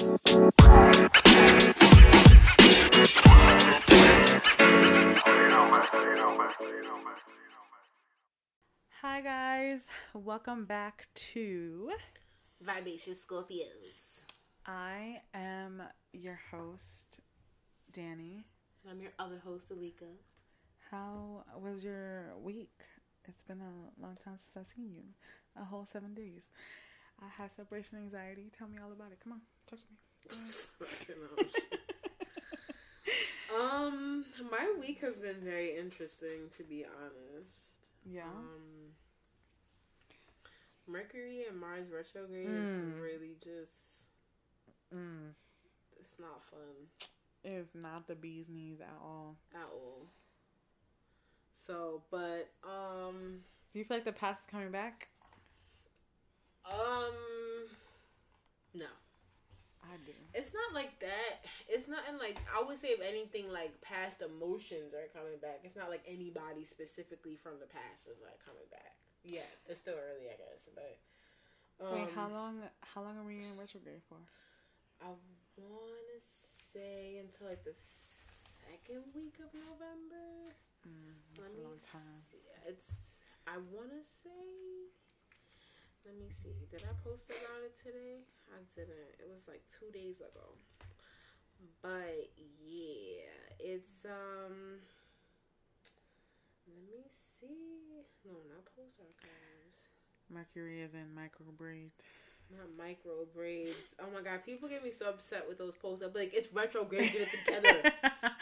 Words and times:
Hi 0.00 0.16
guys, 9.22 9.88
welcome 10.14 10.64
back 10.64 11.08
to 11.14 11.90
Vivacious 12.62 13.18
Scorpios. 13.18 14.24
I 14.64 15.20
am 15.34 15.82
your 16.14 16.40
host, 16.50 17.20
Danny. 17.92 18.46
And 18.82 18.92
I'm 18.92 19.02
your 19.02 19.12
other 19.18 19.42
host, 19.44 19.68
Alika. 19.68 20.16
How 20.90 21.44
was 21.60 21.84
your 21.84 22.32
week? 22.42 22.72
It's 23.28 23.42
been 23.42 23.60
a 23.60 24.00
long 24.00 24.16
time 24.24 24.38
since 24.38 24.56
I've 24.56 24.66
seen 24.74 24.94
you. 24.94 25.02
A 25.60 25.64
whole 25.66 25.84
seven 25.84 26.14
days. 26.14 26.48
I 27.22 27.28
have 27.36 27.52
separation 27.52 27.98
anxiety. 27.98 28.50
Tell 28.56 28.66
me 28.66 28.78
all 28.82 28.92
about 28.92 29.12
it. 29.12 29.18
Come 29.22 29.34
on, 29.34 29.40
talk 29.70 29.78
to 29.80 31.14
me. 31.14 31.46
um, 33.60 34.24
my 34.50 34.74
week 34.80 35.00
has 35.00 35.14
been 35.16 35.40
very 35.42 35.76
interesting, 35.76 36.50
to 36.56 36.62
be 36.62 36.84
honest. 36.84 37.50
Yeah. 38.04 38.24
Um, 38.24 38.92
Mercury 40.86 41.44
and 41.48 41.58
Mars 41.58 41.86
retrograde 41.94 42.46
Mm. 42.48 42.66
is 42.68 43.00
really 43.00 43.36
just 43.42 43.72
Mm. 44.94 45.34
it's 46.00 46.18
not 46.18 46.42
fun 46.50 46.88
It's 47.44 47.74
not 47.74 48.06
the 48.08 48.14
bee's 48.16 48.48
knees 48.48 48.80
at 48.80 48.96
all. 49.00 49.36
at 49.54 49.68
all. 49.72 50.08
So, 51.56 52.02
but 52.10 52.50
um, 52.64 53.44
Do 53.72 53.78
you 53.78 53.84
feel 53.84 53.98
like 53.98 54.04
the 54.04 54.12
past 54.12 54.40
is 54.40 54.46
coming 54.46 54.70
back? 54.72 55.08
um, 56.64 57.14
no. 58.74 58.86
I 59.90 59.98
do. 60.06 60.14
It's 60.38 60.54
not 60.54 60.70
like 60.70 60.94
that. 61.02 61.42
It's 61.66 61.90
not 61.90 62.06
in 62.06 62.14
like 62.22 62.38
I 62.46 62.62
would 62.62 62.78
say 62.78 62.94
if 62.94 63.02
anything 63.02 63.50
like 63.50 63.74
past 63.82 64.22
emotions 64.22 64.94
are 64.94 65.10
coming 65.10 65.42
back. 65.42 65.66
It's 65.66 65.74
not 65.74 65.90
like 65.90 66.06
anybody 66.06 66.62
specifically 66.62 67.34
from 67.34 67.58
the 67.58 67.66
past 67.66 68.06
is 68.06 68.22
like 68.22 68.38
coming 68.46 68.66
back. 68.70 68.94
Yeah, 69.26 69.50
it's 69.66 69.82
still 69.82 69.98
early, 69.98 70.30
I 70.30 70.38
guess. 70.38 70.62
But 70.70 70.94
um, 71.82 71.92
Wait, 71.98 72.14
how 72.14 72.30
long? 72.30 72.62
How 72.86 73.02
long 73.02 73.18
are 73.18 73.26
we 73.26 73.42
in 73.42 73.58
retrograde 73.58 74.06
for? 74.06 74.22
I 75.02 75.10
want 75.58 76.06
to 76.14 76.20
say 76.70 77.18
until 77.18 77.50
like 77.50 77.66
the 77.66 77.74
second 78.62 79.10
week 79.10 79.42
of 79.42 79.50
November. 79.50 80.54
Mm, 80.86 81.18
Let 81.34 81.50
that's 81.50 81.58
a 81.58 81.66
long 81.66 81.80
time. 81.82 82.22
see. 82.30 82.46
It's 82.62 82.94
I 83.50 83.58
want 83.74 83.90
to 83.90 84.02
say. 84.22 84.94
Let 86.04 86.16
me 86.16 86.28
see. 86.42 86.56
Did 86.70 86.82
I 86.88 86.94
post 87.04 87.28
about 87.28 87.60
it 87.64 87.76
today? 87.82 88.24
I 88.50 88.60
didn't. 88.74 89.20
It 89.20 89.28
was 89.28 89.44
like 89.46 89.62
two 89.68 89.92
days 89.92 90.20
ago. 90.20 90.56
But 91.82 92.30
yeah, 92.36 93.36
it's 93.58 94.04
um. 94.04 94.80
Let 96.66 96.80
me 96.88 97.04
see. 97.40 98.06
No, 98.24 98.32
not 98.48 98.64
post 98.76 98.96
archives. 98.98 99.78
Mercury 100.30 100.82
is 100.82 100.94
in 100.94 101.14
micro 101.14 101.46
braid. 101.56 101.90
Not 102.50 102.66
micro 102.76 103.26
braids. 103.34 103.94
Oh 104.00 104.10
my 104.12 104.22
god, 104.22 104.44
people 104.44 104.68
get 104.68 104.82
me 104.82 104.90
so 104.90 105.08
upset 105.10 105.46
with 105.48 105.58
those 105.58 105.74
posts. 105.76 106.04
I'm 106.04 106.12
like, 106.14 106.32
it's 106.34 106.52
retrograde. 106.52 107.12
Get 107.12 107.22
it 107.22 107.28
together. 107.44 107.92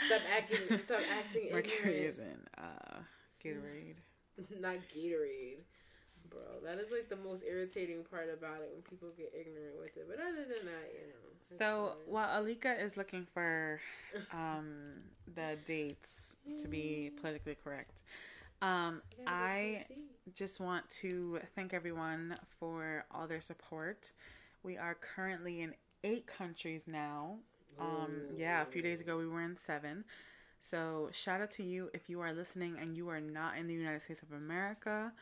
Stop 0.06 0.22
acting. 0.34 0.80
Stop 0.84 1.00
acting. 1.12 1.48
Mercury 1.52 2.06
ignorant. 2.06 2.06
is 2.06 2.18
in 2.18 2.38
uh, 2.56 2.98
Gatorade. 3.44 3.96
not 4.60 4.76
Gatorade. 4.94 5.64
Bro, 6.30 6.40
that 6.64 6.76
is 6.76 6.90
like 6.90 7.08
the 7.08 7.16
most 7.16 7.42
irritating 7.48 8.04
part 8.10 8.28
about 8.32 8.60
it 8.60 8.70
when 8.72 8.82
people 8.82 9.08
get 9.16 9.32
ignorant 9.38 9.78
with 9.80 9.96
it. 9.96 10.06
But 10.08 10.18
other 10.20 10.42
than 10.42 10.66
that, 10.66 10.92
you 10.92 11.08
know. 11.08 11.56
So 11.58 11.94
fine. 11.94 12.12
while 12.12 12.42
Alika 12.42 12.82
is 12.82 12.96
looking 12.96 13.26
for 13.32 13.80
um, 14.32 15.00
the 15.34 15.56
dates 15.64 16.36
to 16.62 16.68
be 16.68 17.12
politically 17.20 17.56
correct, 17.62 18.02
um, 18.60 19.02
I 19.26 19.84
just 20.34 20.60
want 20.60 20.88
to 21.00 21.40
thank 21.54 21.72
everyone 21.72 22.36
for 22.58 23.04
all 23.10 23.26
their 23.26 23.40
support. 23.40 24.10
We 24.62 24.76
are 24.76 24.94
currently 24.94 25.62
in 25.62 25.74
eight 26.04 26.26
countries 26.26 26.82
now. 26.86 27.36
Um, 27.80 28.22
yeah, 28.36 28.62
a 28.62 28.66
few 28.66 28.82
days 28.82 29.00
ago 29.00 29.16
we 29.16 29.26
were 29.28 29.42
in 29.42 29.56
seven. 29.56 30.04
So 30.60 31.08
shout 31.12 31.40
out 31.40 31.50
to 31.52 31.62
you 31.62 31.90
if 31.94 32.10
you 32.10 32.20
are 32.20 32.32
listening 32.32 32.76
and 32.80 32.96
you 32.96 33.08
are 33.08 33.20
not 33.20 33.56
in 33.56 33.66
the 33.66 33.74
United 33.74 34.02
States 34.02 34.22
of 34.22 34.32
America. 34.32 35.12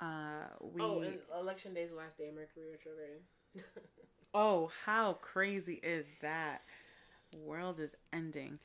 Uh, 0.00 0.46
we 0.60 0.82
Oh, 0.82 1.00
and 1.00 1.18
election 1.38 1.74
day 1.74 1.82
is 1.82 1.90
the 1.90 1.96
last 1.96 2.18
day 2.18 2.28
of 2.28 2.34
Mercury 2.34 2.66
retrograde. 2.70 3.22
Oh, 4.34 4.70
how 4.86 5.18
crazy 5.20 5.74
is 5.82 6.06
that? 6.22 6.62
World 7.36 7.78
is 7.80 7.94
ending. 8.14 8.58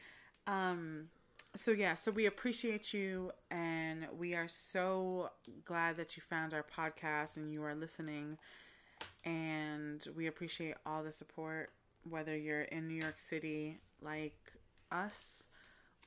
Um 0.46 1.10
so 1.56 1.72
yeah, 1.72 1.96
so 1.96 2.12
we 2.12 2.26
appreciate 2.26 2.94
you 2.94 3.32
and 3.52 4.08
we 4.18 4.34
are 4.34 4.48
so 4.48 5.32
glad 5.66 5.96
that 5.98 6.16
you 6.16 6.24
found 6.30 6.54
our 6.54 6.64
podcast 6.64 7.36
and 7.36 7.52
you 7.52 7.64
are 7.64 7.76
listening 7.76 8.38
and 9.26 10.08
we 10.16 10.28
appreciate 10.28 10.76
all 10.86 11.04
the 11.04 11.12
support 11.12 11.72
whether 12.10 12.38
you're 12.38 12.62
in 12.62 12.88
New 12.88 13.02
York 13.02 13.20
City 13.20 13.80
like 14.02 14.38
us 14.92 15.48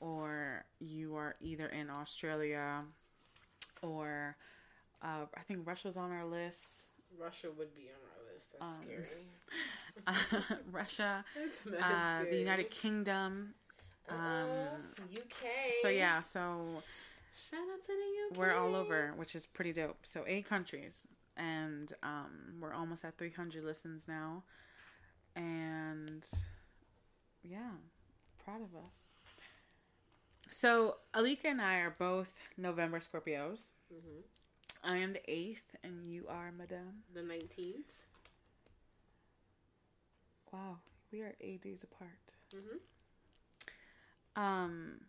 or 0.00 0.64
you 0.78 1.16
are 1.16 1.36
either 1.42 1.66
in 1.66 1.90
Australia 1.90 2.82
or 3.82 4.36
uh, 5.02 5.26
I 5.36 5.40
think 5.46 5.66
Russia's 5.66 5.96
on 5.96 6.10
our 6.12 6.24
list. 6.24 6.60
Russia 7.18 7.48
would 7.56 7.74
be 7.74 7.88
on 7.90 8.00
our 8.12 8.22
list. 8.32 8.46
That's 8.52 8.62
Um, 8.62 10.36
scary. 10.36 10.62
Russia, 10.72 11.24
That's 11.64 11.82
uh, 11.82 12.24
the. 12.30 12.36
United 12.36 12.70
Kingdom. 12.70 13.54
Um, 14.08 14.16
UK. 15.12 15.46
So 15.82 15.88
yeah, 15.88 16.22
so 16.22 16.82
Shout 17.50 17.60
out 17.60 17.84
to 17.86 17.92
the 17.92 18.34
UK. 18.34 18.38
we're 18.38 18.54
all 18.54 18.74
over, 18.74 19.12
which 19.16 19.34
is 19.36 19.46
pretty 19.46 19.72
dope. 19.72 19.98
So 20.04 20.24
eight 20.26 20.46
countries, 20.48 21.06
and 21.36 21.92
um, 22.02 22.56
we're 22.60 22.72
almost 22.74 23.04
at 23.04 23.16
300 23.18 23.62
listens 23.64 24.08
now, 24.08 24.42
and 25.36 26.24
yeah, 27.42 27.70
proud 28.44 28.62
of 28.62 28.74
us. 28.74 28.96
So 30.50 30.96
Alika 31.14 31.44
and 31.46 31.60
I 31.62 31.76
are 31.76 31.94
both 31.96 32.32
November 32.56 32.98
Scorpios. 33.00 33.62
hmm 33.90 34.20
I 34.84 34.98
am 34.98 35.14
the 35.14 35.22
eighth, 35.30 35.74
and 35.82 36.06
you 36.12 36.26
are 36.28 36.52
Madame. 36.52 37.04
The 37.14 37.22
19th. 37.22 37.92
Wow, 40.52 40.78
we 41.12 41.22
are 41.22 41.34
eight 41.40 41.62
days 41.62 41.82
apart. 41.82 42.34
hmm 42.52 42.76
Um. 44.36 45.00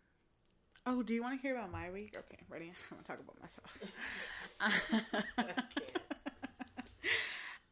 Oh, 0.86 1.02
do 1.02 1.14
you 1.14 1.22
want 1.22 1.38
to 1.38 1.42
hear 1.42 1.56
about 1.56 1.72
my 1.72 1.90
week? 1.90 2.16
Okay, 2.18 2.38
ready? 2.48 2.66
I'm 2.90 2.98
gonna 2.98 3.04
talk 3.04 3.20
about 3.20 3.40
myself. 3.40 3.78
I 4.60 4.72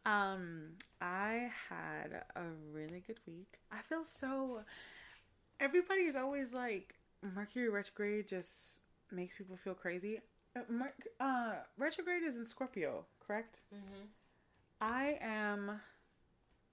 um, 0.07 0.73
I 1.01 1.51
had 1.69 2.23
a 2.37 2.43
really 2.73 3.03
good 3.07 3.19
week. 3.27 3.59
I 3.71 3.79
feel 3.89 4.05
so. 4.05 4.61
Everybody's 5.61 6.17
always 6.17 6.53
like 6.53 6.95
Mercury 7.23 7.69
retrograde 7.71 8.29
just 8.29 8.81
makes 9.13 9.37
people 9.37 9.57
feel 9.57 9.75
crazy. 9.75 10.21
Uh, 10.57 10.61
Merc- 10.69 11.09
uh, 11.21 11.53
retrograde 11.79 12.23
is 12.25 12.37
in 12.37 12.47
Scorpio, 12.47 13.05
correct? 13.27 13.61
hmm 13.73 14.07
I 14.81 15.19
am. 15.21 15.81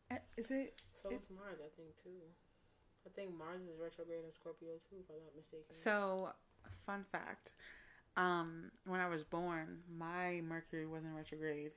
eh, 0.09 0.17
Is 0.37 0.49
it 0.51 0.73
So 0.95 1.09
is 1.09 1.21
Mars, 1.29 1.57
I 1.59 1.69
think, 1.75 1.95
too. 2.01 2.23
I 3.05 3.09
think 3.09 3.37
Mars 3.37 3.61
is 3.61 3.77
retrograde 3.81 4.23
in 4.25 4.33
Scorpio, 4.33 4.69
too, 4.89 4.97
if 5.03 5.09
I'm 5.09 5.21
not 5.23 5.35
mistaken. 5.35 5.65
So, 5.69 6.29
fun 6.85 7.05
fact. 7.11 7.51
Um, 8.15 8.71
when 8.85 8.99
I 8.99 9.07
was 9.07 9.23
born, 9.23 9.79
my 9.95 10.41
Mercury 10.41 10.87
was 10.87 11.03
in 11.03 11.13
retrograde 11.13 11.71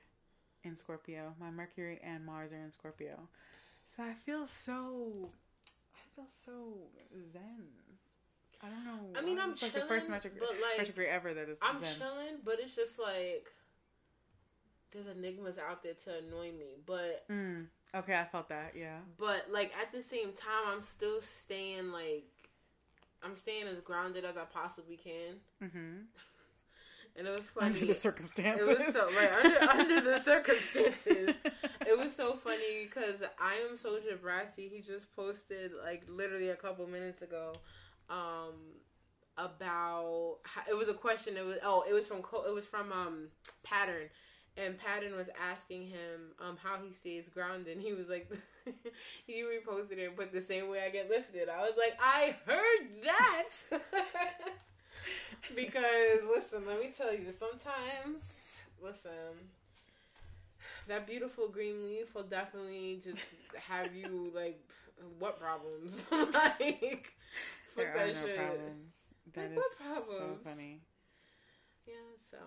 in 0.63 0.77
Scorpio. 0.77 1.35
My 1.39 1.51
Mercury 1.51 1.99
and 2.03 2.25
Mars 2.25 2.51
are 2.53 2.63
in 2.63 2.71
Scorpio. 2.71 3.27
So 3.95 4.03
I 4.03 4.13
feel 4.13 4.47
so 4.47 5.29
I 5.93 6.15
feel 6.15 6.25
so 6.45 6.87
zen. 7.31 7.67
I 8.63 8.69
don't 8.69 8.85
know. 8.85 9.19
I 9.19 9.23
mean, 9.23 9.39
I'm 9.39 9.51
it's 9.51 9.61
like 9.61 9.73
the 9.73 9.81
first 9.81 10.07
chilling, 10.07 10.11
retrograde, 10.13 10.39
but, 10.39 10.49
like, 10.61 10.77
retrograde 10.79 11.09
ever 11.09 11.33
that 11.33 11.49
is 11.49 11.57
I'm 11.61 11.81
chilling, 11.81 12.37
but 12.45 12.59
it's 12.59 12.75
just 12.75 12.99
like 12.99 13.47
there's 14.91 15.07
enigmas 15.07 15.57
out 15.57 15.83
there 15.83 15.93
to 16.05 16.17
annoy 16.19 16.51
me. 16.51 16.77
But 16.85 17.25
Mm, 17.29 17.67
okay, 17.95 18.15
I 18.15 18.25
felt 18.25 18.49
that. 18.49 18.73
Yeah. 18.75 18.97
but 19.17 19.47
like 19.51 19.71
at 19.81 19.91
the 19.91 20.01
same 20.03 20.33
time, 20.33 20.65
I'm 20.67 20.81
still 20.81 21.21
staying 21.21 21.91
like 21.91 22.25
I'm 23.23 23.35
staying 23.35 23.67
as 23.67 23.79
grounded 23.79 24.25
as 24.25 24.37
I 24.37 24.43
possibly 24.45 24.97
can. 24.97 25.35
Mm-hmm. 25.63 25.95
And 27.17 27.27
it 27.27 27.31
was 27.31 27.43
funny. 27.43 27.67
Under 27.67 27.85
the 27.87 27.93
circumstances. 27.93 28.65
it 28.69 28.77
was 28.79 28.93
so 28.93 29.09
right 29.11 29.29
under, 29.43 29.69
under 29.69 29.99
the 30.01 30.17
circumstances. 30.17 31.35
It 31.85 31.97
was 31.97 32.15
so 32.15 32.37
funny 32.41 32.85
because 32.85 33.15
I 33.37 33.55
am 33.69 33.75
Soldier 33.75 34.15
Brassy. 34.21 34.69
He 34.73 34.79
just 34.79 35.13
posted 35.13 35.71
like 35.83 36.03
literally 36.07 36.49
a 36.51 36.55
couple 36.55 36.87
minutes 36.87 37.21
ago, 37.21 37.51
um, 38.09 38.53
about 39.37 40.37
how, 40.43 40.61
it 40.69 40.75
was 40.75 40.89
a 40.89 40.93
question. 40.93 41.37
It 41.37 41.45
was 41.45 41.57
oh, 41.63 41.83
it 41.89 41.93
was 41.93 42.07
from 42.07 42.19
it 42.19 42.53
was 42.53 42.65
from 42.65 42.91
um 42.91 43.27
Pattern, 43.63 44.09
and 44.57 44.77
Pattern 44.77 45.15
was 45.15 45.27
asking 45.39 45.87
him 45.87 46.33
um 46.39 46.57
how 46.61 46.77
he 46.83 46.93
stays 46.93 47.25
grounded. 47.33 47.77
And 47.77 47.81
he 47.81 47.93
was 47.93 48.07
like, 48.09 48.29
he 49.27 49.43
reposted 49.43 49.97
it, 49.97 50.15
but 50.17 50.31
the 50.31 50.41
same 50.41 50.69
way 50.69 50.81
I 50.85 50.89
get 50.89 51.09
lifted. 51.09 51.49
I 51.49 51.61
was 51.61 51.73
like, 51.77 51.97
I 52.01 52.35
heard 52.45 53.03
that. 53.03 53.49
because 55.55 56.19
listen, 56.29 56.65
let 56.65 56.79
me 56.79 56.91
tell 56.95 57.13
you, 57.13 57.27
sometimes 57.31 58.55
listen, 58.83 59.11
that 60.87 61.07
beautiful 61.07 61.47
green 61.47 61.87
leaf 61.87 62.13
will 62.15 62.23
definitely 62.23 62.99
just 63.03 63.17
have 63.55 63.95
you 63.95 64.31
like 64.33 64.59
what 65.19 65.39
problems? 65.39 66.03
like 66.33 67.13
fuck 67.75 67.85
there 67.85 67.93
that 67.95 68.15
no 68.15 68.25
shit. 68.25 68.37
Problems. 68.37 68.93
That 69.33 69.49
like, 69.49 69.59
is 69.59 70.07
so 70.07 70.37
funny. 70.43 70.81
Yeah, 71.87 71.93
so 72.29 72.37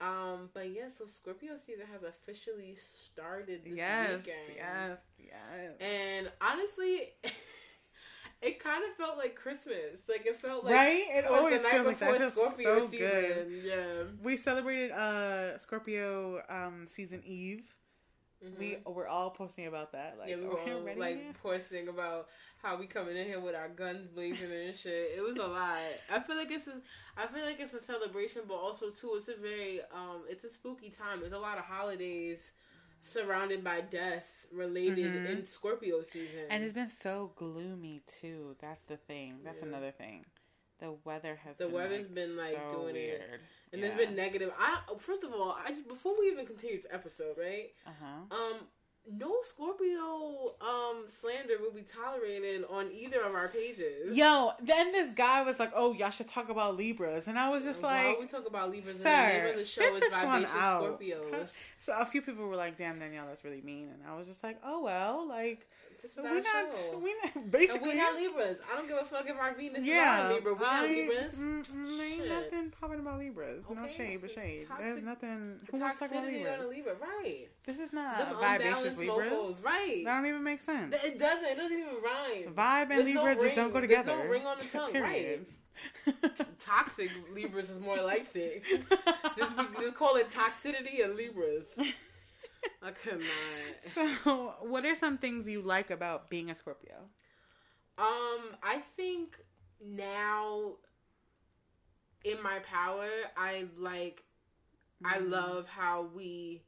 um, 0.00 0.50
but 0.54 0.70
yeah, 0.70 0.88
so 0.96 1.06
Scorpio 1.06 1.56
season 1.56 1.84
has 1.92 2.02
officially 2.02 2.76
started 2.76 3.64
this 3.64 3.74
yes, 3.76 4.10
weekend. 4.18 4.38
Yes, 4.56 4.98
yes. 5.18 5.72
And 5.80 6.30
honestly, 6.40 7.08
it 8.42 8.62
kind 8.62 8.84
of 8.88 8.96
felt 8.96 9.18
like 9.18 9.34
Christmas. 9.34 9.98
Like 10.08 10.24
it 10.24 10.40
felt 10.40 10.64
like 10.64 10.74
right. 10.74 11.04
It 11.10 11.24
always 11.24 11.60
feels 11.66 11.86
like 11.86 11.98
that. 11.98 12.30
Scorpio 12.30 12.80
so 12.80 12.90
season. 12.90 13.08
Good. 13.08 13.62
Yeah. 13.64 14.02
We 14.22 14.36
celebrated 14.36 14.92
uh 14.92 15.58
Scorpio 15.58 16.42
um 16.48 16.86
season 16.86 17.22
Eve. 17.24 17.64
Mm-hmm. 18.44 18.60
We 18.60 18.78
were 18.86 19.08
all 19.08 19.30
posting 19.30 19.66
about 19.66 19.92
that. 19.92 20.16
Like, 20.18 20.28
yeah, 20.28 20.36
we 20.36 20.44
were 20.44 20.60
all 20.60 20.96
like 20.96 21.42
posting 21.42 21.88
about 21.88 22.28
how 22.62 22.78
we 22.78 22.86
coming 22.86 23.16
in 23.16 23.26
here 23.26 23.40
with 23.40 23.54
our 23.54 23.68
guns 23.68 24.06
blazing 24.14 24.50
and 24.52 24.76
shit. 24.76 25.12
It 25.16 25.22
was 25.22 25.36
a 25.36 25.46
lot. 25.46 25.78
I 26.10 26.20
feel 26.20 26.36
like 26.36 26.50
it's 26.50 26.68
a, 26.68 26.74
I 27.16 27.26
feel 27.26 27.44
like 27.44 27.58
it's 27.58 27.74
a 27.74 27.82
celebration, 27.84 28.42
but 28.46 28.54
also 28.54 28.90
too, 28.90 29.14
it's 29.16 29.28
a 29.28 29.34
very, 29.34 29.80
um, 29.92 30.22
it's 30.28 30.44
a 30.44 30.52
spooky 30.52 30.90
time. 30.90 31.20
There's 31.20 31.32
a 31.32 31.38
lot 31.38 31.58
of 31.58 31.64
holidays 31.64 32.38
surrounded 33.02 33.64
by 33.64 33.80
death 33.80 34.24
related 34.52 35.12
mm-hmm. 35.12 35.26
in 35.26 35.46
Scorpio 35.46 36.02
season, 36.02 36.46
and 36.50 36.62
it's 36.62 36.72
been 36.72 36.88
so 36.88 37.32
gloomy 37.36 38.02
too. 38.20 38.56
That's 38.60 38.82
the 38.82 38.96
thing. 38.96 39.38
That's 39.44 39.62
yeah. 39.62 39.68
another 39.68 39.90
thing. 39.90 40.24
The 40.80 40.94
weather 41.04 41.38
has 41.44 41.56
the 41.56 41.66
been 41.66 41.74
weather's 41.74 42.06
like, 42.06 42.14
been 42.14 42.36
like 42.36 42.58
so 42.70 42.76
doing 42.76 42.94
weird. 42.94 43.20
it, 43.20 43.40
and 43.72 43.82
yeah. 43.82 43.88
there's 43.88 44.06
been 44.06 44.16
negative. 44.16 44.52
I 44.58 44.78
first 44.98 45.24
of 45.24 45.32
all, 45.32 45.56
I 45.64 45.70
just 45.70 45.88
before 45.88 46.14
we 46.18 46.28
even 46.28 46.46
continue 46.46 46.76
this 46.76 46.86
episode, 46.90 47.36
right? 47.36 47.70
Uh 47.86 47.90
huh. 48.00 48.36
Um, 48.36 48.60
no 49.10 49.36
Scorpio 49.42 50.54
um 50.60 51.04
slander 51.20 51.54
will 51.60 51.72
be 51.72 51.82
tolerated 51.82 52.64
on 52.68 52.90
either 52.92 53.22
of 53.22 53.34
our 53.34 53.48
pages. 53.48 54.16
Yo, 54.16 54.52
then 54.62 54.92
this 54.92 55.10
guy 55.14 55.42
was 55.42 55.58
like, 55.58 55.72
"Oh, 55.74 55.92
y'all 55.92 56.10
should 56.10 56.28
talk 56.28 56.48
about 56.48 56.76
Libras," 56.76 57.26
and 57.26 57.38
I 57.38 57.48
was 57.48 57.64
just 57.64 57.82
Why 57.82 58.08
like, 58.08 58.20
"We 58.20 58.26
talk 58.26 58.46
about 58.46 58.70
Libras." 58.70 58.96
Sir, 58.96 59.08
and 59.08 59.36
the 59.36 59.42
name 59.42 59.54
of 59.54 59.60
the 59.60 59.66
show 59.66 59.96
is 59.96 60.04
Vivacious 60.04 60.50
Scorpios. 60.50 61.50
So 61.80 61.94
a 61.98 62.04
few 62.04 62.20
people 62.20 62.46
were 62.46 62.56
like, 62.56 62.76
"Damn, 62.76 62.98
Danielle, 62.98 63.26
that's 63.28 63.44
really 63.44 63.62
mean," 63.62 63.88
and 63.88 64.02
I 64.06 64.14
was 64.16 64.26
just 64.26 64.42
like, 64.42 64.58
"Oh 64.64 64.82
well, 64.82 65.26
like." 65.26 65.66
This 66.00 66.12
is 66.12 66.18
we 66.18 66.22
not, 66.22 66.44
show. 66.44 66.98
we 66.98 67.14
not 67.24 67.50
basically 67.50 67.74
and 67.74 67.82
we 67.82 67.94
not 67.96 68.14
Libras. 68.14 68.58
I 68.70 68.76
don't 68.76 68.88
give 68.88 68.98
a 68.98 69.04
fuck 69.04 69.28
if 69.28 69.36
our 69.36 69.54
Venus 69.54 69.84
yeah, 69.84 70.18
is 70.18 70.24
not 70.24 70.34
Libra. 70.34 70.54
We 70.54 70.64
I, 70.64 70.80
not 70.80 70.90
Libras. 70.90 71.34
Mm, 71.34 71.66
mm, 71.66 72.00
ain't 72.00 72.28
nothing 72.28 72.72
popping 72.80 73.00
about 73.00 73.18
Libras. 73.18 73.64
Okay. 73.64 73.80
No 73.80 73.88
shade, 73.88 74.20
but 74.20 74.30
shade. 74.30 74.68
Toxic, 74.68 74.86
There's 74.86 75.02
nothing. 75.02 75.60
Who 75.70 75.78
wants 75.78 75.98
to 75.98 76.08
talk 76.08 76.16
about 76.16 76.32
Libras? 76.32 76.60
On 76.60 76.66
a 76.66 76.68
Libra, 76.68 76.94
right? 77.00 77.48
This 77.66 77.78
is 77.80 77.92
not 77.92 78.18
Them 78.18 78.36
vivacious 78.38 78.96
Libras, 78.96 79.32
mofos, 79.32 79.64
right? 79.64 80.02
That 80.04 80.16
don't 80.16 80.26
even 80.26 80.44
make 80.44 80.62
sense. 80.62 80.94
It 81.04 81.18
doesn't. 81.18 81.44
It 81.44 81.56
doesn't 81.56 81.78
even 81.78 81.94
rhyme. 82.02 82.54
Vibe 82.54 82.80
and 82.82 82.90
There's 82.90 83.04
Libra 83.04 83.34
no 83.34 83.40
just 83.40 83.54
don't 83.56 83.72
go 83.72 83.80
together. 83.80 84.16
There's 84.16 84.24
no 84.24 84.30
ring 84.30 84.46
on 84.46 84.58
the 84.58 84.64
tongue, 84.64 84.94
right? 84.94 85.40
Toxic 86.60 87.10
Libras 87.34 87.70
is 87.70 87.80
more 87.80 88.00
like 88.00 88.26
it. 88.34 88.62
just, 89.36 89.52
just 89.80 89.94
call 89.96 90.16
it 90.16 90.30
toxicity 90.30 91.04
of 91.04 91.16
Libras. 91.16 91.64
I 92.82 92.90
could 92.90 93.20
not. 93.20 93.92
So, 93.94 94.54
what 94.62 94.84
are 94.84 94.94
some 94.94 95.18
things 95.18 95.48
you 95.48 95.62
like 95.62 95.90
about 95.90 96.28
being 96.28 96.50
a 96.50 96.54
Scorpio? 96.54 96.96
Um, 97.98 98.56
I 98.62 98.82
think 98.96 99.38
now 99.84 100.74
in 102.24 102.42
my 102.42 102.58
power, 102.60 103.08
I 103.36 103.66
like 103.76 104.22
mm. 105.02 105.10
I 105.10 105.18
mm-hmm. 105.18 105.30
love 105.30 105.66
how 105.66 106.08
we 106.14 106.62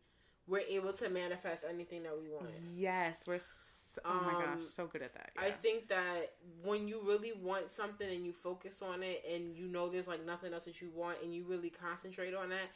we're 0.47 0.61
able 0.61 0.93
to 0.95 1.09
manifest 1.09 1.63
anything 1.69 2.03
that 2.03 2.21
we 2.21 2.29
want. 2.29 2.51
Yes, 2.75 3.19
we're 3.27 3.41
so, 3.95 4.01
oh 4.05 4.21
my 4.25 4.33
gosh, 4.33 4.55
um, 4.55 4.63
so 4.63 4.87
good 4.87 5.03
at 5.03 5.15
that. 5.15 5.31
Yeah. 5.35 5.49
I 5.49 5.51
think 5.51 5.89
that 5.89 6.35
when 6.63 6.87
you 6.87 7.01
really 7.05 7.33
want 7.33 7.71
something 7.71 8.09
and 8.09 8.25
you 8.25 8.33
focus 8.33 8.83
on 8.83 9.03
it 9.03 9.25
and 9.33 9.57
you 9.57 9.67
know 9.67 9.89
there's 9.89 10.07
like 10.07 10.25
nothing 10.25 10.53
else 10.53 10.65
that 10.65 10.81
you 10.81 10.91
want 10.95 11.19
and 11.25 11.35
you 11.35 11.45
really 11.45 11.71
concentrate 11.71 12.35
on 12.35 12.51
that, 12.51 12.71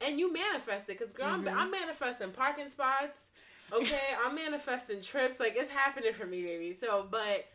and 0.00 0.18
you 0.18 0.32
manifest 0.32 0.88
it 0.88 0.98
because 0.98 1.12
girl, 1.12 1.28
mm-hmm. 1.28 1.48
I'm, 1.48 1.58
I'm 1.58 1.70
manifesting 1.70 2.30
parking 2.30 2.70
spots. 2.70 3.16
Okay, 3.72 4.00
I'm 4.24 4.34
manifesting 4.34 5.02
trips. 5.02 5.38
Like 5.38 5.54
it's 5.56 5.70
happening 5.70 6.12
for 6.14 6.26
me, 6.26 6.42
baby. 6.42 6.76
So, 6.78 7.06
but 7.10 7.46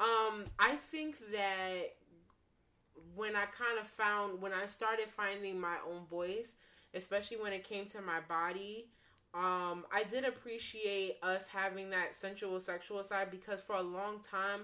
um, 0.00 0.44
I 0.58 0.76
think 0.90 1.16
that 1.32 1.94
when 3.14 3.36
I 3.36 3.44
kind 3.44 3.78
of 3.80 3.86
found 3.86 4.40
when 4.40 4.52
I 4.52 4.66
started 4.66 5.06
finding 5.16 5.60
my 5.60 5.76
own 5.88 6.06
voice, 6.06 6.52
especially 6.94 7.36
when 7.36 7.52
it 7.52 7.64
came 7.64 7.86
to 7.86 8.00
my 8.00 8.20
body, 8.28 8.86
um, 9.34 9.84
I 9.92 10.04
did 10.10 10.24
appreciate 10.24 11.18
us 11.22 11.46
having 11.46 11.90
that 11.90 12.14
sensual 12.20 12.60
sexual 12.60 13.04
side 13.04 13.30
because 13.30 13.60
for 13.60 13.76
a 13.76 13.82
long 13.82 14.20
time, 14.28 14.62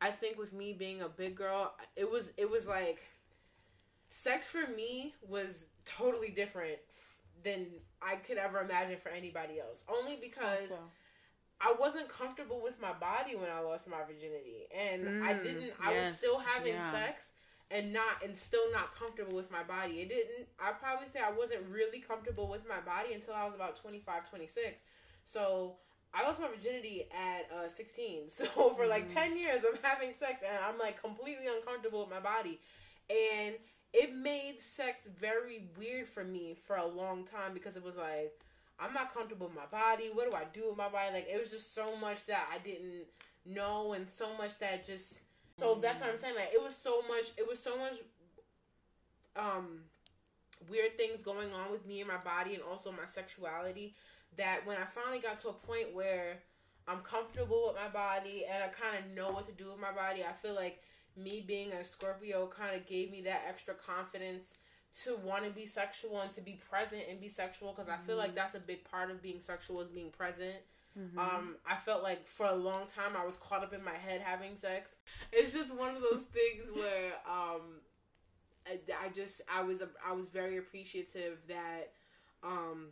I 0.00 0.10
think 0.10 0.38
with 0.38 0.52
me 0.52 0.72
being 0.72 1.02
a 1.02 1.08
big 1.08 1.36
girl, 1.36 1.74
it 1.96 2.10
was 2.10 2.30
it 2.36 2.48
was 2.50 2.66
like 2.66 3.02
sex 4.10 4.46
for 4.46 4.66
me 4.76 5.14
was 5.26 5.64
totally 5.86 6.30
different 6.30 6.78
than 7.42 7.66
I 8.02 8.16
could 8.16 8.36
ever 8.36 8.60
imagine 8.60 8.98
for 9.02 9.08
anybody 9.08 9.60
else. 9.60 9.82
Only 9.88 10.18
because. 10.20 10.70
I 11.58 11.74
wasn't 11.80 12.06
comfortable 12.10 12.60
with 12.62 12.78
my 12.82 12.92
body 12.92 13.34
when 13.34 13.48
I 13.48 13.60
lost 13.60 13.88
my 13.88 14.04
virginity, 14.06 14.68
and 14.78 15.06
mm, 15.06 15.22
I 15.22 15.32
didn't. 15.32 15.72
I 15.82 15.92
yes, 15.92 16.10
was 16.10 16.18
still 16.18 16.38
having 16.38 16.74
yeah. 16.74 16.92
sex 16.92 17.22
and 17.70 17.92
not 17.92 18.22
and 18.24 18.36
still 18.36 18.70
not 18.72 18.94
comfortable 18.94 19.34
with 19.34 19.50
my 19.50 19.62
body. 19.62 20.00
It 20.00 20.08
didn't. 20.08 20.46
I 20.60 20.72
probably 20.72 21.08
say 21.08 21.20
I 21.20 21.32
wasn't 21.32 21.62
really 21.70 22.00
comfortable 22.00 22.48
with 22.48 22.68
my 22.68 22.80
body 22.80 23.14
until 23.14 23.34
I 23.34 23.44
was 23.44 23.54
about 23.54 23.76
25, 23.76 24.28
26. 24.28 24.82
So 25.24 25.76
I 26.14 26.22
lost 26.22 26.40
my 26.40 26.48
virginity 26.48 27.06
at 27.10 27.50
uh, 27.54 27.68
16. 27.68 28.22
So 28.28 28.74
for 28.76 28.86
like 28.86 29.08
mm. 29.08 29.14
10 29.14 29.38
years, 29.38 29.62
I'm 29.66 29.78
having 29.82 30.12
sex 30.18 30.42
and 30.46 30.58
I'm 30.64 30.78
like 30.78 31.00
completely 31.00 31.46
uncomfortable 31.46 32.00
with 32.00 32.10
my 32.10 32.20
body. 32.20 32.60
And 33.10 33.56
it 33.92 34.14
made 34.14 34.58
sex 34.58 35.08
very 35.18 35.68
weird 35.78 36.08
for 36.08 36.24
me 36.24 36.56
for 36.66 36.76
a 36.76 36.86
long 36.86 37.24
time 37.24 37.54
because 37.54 37.76
it 37.76 37.84
was 37.84 37.96
like 37.96 38.32
I'm 38.78 38.92
not 38.92 39.14
comfortable 39.14 39.46
with 39.46 39.56
my 39.56 39.66
body. 39.66 40.10
What 40.12 40.30
do 40.30 40.36
I 40.36 40.44
do 40.52 40.68
with 40.68 40.76
my 40.76 40.88
body? 40.88 41.12
Like 41.12 41.28
it 41.32 41.40
was 41.40 41.50
just 41.50 41.74
so 41.74 41.96
much 41.96 42.26
that 42.26 42.48
I 42.52 42.58
didn't 42.58 43.04
know 43.46 43.94
and 43.94 44.06
so 44.08 44.36
much 44.36 44.58
that 44.58 44.84
just 44.86 45.20
so 45.58 45.78
that's 45.80 46.00
what 46.00 46.10
I'm 46.10 46.18
saying. 46.18 46.34
Like 46.34 46.52
it 46.52 46.62
was 46.62 46.76
so 46.76 47.02
much 47.08 47.30
it 47.38 47.48
was 47.48 47.58
so 47.58 47.78
much 47.78 47.94
um 49.36 49.80
weird 50.70 50.96
things 50.96 51.22
going 51.22 51.52
on 51.52 51.70
with 51.70 51.86
me 51.86 52.00
and 52.00 52.08
my 52.08 52.16
body 52.16 52.54
and 52.54 52.62
also 52.62 52.90
my 52.90 53.06
sexuality 53.06 53.94
that 54.36 54.60
when 54.64 54.76
I 54.76 54.84
finally 54.84 55.18
got 55.20 55.38
to 55.40 55.48
a 55.48 55.52
point 55.52 55.94
where 55.94 56.38
I'm 56.88 57.00
comfortable 57.00 57.68
with 57.68 57.76
my 57.76 57.88
body 57.88 58.44
and 58.50 58.62
I 58.62 58.68
kind 58.68 59.04
of 59.04 59.10
know 59.12 59.32
what 59.32 59.46
to 59.46 59.52
do 59.52 59.70
with 59.70 59.80
my 59.80 59.92
body, 59.92 60.22
I 60.22 60.32
feel 60.32 60.54
like 60.54 60.82
me 61.16 61.44
being 61.46 61.72
a 61.72 61.84
Scorpio 61.84 62.46
kind 62.46 62.76
of 62.76 62.86
gave 62.86 63.10
me 63.10 63.22
that 63.22 63.44
extra 63.48 63.74
confidence 63.74 64.54
to 65.04 65.16
want 65.16 65.44
to 65.44 65.50
be 65.50 65.66
sexual 65.66 66.20
and 66.20 66.32
to 66.32 66.40
be 66.40 66.58
present 66.70 67.02
and 67.10 67.20
be 67.20 67.28
sexual 67.28 67.72
because. 67.72 67.90
I 67.90 68.06
feel 68.06 68.16
like 68.16 68.28
mm-hmm. 68.28 68.36
that's 68.36 68.54
a 68.54 68.60
big 68.60 68.84
part 68.90 69.10
of 69.10 69.22
being 69.22 69.40
sexual 69.40 69.80
is 69.80 69.88
being 69.88 70.10
present. 70.10 70.56
Mm-hmm. 70.98 71.18
Um, 71.18 71.56
I 71.68 71.76
felt 71.76 72.02
like 72.02 72.26
for 72.26 72.46
a 72.46 72.54
long 72.54 72.86
time 72.94 73.12
I 73.16 73.24
was 73.24 73.36
caught 73.36 73.62
up 73.62 73.74
in 73.74 73.84
my 73.84 73.94
head 73.94 74.22
having 74.24 74.56
sex. 74.56 74.90
It's 75.32 75.52
just 75.52 75.74
one 75.74 75.94
of 75.94 76.02
those 76.02 76.22
things 76.32 76.74
where 76.74 77.12
um, 77.30 77.80
I, 78.66 78.78
I, 79.04 79.08
just 79.14 79.42
I 79.52 79.62
was 79.62 79.82
I 80.06 80.12
was 80.12 80.26
very 80.28 80.56
appreciative 80.56 81.38
that 81.48 81.92
um, 82.42 82.88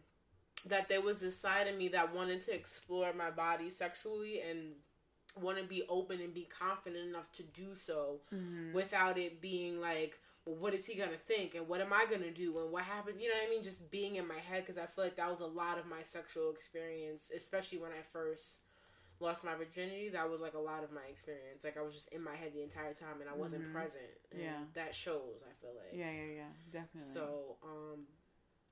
that 0.69 0.89
there 0.89 1.01
was 1.01 1.19
this 1.19 1.39
side 1.39 1.67
of 1.67 1.79
me 1.79 1.89
that 1.89 2.15
wanted 2.15 2.45
to 2.45 2.55
explore 2.55 3.13
my 3.15 3.31
body 3.31 3.71
sexually 3.71 4.41
and 4.41 4.73
want 5.41 5.59
to 5.59 5.65
be 5.65 5.83
open 5.89 6.21
and 6.21 6.33
be 6.33 6.49
confident 6.57 7.09
enough 7.09 7.31
to 7.33 7.43
do 7.43 7.75
so 7.75 8.21
mm-hmm. 8.33 8.73
without 8.73 9.19
it 9.19 9.41
being 9.41 9.81
like 9.81 10.19
well, 10.47 10.57
what 10.57 10.75
is 10.75 10.85
he 10.85 10.95
gonna 10.95 11.17
think 11.27 11.55
and 11.55 11.67
what 11.67 11.81
am 11.81 11.93
I 11.93 12.05
gonna 12.11 12.31
do 12.31 12.59
and 12.61 12.71
what 12.71 12.85
happened? 12.85 13.21
You 13.21 13.29
know 13.29 13.35
what 13.41 13.49
I 13.49 13.51
mean? 13.51 13.63
Just 13.63 13.91
being 13.91 14.17
in 14.17 14.29
my 14.29 14.39
head 14.39 14.65
because 14.67 14.77
I 14.77 14.87
feel 14.87 15.05
like 15.05 15.17
that 15.17 15.31
was 15.31 15.41
a 15.41 15.47
lot 15.47 15.79
of 15.79 15.87
my 15.87 16.03
sexual 16.03 16.51
experience, 16.51 17.25
especially 17.35 17.79
when 17.79 17.93
I 17.93 18.03
first 18.13 18.61
lost 19.21 19.43
my 19.43 19.55
virginity. 19.55 20.11
That 20.11 20.29
was 20.29 20.41
like 20.41 20.55
a 20.55 20.59
lot 20.59 20.85
of 20.85 20.93
my 20.93 21.07
experience. 21.11 21.65
Like 21.65 21.79
I 21.79 21.83
was 21.83 21.95
just 21.95 22.09
in 22.09 22.23
my 22.23 22.37
head 22.37 22.53
the 22.55 22.63
entire 22.63 22.93
time 22.93 23.21
and 23.21 23.31
I 23.31 23.35
wasn't 23.35 23.63
mm-hmm. 23.63 23.73
present. 23.73 24.13
yeah, 24.37 24.61
that 24.75 24.95
shows. 24.95 25.41
I 25.49 25.53
feel 25.61 25.73
like. 25.75 25.97
Yeah, 25.99 26.11
yeah, 26.11 26.45
yeah, 26.45 26.53
definitely. 26.71 27.13
So, 27.15 27.57
um, 27.65 28.05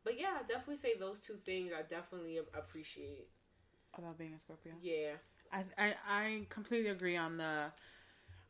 but 0.04 0.20
yeah, 0.20 0.36
I 0.38 0.42
definitely 0.42 0.76
say 0.76 0.94
those 0.98 1.20
two 1.20 1.38
things. 1.46 1.72
I 1.72 1.82
definitely 1.82 2.36
appreciate 2.36 3.28
about 3.96 4.18
being 4.18 4.34
a 4.34 4.38
Scorpio. 4.38 4.72
Yeah, 4.80 5.16
I, 5.52 5.94
I, 6.08 6.46
completely 6.48 6.90
agree 6.90 7.16
on 7.16 7.36
the 7.36 7.66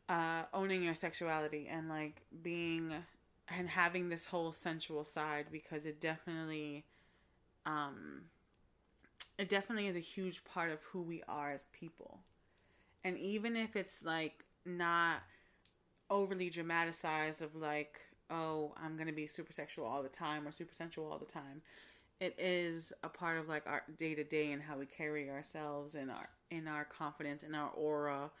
uh, 0.09 0.43
owning 0.53 0.83
your 0.83 0.95
sexuality 0.95 1.67
and 1.69 1.89
like 1.89 2.21
being 2.41 2.93
and 3.49 3.69
having 3.69 4.09
this 4.09 4.25
whole 4.25 4.53
sensual 4.53 5.03
side 5.03 5.47
because 5.51 5.85
it 5.85 5.99
definitely 5.99 6.85
um 7.65 8.21
it 9.37 9.49
definitely 9.49 9.87
is 9.87 9.95
a 9.95 9.99
huge 9.99 10.43
part 10.45 10.71
of 10.71 10.79
who 10.83 11.01
we 11.01 11.23
are 11.27 11.51
as 11.51 11.65
people. 11.73 12.19
And 13.03 13.17
even 13.17 13.55
if 13.55 13.75
it's 13.75 14.03
like 14.03 14.45
not 14.65 15.21
overly 16.09 16.49
dramatized 16.49 17.41
of 17.41 17.55
like, 17.55 17.99
oh, 18.29 18.73
I'm 18.81 18.95
gonna 18.95 19.11
be 19.11 19.27
super 19.27 19.51
sexual 19.51 19.85
all 19.85 20.03
the 20.03 20.09
time 20.09 20.47
or 20.47 20.51
super 20.51 20.73
sensual 20.73 21.11
all 21.11 21.17
the 21.17 21.25
time. 21.25 21.61
It 22.23 22.35
is 22.39 22.93
a 23.03 23.09
part 23.09 23.37
of 23.37 23.49
like 23.49 23.67
our 23.67 23.83
day 23.97 24.15
to 24.15 24.23
day 24.23 24.53
and 24.53 24.61
how 24.61 24.77
we 24.77 24.85
carry 24.85 25.29
ourselves 25.29 25.93
and 25.93 26.09
our 26.09 26.29
in 26.51 26.69
our 26.69 26.85
confidence 26.85 27.43
and 27.43 27.53
our 27.53 27.69
aura 27.71 28.31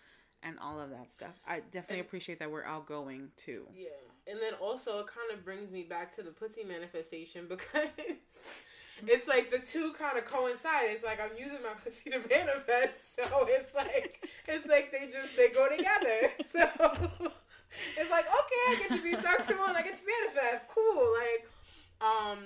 and 0.41 0.57
all 0.59 0.79
of 0.79 0.89
that 0.91 1.11
stuff. 1.11 1.37
I 1.45 1.59
definitely 1.59 1.99
And- 1.99 2.07
appreciate 2.07 2.39
that 2.39 2.49
we're 2.49 2.63
outgoing 2.63 3.31
too. 3.35 3.67
Yeah. 3.75 3.89
And 4.25 4.39
then 4.41 4.53
also 4.61 4.99
it 4.99 5.07
kind 5.07 5.37
of 5.37 5.43
brings 5.43 5.69
me 5.69 5.83
back 5.83 6.15
to 6.15 6.23
the 6.23 6.31
pussy 6.31 6.63
manifestation 6.63 7.45
because 7.49 7.89
it's 9.05 9.27
like 9.27 9.51
the 9.51 9.59
two 9.59 9.91
kind 9.99 10.17
of 10.17 10.23
coincide. 10.23 10.85
It's 10.91 11.03
like 11.03 11.19
I'm 11.19 11.35
using 11.37 11.61
my 11.61 11.73
pussy 11.83 12.09
to 12.11 12.19
manifest, 12.19 12.93
so 13.17 13.45
it's 13.49 13.75
like 13.75 14.25
it's 14.47 14.65
like 14.65 14.93
they 14.93 15.07
just 15.11 15.35
they 15.35 15.49
go 15.49 15.67
together. 15.67 16.31
So 16.53 17.19
it's 17.97 18.11
like 18.11 18.27
okay, 18.27 18.61
I 18.69 18.75
get 18.87 18.97
to 18.97 19.03
be 19.03 19.13
sexual 19.15 19.65
and 19.65 19.75
I 19.75 19.81
get 19.81 19.97
to 19.97 20.03
manifest. 20.05 20.67
Cool. 20.73 21.13
Like 21.19 21.49
um 21.99 22.39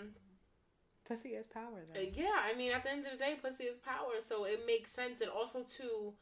Pussy 1.07 1.29
is 1.29 1.47
power 1.47 1.83
though. 1.93 2.01
yeah, 2.13 2.41
I 2.43 2.55
mean, 2.55 2.71
at 2.71 2.83
the 2.83 2.91
end 2.91 3.05
of 3.05 3.13
the 3.13 3.17
day, 3.17 3.35
pussy 3.41 3.63
is 3.65 3.79
power, 3.79 4.13
so 4.27 4.43
it 4.45 4.61
makes 4.67 4.91
sense. 4.91 5.21
And 5.21 5.29
also, 5.29 5.65
too, 5.77 6.13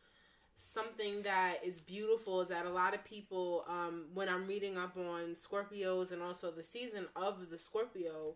something 0.56 1.24
that 1.24 1.56
is 1.66 1.80
beautiful 1.82 2.42
is 2.42 2.50
that 2.50 2.66
a 2.66 2.70
lot 2.70 2.94
of 2.94 3.04
people, 3.04 3.66
um, 3.68 4.06
when 4.14 4.30
I'm 4.30 4.48
reading 4.48 4.78
up 4.78 4.96
on 4.98 5.36
Scorpios 5.36 6.12
and 6.12 6.22
also 6.22 6.52
the 6.52 6.64
season 6.64 7.08
of 7.16 7.50
the 7.50 7.58
Scorpio, 7.58 8.36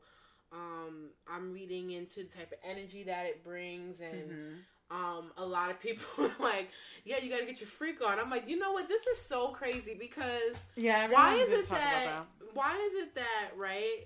um, 0.52 1.10
I'm 1.28 1.54
reading 1.54 1.92
into 1.92 2.24
the 2.24 2.30
type 2.30 2.52
of 2.52 2.58
energy 2.68 3.04
that 3.04 3.26
it 3.28 3.44
brings, 3.44 4.00
and 4.00 4.32
Mhm. 4.32 4.64
um, 4.90 5.32
a 5.38 5.46
lot 5.46 5.70
of 5.70 5.80
people 5.80 6.06
are 6.26 6.32
like, 6.40 6.70
"Yeah, 7.06 7.18
you 7.20 7.30
got 7.30 7.40
to 7.40 7.46
get 7.46 7.60
your 7.60 7.68
freak 7.68 8.02
on." 8.02 8.20
I'm 8.20 8.32
like, 8.32 8.50
you 8.50 8.58
know 8.58 8.72
what? 8.72 8.88
This 8.88 9.06
is 9.06 9.20
so 9.20 9.50
crazy 9.50 9.94
because 10.00 10.64
Yeah. 10.76 11.08
why 11.10 11.36
is 11.46 11.52
it 11.52 11.66
about 11.68 11.90
that, 11.92 12.26
why 12.54 12.74
is 12.88 12.94
it 13.04 13.16
that 13.16 13.52
right 13.56 14.06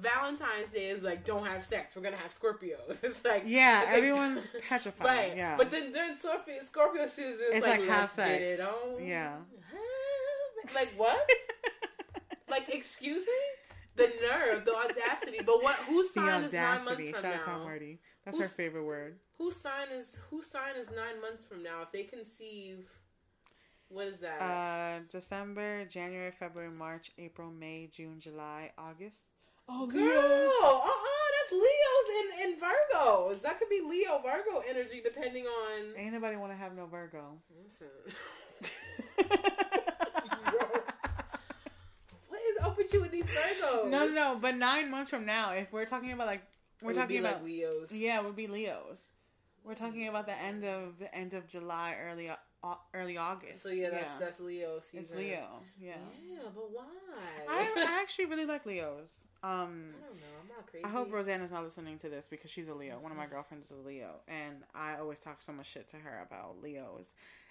valentine's 0.00 0.70
day 0.72 0.88
is 0.90 1.02
like 1.02 1.24
don't 1.24 1.46
have 1.46 1.64
sex 1.64 1.94
we're 1.94 2.02
gonna 2.02 2.16
have 2.16 2.34
scorpios 2.38 2.96
it's 3.02 3.24
like 3.24 3.44
Yeah, 3.46 3.82
it's 3.82 3.88
like- 3.88 3.98
everyone's 3.98 4.48
petrified. 4.68 5.06
right 5.06 5.36
Yeah. 5.36 5.56
but 5.56 5.70
then 5.70 5.92
during 5.92 6.16
scorpio, 6.16 6.54
scorpio 6.66 7.06
season 7.06 7.36
it's, 7.40 7.56
It's 7.58 7.66
like, 7.66 7.80
like 7.80 7.88
let's 7.88 7.90
half 8.16 8.16
get 8.16 8.40
sex. 8.40 8.42
it 8.52 8.60
on. 8.60 9.06
Yeah. 9.06 9.36
like 10.74 10.88
what 10.96 11.28
like 12.48 12.68
excuse 12.68 13.22
me 13.26 13.40
the 13.96 14.12
nerve 14.22 14.64
the 14.64 14.74
audacity 14.74 15.38
but 15.44 15.62
what 15.62 15.76
whose 15.88 16.12
sign 16.12 16.42
is 16.42 16.52
nine 16.52 16.84
months 16.84 17.08
from 17.08 17.22
Shout 17.22 17.46
now 17.46 17.58
Marty. 17.58 18.00
That's 18.24 18.36
her 18.38 18.44
Who's- 18.44 18.54
favorite 18.54 18.84
word. 18.84 19.18
whose 19.38 19.56
sign 19.56 19.88
is 19.94 20.16
whose 20.30 20.46
sign 20.50 20.76
is 20.76 20.88
nine 20.90 21.20
months 21.20 21.44
from 21.44 21.62
now 21.62 21.82
if 21.82 21.92
they 21.92 22.04
conceive 22.04 22.86
what 23.88 24.06
is 24.08 24.16
that 24.18 24.40
Uh, 24.40 25.00
December, 25.10 25.84
January, 25.84 26.32
February, 26.32 26.70
March, 26.70 27.12
April, 27.18 27.50
May, 27.50 27.86
June, 27.92 28.18
July, 28.18 28.72
August. 28.78 29.18
Oh, 29.68 29.86
Girl, 29.86 30.00
Leos. 30.00 30.52
uh-uh, 30.62 30.90
that's 31.34 31.52
Leos 31.52 32.08
and, 32.18 32.30
and 32.42 32.60
Virgos. 32.60 33.42
That 33.42 33.58
could 33.58 33.70
be 33.70 33.80
Leo 33.80 34.20
Virgo 34.22 34.62
energy 34.68 35.00
depending 35.02 35.46
on. 35.46 35.96
Ain't 35.96 36.12
nobody 36.12 36.36
want 36.36 36.52
to 36.52 36.56
have 36.56 36.76
no 36.76 36.86
Virgo. 36.86 37.38
Listen, 37.64 37.88
what 42.28 42.40
is 42.40 42.58
up 42.62 42.76
with 42.76 42.92
you 42.92 43.00
with 43.00 43.10
these 43.10 43.24
Virgos? 43.24 43.88
no, 43.90 44.06
no, 44.06 44.08
no. 44.08 44.38
But 44.40 44.56
nine 44.56 44.90
months 44.90 45.08
from 45.08 45.24
now, 45.24 45.52
if 45.52 45.72
we're 45.72 45.86
talking 45.86 46.12
about 46.12 46.26
like, 46.26 46.42
we're 46.82 46.92
talking 46.92 47.18
about 47.18 47.36
like 47.36 47.44
Leos. 47.44 47.90
yeah, 47.90 48.20
it 48.20 48.24
would 48.24 48.36
be 48.36 48.46
Leos. 48.46 49.00
We're 49.64 49.74
talking 49.74 50.02
mm. 50.02 50.10
about 50.10 50.26
the 50.26 50.38
end 50.38 50.64
of 50.64 50.98
the 50.98 51.12
end 51.14 51.32
of 51.32 51.48
July, 51.48 51.96
early 51.98 52.28
Au- 52.62 52.78
early 52.92 53.16
August. 53.16 53.62
So 53.62 53.70
yeah, 53.70 53.88
that's 53.90 54.18
that's 54.20 54.40
Leo 54.40 54.80
season. 54.80 55.00
it's 55.00 55.14
Leo. 55.14 55.46
Yeah. 55.80 55.94
Yeah, 56.22 56.38
but 56.54 56.70
why? 56.70 56.84
I, 57.48 57.72
I 57.76 58.00
actually 58.02 58.26
really 58.26 58.44
like 58.44 58.66
Leos. 58.66 59.24
Um, 59.44 59.92
I 60.00 60.06
don't 60.06 60.16
know. 60.16 60.26
I'm 60.40 60.48
not 60.48 60.66
crazy. 60.70 60.84
I 60.84 60.88
hope 60.88 61.12
Rosanna's 61.12 61.50
not 61.50 61.64
listening 61.64 61.98
to 61.98 62.08
this 62.08 62.26
because 62.30 62.50
she's 62.50 62.68
a 62.68 62.74
Leo. 62.74 62.98
One 62.98 63.12
of 63.12 63.18
my 63.18 63.26
girlfriends 63.26 63.66
is 63.66 63.72
a 63.72 63.86
Leo, 63.86 64.20
and 64.26 64.56
I 64.74 64.96
always 64.96 65.18
talk 65.18 65.42
so 65.42 65.52
much 65.52 65.70
shit 65.70 65.88
to 65.90 65.96
her 65.96 66.26
about 66.26 66.62
Leos. 66.62 67.10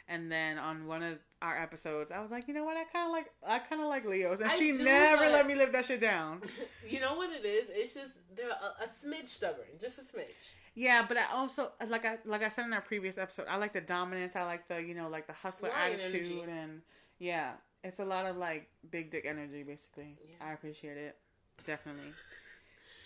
And 0.09 0.29
then 0.31 0.57
on 0.57 0.87
one 0.87 1.01
of 1.01 1.19
our 1.41 1.57
episodes, 1.57 2.11
I 2.11 2.19
was 2.19 2.29
like, 2.29 2.47
you 2.47 2.53
know 2.53 2.65
what? 2.65 2.75
I 2.75 2.83
kind 2.83 3.07
of 3.07 3.11
like, 3.13 3.31
I 3.47 3.59
kind 3.59 3.81
of 3.81 3.87
like 3.87 4.05
Leos, 4.05 4.41
and 4.41 4.49
I 4.49 4.55
she 4.55 4.71
do, 4.71 4.83
never 4.83 5.29
let 5.29 5.47
me 5.47 5.55
live 5.55 5.71
that 5.71 5.85
shit 5.85 6.01
down. 6.01 6.41
you 6.89 6.99
know 6.99 7.15
what 7.15 7.29
it 7.31 7.45
is? 7.45 7.67
It's 7.69 7.93
just 7.93 8.13
they're 8.35 8.49
a, 8.49 8.83
a 8.83 8.87
smidge 8.87 9.29
stubborn, 9.29 9.65
just 9.79 9.99
a 9.99 10.01
smidge. 10.01 10.49
Yeah, 10.75 11.05
but 11.07 11.17
I 11.17 11.25
also 11.31 11.71
like 11.87 12.05
I 12.05 12.17
like 12.25 12.43
I 12.43 12.49
said 12.49 12.65
in 12.65 12.73
our 12.73 12.81
previous 12.81 13.17
episode, 13.17 13.45
I 13.47 13.57
like 13.57 13.71
the 13.73 13.81
dominance. 13.81 14.35
I 14.35 14.43
like 14.43 14.67
the 14.67 14.81
you 14.81 14.95
know 14.95 15.07
like 15.07 15.27
the 15.27 15.33
hustler 15.33 15.69
Lion 15.69 15.99
attitude, 15.99 16.25
energy. 16.25 16.43
and 16.49 16.81
yeah, 17.19 17.51
it's 17.83 17.99
a 17.99 18.05
lot 18.05 18.25
of 18.25 18.35
like 18.37 18.67
big 18.89 19.11
dick 19.11 19.25
energy, 19.25 19.63
basically. 19.63 20.17
Yeah. 20.27 20.47
I 20.47 20.53
appreciate 20.53 20.97
it, 20.97 21.17
definitely. 21.65 22.13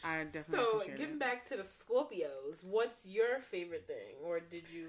I 0.03 0.23
definitely 0.23 0.85
So 0.85 0.97
getting 0.97 1.17
back 1.17 1.47
to 1.49 1.57
the 1.57 1.63
Scorpios, 1.63 2.63
what's 2.63 3.05
your 3.05 3.39
favorite 3.51 3.87
thing, 3.87 4.15
or 4.23 4.39
did 4.39 4.63
you? 4.73 4.87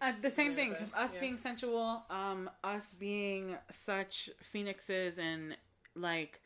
Uh, 0.00 0.12
the 0.20 0.30
same 0.30 0.54
thing. 0.54 0.72
Manifest, 0.72 0.96
Us 0.96 1.10
yeah. 1.14 1.20
being 1.20 1.36
sensual, 1.36 2.02
um, 2.10 2.50
us 2.62 2.94
being 2.98 3.56
such 3.70 4.30
phoenixes, 4.52 5.18
and 5.18 5.56
like, 5.94 6.40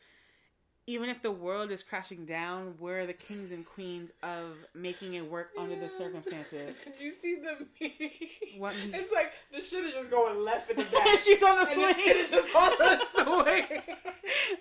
even 0.85 1.09
if 1.09 1.21
the 1.21 1.31
world 1.31 1.71
is 1.71 1.81
crashing 1.81 2.25
down, 2.25 2.75
we're 2.77 3.05
the 3.05 3.13
kings 3.13 3.51
and 3.51 3.65
queens 3.65 4.11
of 4.21 4.57
making 4.75 5.13
it 5.13 5.29
work 5.29 5.51
under 5.57 5.75
the 5.77 5.87
circumstances. 5.87 6.75
Did 6.85 7.01
you 7.01 7.13
see 7.21 7.35
the 7.35 7.65
meme? 7.79 8.09
What 8.59 8.75
meme? 8.91 8.93
It's 8.93 9.13
like 9.13 9.31
the 9.53 9.61
shit 9.61 9.85
is 9.85 9.93
just 9.93 10.11
going 10.11 10.43
left 10.43 10.69
in 10.71 10.77
the 10.77 10.83
back. 10.91 11.07
She's 11.23 11.41
on 11.41 11.55
the 11.55 11.61
and 11.61 11.69
swing. 11.69 11.95
It's 11.99 12.31
just 12.31 12.53
on 12.55 12.71
the 12.79 12.99
swing. 13.23 13.81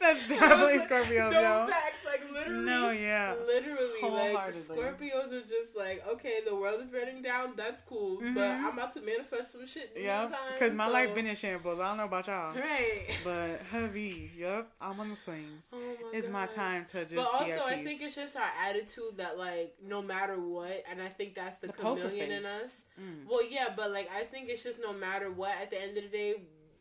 That's 0.00 0.29
definitely 0.29 0.79
like, 0.79 0.87
Scorpio, 0.87 1.31
no 1.31 1.41
yo. 1.41 1.67
facts, 1.69 1.97
literally. 2.33 2.65
No, 2.65 2.91
yeah. 2.91 3.35
Literally, 3.47 4.03
like. 4.03 4.55
Scorpios 4.67 5.33
are 5.33 5.41
just 5.43 5.77
like, 5.77 6.05
okay, 6.12 6.41
the 6.47 6.55
world 6.55 6.81
is 6.81 6.89
burning 6.89 7.23
down. 7.23 7.55
That's 7.57 7.83
cool, 7.83 8.17
but 8.19 8.35
Mhm. 8.37 8.65
I'm 8.65 8.73
about 8.79 8.95
to 8.95 9.01
manifest 9.01 9.53
some 9.53 9.67
shit. 9.67 9.93
Yeah, 9.97 10.31
because 10.53 10.75
my 10.75 10.87
so- 10.87 10.93
life 10.93 11.15
been 11.15 11.27
in 11.27 11.35
shambles. 11.35 11.81
I 11.81 11.89
don't 11.89 11.97
know 11.99 12.05
about 12.05 12.27
y'all, 12.27 12.55
right. 12.55 13.07
but 13.25 13.61
heavy. 13.71 14.31
Yep, 14.37 14.73
I'm 14.81 15.01
on 15.01 15.11
the 15.11 15.17
swings. 15.17 15.65
Oh 15.73 15.77
my 15.79 16.19
It's 16.19 16.29
my 16.29 16.47
time 16.47 16.85
to 16.93 17.05
just. 17.05 17.15
But 17.15 17.27
also, 17.33 17.65
I 17.65 17.85
think 17.85 18.03
it's 18.03 18.15
just 18.17 18.37
our 18.37 18.51
attitude 18.67 19.17
that, 19.17 19.39
like, 19.39 19.77
no 19.83 20.03
matter 20.03 20.39
what, 20.39 20.85
and 20.91 21.01
I 21.03 21.09
think 21.09 21.35
that's 21.35 21.57
the, 21.59 21.69
The 21.69 21.73
chameleon 21.73 22.33
in 22.33 22.45
us. 22.47 22.81
Mm. 23.01 23.27
Well, 23.29 23.45
yeah, 23.45 23.69
but 23.77 23.91
like, 23.91 24.09
I 24.15 24.21
think 24.25 24.49
it's 24.49 24.62
just 24.62 24.81
no 24.81 24.93
matter 24.93 25.31
what. 25.31 25.51
At 25.61 25.71
the 25.71 25.81
end 25.81 25.97
of 25.97 26.05
the 26.05 26.09
day, 26.11 26.35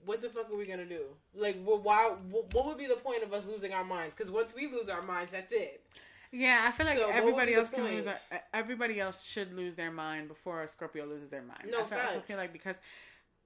what 0.05 0.21
the 0.21 0.29
fuck 0.29 0.51
are 0.51 0.55
we 0.57 0.65
gonna 0.65 0.85
do? 0.85 1.03
Like, 1.35 1.63
wh- 1.63 1.83
why? 1.83 2.09
wh- 2.09 2.53
What 2.53 2.65
would 2.65 2.77
be 2.77 2.87
the 2.87 2.95
point 2.95 3.23
of 3.23 3.33
us 3.33 3.45
losing 3.45 3.73
our 3.73 3.83
minds? 3.83 4.15
Because 4.15 4.31
once 4.31 4.53
we 4.55 4.67
lose 4.67 4.89
our 4.89 5.01
minds, 5.01 5.31
that's 5.31 5.51
it. 5.51 5.83
Yeah, 6.31 6.63
I 6.65 6.71
feel 6.71 6.85
like 6.85 6.97
So, 6.97 7.09
everybody 7.09 7.53
else 7.53 7.69
can 7.69 7.83
lose. 7.83 8.05
Their, 8.05 8.19
everybody 8.53 8.99
else 8.99 9.25
should 9.25 9.53
lose 9.53 9.75
their 9.75 9.91
mind 9.91 10.29
before 10.29 10.63
a 10.63 10.67
Scorpio 10.67 11.05
loses 11.05 11.29
their 11.29 11.41
mind. 11.41 11.69
No, 11.69 11.81
I 11.81 11.83
feel, 11.83 11.99
also 11.99 12.19
feel 12.21 12.37
like 12.37 12.53
because 12.53 12.77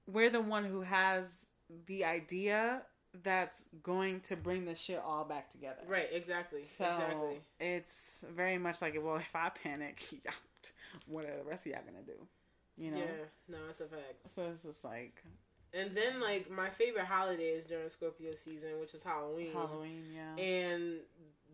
we're 0.06 0.30
the 0.30 0.40
one 0.40 0.64
who 0.64 0.82
has 0.82 1.26
the 1.86 2.04
idea 2.04 2.82
that's 3.22 3.62
going 3.82 4.20
to 4.20 4.36
bring 4.36 4.64
the 4.64 4.74
shit 4.74 5.02
all 5.04 5.24
back 5.24 5.50
together. 5.50 5.80
Right? 5.88 6.08
Exactly. 6.12 6.62
So 6.78 6.84
exactly. 6.84 7.40
it's 7.58 8.24
very 8.34 8.58
much 8.58 8.82
like, 8.82 8.96
well, 9.02 9.16
if 9.16 9.34
I 9.34 9.50
panic, 9.50 10.04
what 11.06 11.24
are 11.24 11.36
the 11.36 11.44
rest 11.44 11.66
of 11.66 11.72
y'all 11.72 11.82
gonna 11.84 12.04
do? 12.04 12.12
You 12.76 12.90
know. 12.92 12.98
Yeah. 12.98 13.24
No, 13.48 13.58
it's 13.70 13.80
a 13.80 13.84
fact. 13.84 14.14
So 14.34 14.42
it's 14.50 14.62
just 14.62 14.84
like 14.84 15.22
And 15.74 15.96
then, 15.96 16.20
like, 16.20 16.50
my 16.50 16.70
favorite 16.70 17.04
holiday 17.04 17.50
is 17.50 17.64
during 17.66 17.88
Scorpio 17.88 18.32
season, 18.34 18.80
which 18.80 18.94
is 18.94 19.02
Halloween. 19.02 19.52
Halloween, 19.52 20.04
yeah. 20.14 20.42
And 20.42 20.98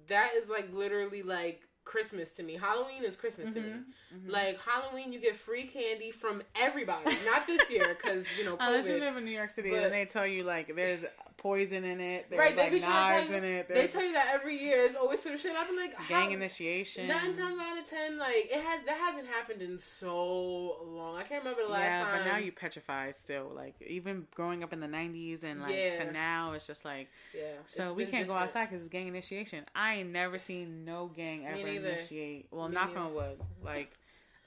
that 0.08 0.32
is 0.36 0.48
like 0.48 0.72
literally 0.72 1.22
like 1.22 1.62
Christmas 1.84 2.30
to 2.32 2.42
me. 2.42 2.54
Halloween 2.54 3.02
is 3.04 3.16
Christmas 3.16 3.52
to 3.54 3.60
me. 3.60 3.68
Mhm, 3.70 3.84
mhm. 4.14 4.30
Like 4.30 4.60
Halloween, 4.60 5.12
you 5.12 5.20
get 5.20 5.36
free 5.36 5.64
candy 5.64 6.10
from 6.10 6.42
everybody. 6.54 7.16
Not 7.24 7.46
this 7.46 7.68
year 7.70 7.96
because 8.00 8.24
you 8.38 8.44
know 8.44 8.56
Unless 8.60 8.88
you 8.88 8.98
live 8.98 9.16
in 9.16 9.24
New 9.24 9.32
York 9.32 9.50
City 9.50 9.70
But- 9.70 9.84
and 9.84 9.92
they 9.92 10.04
tell 10.04 10.26
you 10.26 10.44
like 10.44 10.74
there's 10.74 11.04
poison 11.42 11.84
in 11.84 12.00
it, 12.00 12.26
there's 12.30 12.38
Right, 12.38 12.54
they 12.56 12.62
like 12.62 12.72
be 12.72 12.80
trying 12.80 12.90
knives 13.12 13.26
to 13.26 13.32
tell 13.34 13.42
in 13.44 13.50
you. 13.50 13.56
it, 13.58 13.68
They 13.68 13.86
tell 13.88 14.02
you 14.04 14.12
that 14.12 14.30
every 14.32 14.56
year. 14.62 14.84
It's 14.84 14.94
always 14.96 15.20
some 15.22 15.36
shit. 15.36 15.52
I've 15.56 15.66
been 15.66 15.76
like, 15.76 15.96
gang 16.08 16.28
how, 16.28 16.34
initiation. 16.36 17.08
nine 17.08 17.36
times 17.36 17.58
out 17.60 17.78
of 17.78 17.88
ten, 17.90 18.16
like 18.18 18.48
it 18.50 18.60
has 18.60 18.84
that 18.86 18.96
hasn't 18.96 19.26
happened 19.26 19.60
in 19.62 19.78
so 19.80 20.76
long. 20.86 21.16
I 21.16 21.22
can't 21.24 21.42
remember 21.44 21.62
the 21.66 21.72
last 21.72 21.82
yeah, 21.90 22.04
time. 22.04 22.18
but 22.24 22.30
now 22.32 22.38
you 22.38 22.52
petrified 22.52 23.16
still. 23.16 23.50
Like 23.54 23.74
even 23.86 24.26
growing 24.34 24.62
up 24.62 24.72
in 24.72 24.80
the 24.80 24.86
'90s 24.86 25.42
and 25.42 25.60
like 25.60 25.74
Yeah. 25.74 26.04
to 26.04 26.12
now, 26.12 26.52
it's 26.52 26.66
just 26.66 26.84
like 26.84 27.08
yeah. 27.34 27.42
so 27.66 27.92
we 27.92 28.06
can't 28.06 28.26
go 28.26 28.34
outside 28.34 28.66
because 28.70 28.82
it's 28.82 28.90
gang 28.90 29.08
initiation. 29.08 29.64
I 29.74 29.96
ain't 29.96 30.10
never 30.12 30.38
seen 30.38 30.84
no 30.84 31.10
gang 31.14 31.46
ever 31.46 31.66
initiate. 31.66 32.46
Well, 32.50 32.68
Me 32.68 32.74
knock 32.74 32.88
neither. 32.94 33.00
on 33.00 33.14
wood. 33.14 33.40
Like 33.64 33.90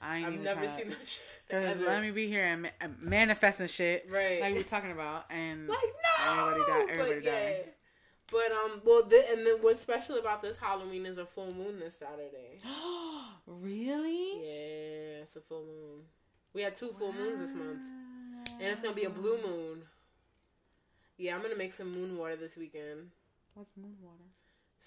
I 0.00 0.18
ain't 0.18 0.26
I've 0.26 0.40
never 0.40 0.68
seen 0.68 0.90
that 0.90 0.96
shit. 1.06 1.22
Cause 1.50 1.76
let 1.86 2.02
me 2.02 2.10
be 2.10 2.26
here 2.26 2.44
and 2.44 2.62
ma- 2.62 2.68
manifesting 3.00 3.66
shit 3.68 4.06
right. 4.10 4.40
like 4.40 4.54
we're 4.54 4.62
talking 4.64 4.90
about 4.90 5.26
and 5.30 5.68
Like 5.68 5.78
no, 6.18 6.40
Everybody 6.50 6.60
died- 6.72 6.90
everybody 6.90 7.14
but 7.20 7.24
yeah. 7.24 7.30
died. 7.50 7.64
But 8.32 8.50
um, 8.52 8.80
well, 8.84 9.02
th- 9.04 9.24
and 9.30 9.46
then 9.46 9.58
what's 9.60 9.80
special 9.80 10.18
about 10.18 10.42
this 10.42 10.56
Halloween 10.58 11.06
is 11.06 11.16
a 11.18 11.24
full 11.24 11.52
moon 11.54 11.78
this 11.78 11.96
Saturday. 11.98 12.60
really? 13.46 14.40
Yeah, 14.42 15.22
it's 15.22 15.36
a 15.36 15.40
full 15.40 15.62
moon. 15.64 16.00
We 16.52 16.62
had 16.62 16.76
two 16.76 16.92
full 16.98 17.12
moons 17.12 17.38
this 17.38 17.54
month, 17.54 17.78
and 18.60 18.62
it's 18.68 18.80
gonna 18.80 18.94
be 18.96 19.04
a 19.04 19.10
blue 19.10 19.38
moon. 19.46 19.82
Yeah, 21.18 21.36
I'm 21.36 21.42
gonna 21.42 21.54
make 21.56 21.72
some 21.72 21.92
moon 21.92 22.18
water 22.18 22.34
this 22.36 22.56
weekend. 22.56 23.10
What's 23.54 23.76
moon 23.76 23.94
water? 24.02 24.24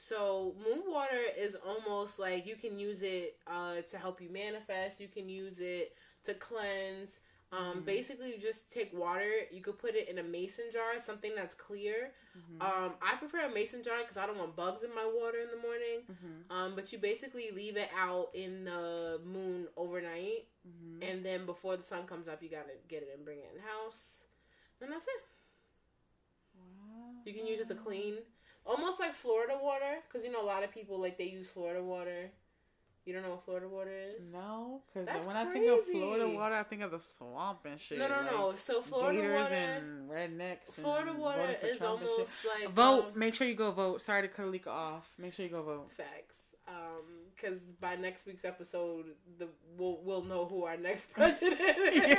So 0.08 0.56
moon 0.65 0.84
water 0.88 1.22
is 1.38 1.56
almost 1.68 2.20
like 2.20 2.48
you 2.48 2.56
can 2.56 2.79
use 2.79 3.01
it 3.01 3.36
uh, 3.46 3.82
to 3.91 3.98
help 3.98 4.22
you 4.22 4.29
manifest. 4.29 5.01
You 5.01 5.10
can 5.10 5.27
use 5.27 5.60
it 5.60 5.94
to 6.24 6.34
cleanse. 6.36 7.10
Um, 7.51 7.82
Mhm. 7.82 7.86
Basically, 7.86 8.29
you 8.32 8.38
just 8.38 8.72
take 8.72 8.94
water. 8.94 9.32
You 9.51 9.62
could 9.62 9.77
put 9.77 9.96
it 9.96 10.08
in 10.08 10.20
a 10.20 10.24
mason 10.24 10.65
jar, 10.72 11.00
something 11.03 11.34
that's 11.36 11.56
clear. 11.56 12.13
Mm-hmm. 12.38 12.62
Um, 12.62 12.94
I 13.01 13.15
prefer 13.18 13.41
a 13.41 13.50
mason 13.50 13.84
jar 13.84 13.98
because 14.01 14.18
I 14.18 14.25
don't 14.27 14.38
want 14.38 14.56
bugs 14.56 14.84
in 14.84 14.94
my 14.96 15.06
water 15.06 15.39
in 15.39 15.50
the 15.50 15.58
morning. 15.68 16.00
mm-hmm. 16.10 16.51
Um, 16.56 16.75
but 16.75 16.94
you 16.94 17.00
basically 17.00 17.50
leave 17.51 17.75
it 17.75 17.89
out 17.98 18.29
in 18.34 18.63
the 18.65 19.20
moon 19.25 19.68
overnight, 19.75 20.46
Mm-hmm. 20.68 21.01
and 21.03 21.25
then 21.25 21.46
before 21.46 21.75
the 21.77 21.84
sun 21.84 22.06
comes 22.06 22.27
up, 22.27 22.44
you 22.44 22.50
gotta 22.50 22.75
get 22.88 23.01
it 23.01 23.10
and 23.15 23.25
bring 23.25 23.39
it 23.39 23.50
in 23.51 23.58
the 23.62 23.68
house. 23.68 24.18
And 24.82 24.91
that's 24.91 25.06
it. 25.08 25.24
Wow. 26.56 27.15
You 27.25 27.34
can 27.34 27.46
use 27.48 27.60
it 27.62 27.68
to 27.70 27.75
clean, 27.75 28.15
almost 28.66 29.00
like 29.00 29.13
Florida 29.13 29.54
water, 29.62 29.98
because 30.08 30.25
you 30.25 30.32
know 30.32 30.42
a 30.44 30.46
lot 30.46 30.63
of 30.63 30.72
people 30.72 31.00
like 31.00 31.18
they 31.18 31.25
use 31.25 31.48
Florida 31.48 31.84
water. 31.84 32.30
You 33.06 33.13
don't 33.13 33.24
know 33.24 33.32
what 33.32 33.46
Florida 33.46 33.68
water 33.68 33.92
is? 33.92 34.22
No, 34.32 34.82
because 34.94 35.25
when 35.25 35.36
I 35.36 35.46
think 35.51 35.68
of. 35.68 35.86
Florida 35.86 36.30
water, 36.30 36.54
I 36.56 36.63
think 36.63 36.84
of 36.84 36.92
the 36.92 37.00
swamp 37.00 37.60
and 37.66 37.80
shit. 37.80 37.98
No, 37.98 38.08
no, 38.08 38.16
like 38.18 38.32
no. 38.32 38.54
So 38.56 38.82
Florida 38.82 39.20
water, 39.34 39.56
and 39.56 40.10
rednecks. 40.10 40.72
Florida 40.74 41.10
and 41.12 41.20
water 41.20 41.56
is 41.63 41.78
Trump 41.80 42.01
almost 42.01 42.32
like 42.62 42.72
Vote. 42.74 43.06
um, 43.06 43.12
Make 43.20 43.34
sure 43.34 43.48
you 43.48 43.56
go 43.56 43.72
vote. 43.72 44.01
Sorry 44.01 44.22
to 44.22 44.28
cut 44.28 44.46
Alika 44.46 44.68
off. 44.68 45.10
Make 45.18 45.34
sure 45.34 45.46
you 45.46 45.51
go 45.51 45.63
vote. 45.63 45.89
facts. 45.98 46.36
Because 47.36 47.60
by 47.80 47.96
next 47.96 48.25
week's 48.28 48.44
episode, 48.44 49.06
the 49.39 49.48
we'll 49.78 50.00
we'll 50.04 50.24
know 50.25 50.46
who 50.46 50.66
our 50.66 50.75
next 50.78 51.10
president 51.13 51.60
is. 51.62 52.18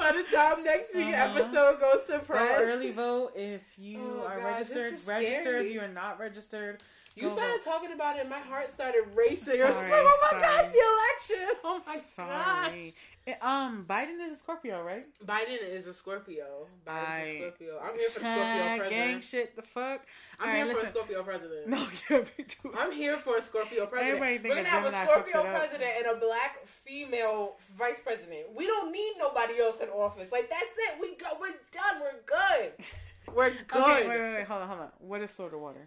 Yeah. 0.00 0.10
By 0.12 0.16
the 0.16 0.22
time 0.36 0.64
next 0.64 0.94
week's 0.94 1.16
Uh-huh. 1.16 1.38
episode 1.38 1.80
goes 1.80 2.00
to 2.08 2.18
press. 2.20 2.48
Go 2.48 2.54
press, 2.56 2.60
early 2.60 2.90
vote 2.92 3.32
if 3.36 3.62
you 3.76 3.98
Oh, 4.22 4.26
are 4.26 4.40
God, 4.40 4.58
this 4.60 4.68
registered. 4.70 4.92
is 4.94 5.06
Registered. 5.06 5.42
scary. 5.44 5.66
If 5.68 5.74
you 5.74 5.80
are 5.80 5.88
not 5.88 6.18
registered, 6.18 6.82
you 7.16 7.28
go 7.28 7.34
started 7.34 7.62
talking 7.62 7.92
about 7.92 8.16
it, 8.16 8.20
and 8.20 8.30
my 8.30 8.38
heart 8.38 8.70
started 8.72 9.04
racing. 9.14 9.60
I 9.62 9.68
was 9.68 9.76
like, 9.76 9.90
oh 9.92 10.18
my 10.32 10.38
sorry. 10.38 10.42
gosh, 10.42 10.72
the 10.72 11.34
election! 11.36 11.56
Oh 11.64 11.80
my 11.86 11.94
gosh. 11.96 12.04
Sorry. 12.04 12.94
Eh, 13.26 13.34
Um, 13.42 13.84
Biden 13.88 14.18
is 14.24 14.32
a 14.32 14.36
Scorpio, 14.36 14.82
right? 14.82 15.06
Biden 15.26 15.58
is 15.62 15.86
a 15.86 15.92
Scorpio. 15.92 16.66
Biden's 16.86 17.08
Right. 17.08 17.26
a 17.26 17.38
Scorpio. 17.38 17.78
I'm 17.78 17.98
here 17.98 18.08
for 18.08 18.20
the 18.20 18.26
Scorpio 18.26 18.76
president. 18.78 18.90
Gang 18.90 19.20
shit. 19.20 19.56
The 19.56 19.62
fuck. 19.62 20.00
I'm 20.38 20.48
Alright, 20.48 20.64
here 20.64 20.74
for 20.74 20.80
a. 20.80 20.88
Scorpio 20.88 21.22
president. 21.22 21.66
No, 21.68 21.78
me 22.38 22.44
too. 22.48 22.74
I'm 22.78 22.92
here 22.92 23.18
for 23.18 23.36
a 23.36 23.42
Scorpio 23.42 23.84
president. 23.86 24.16
Everybody 24.22 24.48
We're 24.48 24.56
gonna 24.56 24.68
have 24.70 24.86
a 24.86 24.90
Scorpio 24.90 25.34
fucks 25.36 25.44
it 25.44 25.46
up. 25.46 25.58
president 25.58 25.90
and 25.98 26.06
a 26.16 26.20
black 26.20 26.66
female 26.66 27.56
vice 27.78 28.00
president. 28.00 28.54
We 28.54 28.66
don't 28.66 28.90
need 28.90 29.12
nobody 29.18 29.60
else 29.60 29.80
in 29.82 29.88
office. 29.90 30.32
Like 30.32 30.48
that's 30.48 30.62
it. 30.88 30.94
We 31.00 31.14
go. 31.16 31.26
We're 31.38 31.48
done. 31.72 32.00
We're 32.00 32.22
good. 32.24 32.72
We're 33.34 33.50
good. 33.50 33.82
Okay, 33.82 34.08
wait, 34.08 34.18
wait, 34.18 34.32
wait. 34.38 34.46
Hold 34.46 34.62
on, 34.62 34.68
hold 34.68 34.80
on. 34.80 34.88
What 34.98 35.20
is 35.20 35.30
Florida 35.30 35.58
water? 35.58 35.86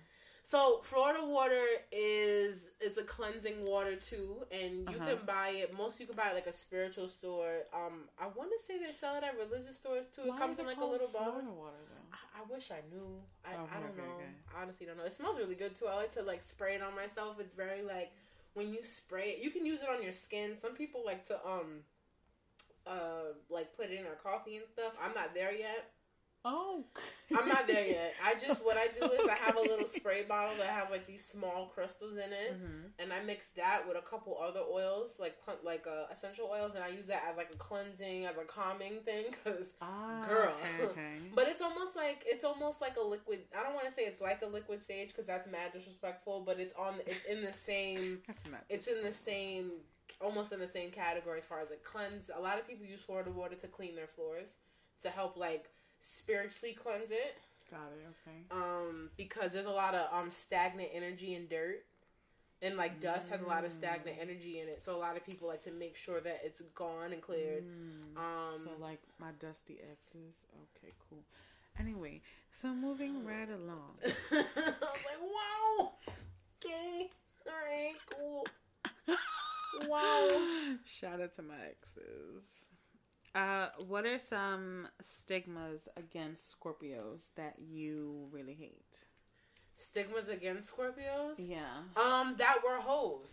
So 0.49 0.81
Florida 0.83 1.25
water 1.25 1.65
is 1.91 2.67
is 2.79 2.97
a 2.97 3.03
cleansing 3.03 3.63
water 3.65 3.95
too, 3.95 4.45
and 4.51 4.87
you 4.89 4.97
Uh-huh. 4.97 5.15
can 5.15 5.25
buy 5.25 5.49
it. 5.49 5.73
Most 5.73 5.99
you 5.99 6.05
can 6.05 6.15
buy 6.15 6.29
it 6.29 6.35
like 6.35 6.47
a 6.47 6.53
spiritual 6.53 7.07
store. 7.07 7.63
Um, 7.73 8.09
I 8.19 8.27
want 8.27 8.51
to 8.51 8.57
say 8.67 8.77
they 8.77 8.93
sell 8.93 9.15
it 9.15 9.23
at 9.23 9.37
religious 9.37 9.77
stores 9.77 10.05
too. 10.13 10.23
Why 10.27 10.35
it 10.35 10.39
comes 10.39 10.53
is 10.53 10.59
in 10.59 10.65
like 10.65 10.77
a 10.81 10.85
little 10.85 11.07
bottle. 11.07 11.31
Florida 11.33 11.51
water 11.51 11.77
though. 11.89 12.07
I, 12.11 12.41
I 12.41 12.53
wish 12.53 12.69
I 12.71 12.81
knew. 12.93 13.21
I, 13.45 13.53
Okay, 13.55 13.61
I 13.75 13.79
don't 13.79 13.89
okay, 13.91 14.01
know. 14.01 14.15
okay. 14.15 14.29
I 14.55 14.61
honestly 14.61 14.85
don't 14.85 14.97
know. 14.97 15.05
It 15.05 15.15
smells 15.15 15.37
really 15.37 15.55
good 15.55 15.75
too. 15.75 15.87
I 15.87 15.95
like 15.95 16.13
to 16.15 16.21
like 16.21 16.43
spray 16.43 16.75
it 16.75 16.81
on 16.83 16.93
myself. 16.95 17.37
It's 17.39 17.53
very 17.55 17.81
like 17.81 18.11
when 18.53 18.71
you 18.73 18.83
spray 18.83 19.29
it, 19.31 19.39
you 19.43 19.49
can 19.49 19.65
use 19.65 19.81
it 19.81 19.89
on 19.89 20.03
your 20.03 20.11
skin. 20.11 20.57
Some 20.61 20.75
people 20.75 21.01
like 21.05 21.25
to 21.27 21.35
um 21.47 21.81
uh 22.85 23.31
like 23.49 23.75
put 23.77 23.85
it 23.89 23.97
in 23.97 24.03
their 24.03 24.15
coffee 24.21 24.57
and 24.57 24.67
stuff. 24.67 24.93
I'm 25.01 25.13
not 25.15 25.33
there 25.33 25.53
yet. 25.53 25.92
Oh, 26.45 26.83
I'm 27.35 27.47
not 27.47 27.67
there 27.67 27.87
yet. 27.87 28.13
I 28.23 28.33
just 28.35 28.65
what 28.65 28.75
I 28.77 28.87
do 28.87 29.05
is 29.11 29.21
I 29.29 29.35
have 29.35 29.55
a 29.55 29.61
little 29.61 29.87
spray 29.87 30.23
bottle 30.23 30.57
that 30.57 30.67
have 30.67 30.91
like 30.91 31.07
these 31.07 31.23
small 31.23 31.67
crystals 31.73 32.13
in 32.17 32.33
it, 32.33 32.53
Mhm. 32.61 32.89
and 32.99 33.13
I 33.13 33.23
mix 33.23 33.47
that 33.55 33.87
with 33.87 33.95
a 33.95 34.01
couple 34.01 34.37
other 34.37 34.59
oils 34.59 35.11
like 35.19 35.37
like 35.63 35.87
uh, 35.87 36.07
essential 36.11 36.49
oils, 36.51 36.73
and 36.75 36.83
I 36.83 36.89
use 36.89 37.05
that 37.07 37.23
as 37.29 37.37
like 37.37 37.53
a 37.53 37.57
cleansing, 37.57 38.25
as 38.25 38.35
a 38.37 38.43
calming 38.43 39.01
thing. 39.03 39.33
Cause 39.45 39.71
Ah, 39.81 40.25
Girl. 40.27 40.53
Okay, 40.61 40.83
okay. 40.91 41.17
but 41.33 41.47
it's 41.47 41.61
almost 41.61 41.95
like 41.95 42.23
it's 42.25 42.43
almost 42.43 42.81
like 42.81 42.97
a 42.97 43.01
liquid. 43.01 43.39
I 43.57 43.63
don't 43.63 43.73
want 43.73 43.87
to 43.87 43.93
say 43.93 44.03
it's 44.03 44.19
like 44.21 44.41
a 44.41 44.47
liquid 44.47 44.85
sage 44.85 45.09
because 45.09 45.25
that's 45.25 45.49
mad 45.49 45.71
disrespectful, 45.71 46.41
but 46.41 46.59
it's 46.59 46.73
on 46.75 46.95
it's 47.05 47.23
in 47.23 47.41
the 47.41 47.53
same 47.53 48.21
That's 48.27 48.45
mad. 48.47 48.61
it's 48.69 48.87
in 48.87 49.01
the 49.01 49.13
same 49.13 49.71
almost 50.19 50.51
in 50.51 50.59
the 50.59 50.67
same 50.67 50.91
category 50.91 51.37
as 51.39 51.45
far 51.45 51.61
as 51.61 51.69
like 51.69 51.83
cleanse. 51.83 52.29
A 52.35 52.39
lot 52.41 52.59
of 52.59 52.67
people 52.67 52.85
use 52.85 52.99
Florida 53.01 53.31
water 53.31 53.55
to 53.55 53.67
clean 53.67 53.95
their 53.95 54.07
floors 54.07 54.49
to 55.01 55.09
help 55.09 55.35
like 55.37 55.69
spiritually 56.03 56.73
cleanse 56.75 57.09
it. 57.11 57.35
Got 57.71 57.89
it. 57.97 58.05
Okay. 58.27 58.37
um, 58.51 59.09
because 59.17 59.51
there's 59.53 59.65
a 59.65 59.71
lot 59.71 59.95
of 59.95 60.07
um 60.13 60.29
stagnant 60.29 60.89
energy 60.93 61.33
and 61.33 61.49
dirt, 61.49 61.83
and 62.61 62.77
like 62.77 62.99
dust 63.01 63.29
has 63.29 63.41
a 63.41 63.45
lot 63.47 63.65
of 63.65 63.71
stagnant 63.71 64.17
Mm. 64.19 64.21
energy 64.21 64.59
in 64.59 64.67
it. 64.67 64.79
So 64.83 64.95
a 64.95 64.99
lot 64.99 65.17
of 65.17 65.25
people 65.25 65.47
like 65.47 65.63
to 65.63 65.71
make 65.71 65.95
sure 65.95 66.19
that 66.21 66.41
it's 66.45 66.61
gone 66.75 67.13
and 67.13 67.21
cleared. 67.21 67.63
Mm. 67.63 68.17
Um, 68.19 68.61
so 68.63 68.69
like 68.79 68.99
my 69.19 69.31
dusty 69.39 69.79
exes. 69.91 70.35
Okay, 70.77 70.93
cool. 71.09 71.23
Anyway, 71.79 72.21
so 72.61 72.67
moving 72.73 73.25
right 73.33 73.49
along. 73.49 73.95
I 74.03 74.35
was 74.35 74.45
like, 74.61 75.19
whoa, 75.19 75.93
okay, 76.63 77.09
all 77.47 77.53
right, 77.65 77.95
cool. 78.15 78.45
Wow. 79.87 80.29
Shout 80.85 81.19
out 81.19 81.35
to 81.35 81.41
my 81.41 81.55
exes. 81.55 82.45
Uh, 83.35 83.69
what 83.87 84.05
are 84.05 84.19
some 84.19 84.87
stigmas 85.01 85.87
against 85.97 86.55
Scorpios 86.55 87.23
that 87.35 87.55
you 87.59 88.27
really 88.31 88.53
hate? 88.53 88.99
Stigmas 89.77 90.29
against 90.29 90.71
Scorpios. 90.75 91.33
Yeah. 91.37 91.81
Um, 91.97 92.35
that 92.37 92.57
were 92.63 92.79
hoes, 92.79 93.29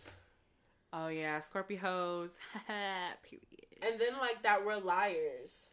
Oh 0.93 1.07
yeah, 1.07 1.39
Scorpio 1.39 1.79
hoes. 1.79 2.29
Period. 2.67 3.45
and 3.81 3.99
then 3.99 4.19
like 4.19 4.43
that 4.43 4.65
were 4.65 4.77
liars. 4.77 5.69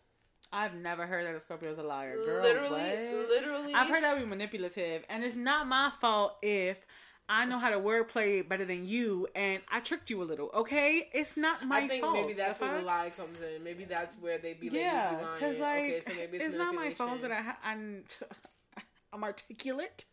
I've 0.53 0.75
never 0.75 1.07
heard 1.07 1.27
that 1.27 1.35
a 1.35 1.41
Scorpio 1.41 1.73
is 1.73 1.79
a 1.79 1.83
liar. 1.83 2.17
Girl, 2.25 2.43
literally, 2.43 2.71
what? 2.71 3.29
literally. 3.29 3.75
I've 3.75 3.89
heard 3.89 4.03
that 4.03 4.19
be 4.19 4.25
manipulative, 4.25 5.05
and 5.09 5.25
it's 5.25 5.35
not 5.37 5.67
my 5.67 5.91
fault 6.01 6.37
if 6.41 6.79
I 7.29 7.45
know 7.45 7.59
how 7.59 7.69
to 7.71 7.79
wordplay 7.79 8.47
better 8.49 8.65
than 8.65 8.87
you, 8.87 9.29
and 9.35 9.61
I 9.71 9.81
tricked 9.81 10.09
you 10.09 10.23
a 10.23 10.25
little. 10.25 10.51
Okay, 10.55 11.09
it's 11.13 11.37
not 11.37 11.65
my 11.65 11.81
fault. 11.81 11.85
I 11.85 11.89
think 11.89 12.05
fault. 12.05 12.15
maybe 12.15 12.33
that's 12.33 12.61
where 12.61 12.79
the 12.79 12.85
lie 12.87 13.13
comes 13.17 13.37
in. 13.39 13.63
Maybe 13.63 13.85
that's 13.85 14.17
where 14.17 14.39
they 14.39 14.55
be 14.55 14.71
like, 14.71 14.81
yeah, 14.81 15.11
you 15.11 15.17
be 15.19 15.25
lying. 15.25 15.35
because 15.39 15.59
like 15.59 15.79
okay, 15.79 16.03
so 16.07 16.15
maybe 16.15 16.37
it's, 16.39 16.47
it's 16.47 16.57
not 16.57 16.75
my 16.75 16.95
fault 16.95 17.21
that. 17.23 17.31
I 17.31 17.43
ha- 17.43 17.59
I'm 17.63 18.05
I'm 19.13 19.25
articulate. 19.25 20.07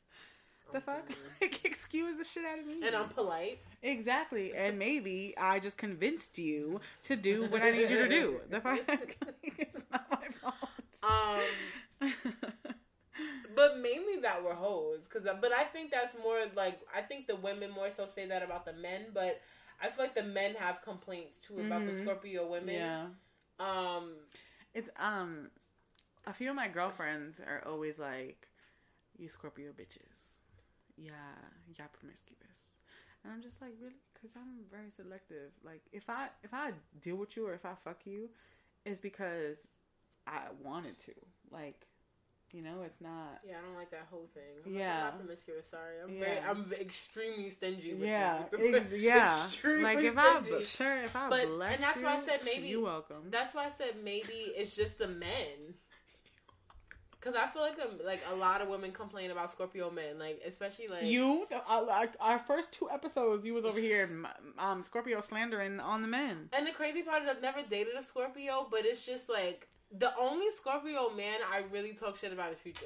The 0.74 0.82
fuck, 0.82 1.10
like 1.42 1.64
excuse 1.64 2.18
the 2.18 2.26
shit 2.26 2.44
out 2.44 2.60
of 2.60 2.66
me. 2.66 2.86
And 2.86 2.96
I'm 2.96 3.08
polite. 3.10 3.60
exactly, 3.82 4.54
and 4.54 4.78
maybe 4.78 5.34
I 5.38 5.60
just 5.60 5.78
convinced 5.78 6.38
you 6.38 6.82
to 7.04 7.16
do 7.16 7.46
what 7.46 7.62
I 7.62 7.72
need 7.72 7.90
you 7.90 8.00
to 8.00 8.10
do. 8.10 8.42
The 8.50 8.60
fuck, 8.60 8.80
it's 9.44 9.84
not 9.92 10.06
my 10.12 10.28
fault. 10.42 11.42
Um, 12.02 12.12
but 13.56 13.80
mainly 13.80 14.20
that 14.22 14.44
were 14.44 14.54
hoes. 14.56 15.08
Cause, 15.12 15.24
but 15.42 15.52
I 15.54 15.64
think 15.64 15.92
that's 15.92 16.16
more 16.22 16.40
like 16.56 16.80
I 16.96 17.02
think 17.02 17.28
the 17.28 17.36
women 17.36 17.72
more 17.72 17.90
so 17.90 18.06
say 18.08 18.26
that 18.28 18.44
about 18.44 18.66
the 18.66 18.74
men, 18.74 19.08
but 19.14 19.42
I 19.82 19.90
feel 19.90 20.06
like 20.06 20.16
the 20.16 20.24
men 20.24 20.56
have 20.56 20.82
complaints 20.84 21.40
too 21.40 21.60
about 21.60 21.86
the 21.86 21.92
Mhm. 21.92 22.02
Scorpio 22.02 22.48
women. 22.48 22.76
yeah. 22.76 23.08
Um, 23.60 24.16
It's 24.74 24.90
um 24.98 25.52
a 26.26 26.34
few 26.34 26.50
of 26.50 26.56
my 26.56 26.68
girlfriends 26.68 27.40
are 27.40 27.64
always 27.66 28.00
like, 28.00 28.48
You 29.18 29.30
Scorpio 29.30 29.72
bitches. 29.72 30.40
Yeah, 30.98 31.12
yeah 31.78 31.86
promiscuous. 31.88 32.80
And 33.24 33.34
I'm 33.34 33.42
just 33.42 33.62
like, 33.62 33.74
really? 33.82 33.96
Because 34.14 34.32
I'm 34.36 34.66
very 34.72 34.90
selective. 34.90 35.52
Like 35.64 35.82
if 35.92 36.10
I 36.10 36.30
if 36.44 36.54
I 36.54 36.72
deal 37.02 37.16
with 37.16 37.36
you 37.36 37.48
or 37.48 37.54
if 37.54 37.66
I 37.66 37.74
fuck 37.84 38.06
you, 38.06 38.30
it's 38.86 39.00
because 39.00 39.68
I 40.28 40.40
wanted 40.64 41.00
to. 41.06 41.14
Like, 41.52 41.86
you 42.56 42.62
know, 42.62 42.84
it's 42.86 43.02
not 43.02 43.42
yeah, 43.46 43.56
I 43.62 43.66
don't 43.66 43.76
like 43.76 43.92
that 43.92 44.08
whole 44.10 44.28
thing. 44.34 44.44
I'm 44.66 44.74
Yeah. 44.74 44.88
like, 44.88 44.96
I'm 44.98 45.04
not 45.04 45.20
promiscuous. 45.20 45.66
Sorry, 45.70 45.96
I'm 46.02 46.18
very, 46.20 46.40
I'm 46.40 46.72
extremely 46.80 47.50
stingy. 47.50 47.94
With 47.96 48.08
yeah, 48.08 48.44
ex- 48.54 48.94
yeah. 48.98 49.24
Extremely 49.26 49.84
Like 49.84 49.98
if 50.00 50.18
I 50.18 50.42
stingy. 50.42 50.64
sure 50.64 50.98
if 51.04 51.16
I 51.16 51.30
But- 51.30 51.48
bless 51.48 51.76
and 51.76 51.84
that's 51.84 51.98
you, 52.00 52.06
why 52.06 52.16
I 52.16 52.22
said 52.22 52.40
maybe- 52.46 52.68
You're 52.70 52.82
welcome. 52.84 53.24
That's 53.30 53.54
why 53.54 53.66
I 53.66 53.72
said 53.78 53.96
maybe 54.04 54.54
it's 54.56 54.74
just 54.76 54.98
the 54.98 55.08
men. 55.10 55.74
Cause 57.22 57.34
I 57.34 57.48
feel 57.48 57.64
like 57.64 57.76
the, 57.76 58.04
like 58.04 58.22
a 58.32 58.36
lot 58.36 58.62
of 58.62 58.68
women 58.68 58.92
complain 58.92 59.32
about 59.32 59.52
Scorpio 59.52 59.90
men, 59.90 60.20
like 60.20 60.40
especially 60.48 60.88
like 60.88 61.06
You, 61.06 61.48
uh, 61.68 61.84
like 61.88 62.12
our 62.20 62.38
first 62.38 62.72
two 62.72 62.88
episodes, 62.92 63.44
you 63.44 63.56
was 63.56 63.66
over 63.66 63.80
here, 63.80 64.08
um, 64.60 64.84
Scorpio 64.84 65.22
slandering 65.22 65.80
on 65.80 66.04
the 66.04 66.08
men. 66.08 66.50
And 66.54 66.68
the 66.68 66.72
crazy 66.72 67.02
part 67.02 67.24
is 67.24 67.28
I've 67.30 67.42
never 67.42 67.64
dated 67.68 67.96
a 67.98 68.04
Scorpio, 68.04 68.68
but 68.70 68.86
it's 68.86 69.04
just 69.04 69.28
like 69.28 69.68
the 69.98 70.12
only 70.20 70.52
Scorpio 70.52 71.10
man 71.16 71.40
I 71.52 71.64
really 71.72 71.94
talk 71.94 72.18
shit 72.18 72.34
about 72.34 72.52
is 72.54 72.60
Future. 72.60 72.86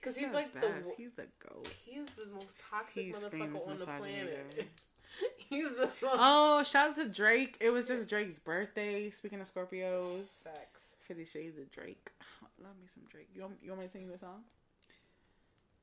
Because 0.00 0.16
he's, 0.16 0.28
the 0.28 0.32
like 0.32 0.52
the 0.54 0.60
best. 0.60 0.86
wo- 0.86 0.94
he's 0.96 1.10
the 1.16 1.26
goat. 1.46 1.68
he's 1.84 2.06
the 2.16 2.26
most 2.32 2.54
toxic 2.70 3.06
He 3.06 3.12
screams 3.12 3.62
motherfucker 3.62 3.68
on 3.70 3.76
the 3.78 3.86
planet. 3.86 4.68
he's 5.50 5.64
the 5.64 5.76
most 5.80 5.96
Oh, 6.02 6.62
shout 6.62 6.90
out 6.90 6.96
to 6.96 7.08
Drake. 7.08 7.56
It 7.60 7.70
was 7.70 7.86
just 7.86 8.08
Drake's 8.08 8.38
birthday. 8.38 9.10
Speaking 9.10 9.40
of 9.40 9.52
Scorpios, 9.52 10.26
sex. 10.44 10.94
Fifty 11.00 11.24
Shades 11.24 11.58
of 11.58 11.70
Drake. 11.72 12.10
Love 12.62 12.72
me 12.80 12.86
some 12.94 13.02
Drake. 13.10 13.28
You 13.34 13.42
want, 13.42 13.54
you 13.62 13.70
want 13.70 13.80
me 13.82 13.86
to 13.88 13.92
sing 13.92 14.04
you 14.06 14.12
a 14.14 14.18
song? 14.18 14.42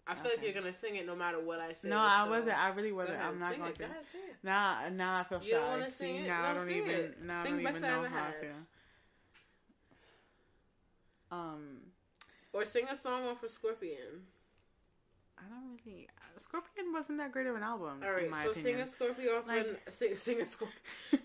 I 0.07 0.13
feel 0.13 0.31
like 0.37 0.43
you're 0.43 0.53
gonna 0.53 0.71
sing 0.79 0.97
it 0.97 1.07
no 1.07 1.15
matter 1.15 1.39
what 1.39 1.59
I 1.59 1.73
say. 1.73 1.87
no, 1.89 1.97
I 1.97 2.29
wasn't. 2.29 2.57
I 2.57 2.69
really 2.69 2.91
wasn't. 2.91 3.17
ahead, 3.17 3.27
I'm 3.27 3.39
not 3.39 3.57
going 3.57 3.69
it. 3.71 3.75
to. 3.75 3.79
Go 3.81 3.85
ahead, 3.89 3.97
sing 4.11 4.21
it. 4.29 4.35
Nah, 4.43 4.87
nah, 4.93 5.19
I 5.21 5.23
feel 5.23 5.41
You 5.43 5.51
don't 5.53 5.61
shy. 5.63 5.69
wanna 5.71 5.89
See, 5.89 5.95
sing 5.97 6.15
it? 6.17 6.27
now 6.27 6.41
No, 6.43 6.47
I 6.47 6.53
don't 6.53 6.67
sing 6.67 6.77
even. 6.77 6.89
it. 6.91 7.23
Now 7.25 7.41
I 7.41 7.43
Sing 7.43 7.53
don't 7.55 7.63
Best 7.63 7.77
even 7.77 7.89
I 7.89 8.01
know 8.03 8.07
how 8.07 8.17
I 8.17 8.25
Had. 8.27 8.39
feel. 8.39 8.49
Um, 11.35 11.77
Or 12.53 12.63
sing 12.65 12.85
a 12.91 12.95
song 12.95 13.25
off 13.27 13.43
of 13.43 13.49
Scorpion. 13.49 14.23
I 15.37 15.41
don't 15.49 15.79
really. 15.85 16.07
Scorpion 16.37 16.93
wasn't 16.93 17.17
that 17.17 17.31
great 17.33 17.47
of 17.47 17.55
an 17.55 17.63
album. 17.63 18.01
All 18.03 18.11
right, 18.11 18.31
so 18.43 18.51
opinion. 18.51 18.75
sing 18.77 18.81
a 18.81 18.87
Scorpio 18.87 19.37
off 19.39 19.47
Like- 19.47 19.67
of, 19.87 19.93
sing, 19.93 20.15
sing 20.15 20.41
a 20.41 20.45
Scorpio. 20.45 20.77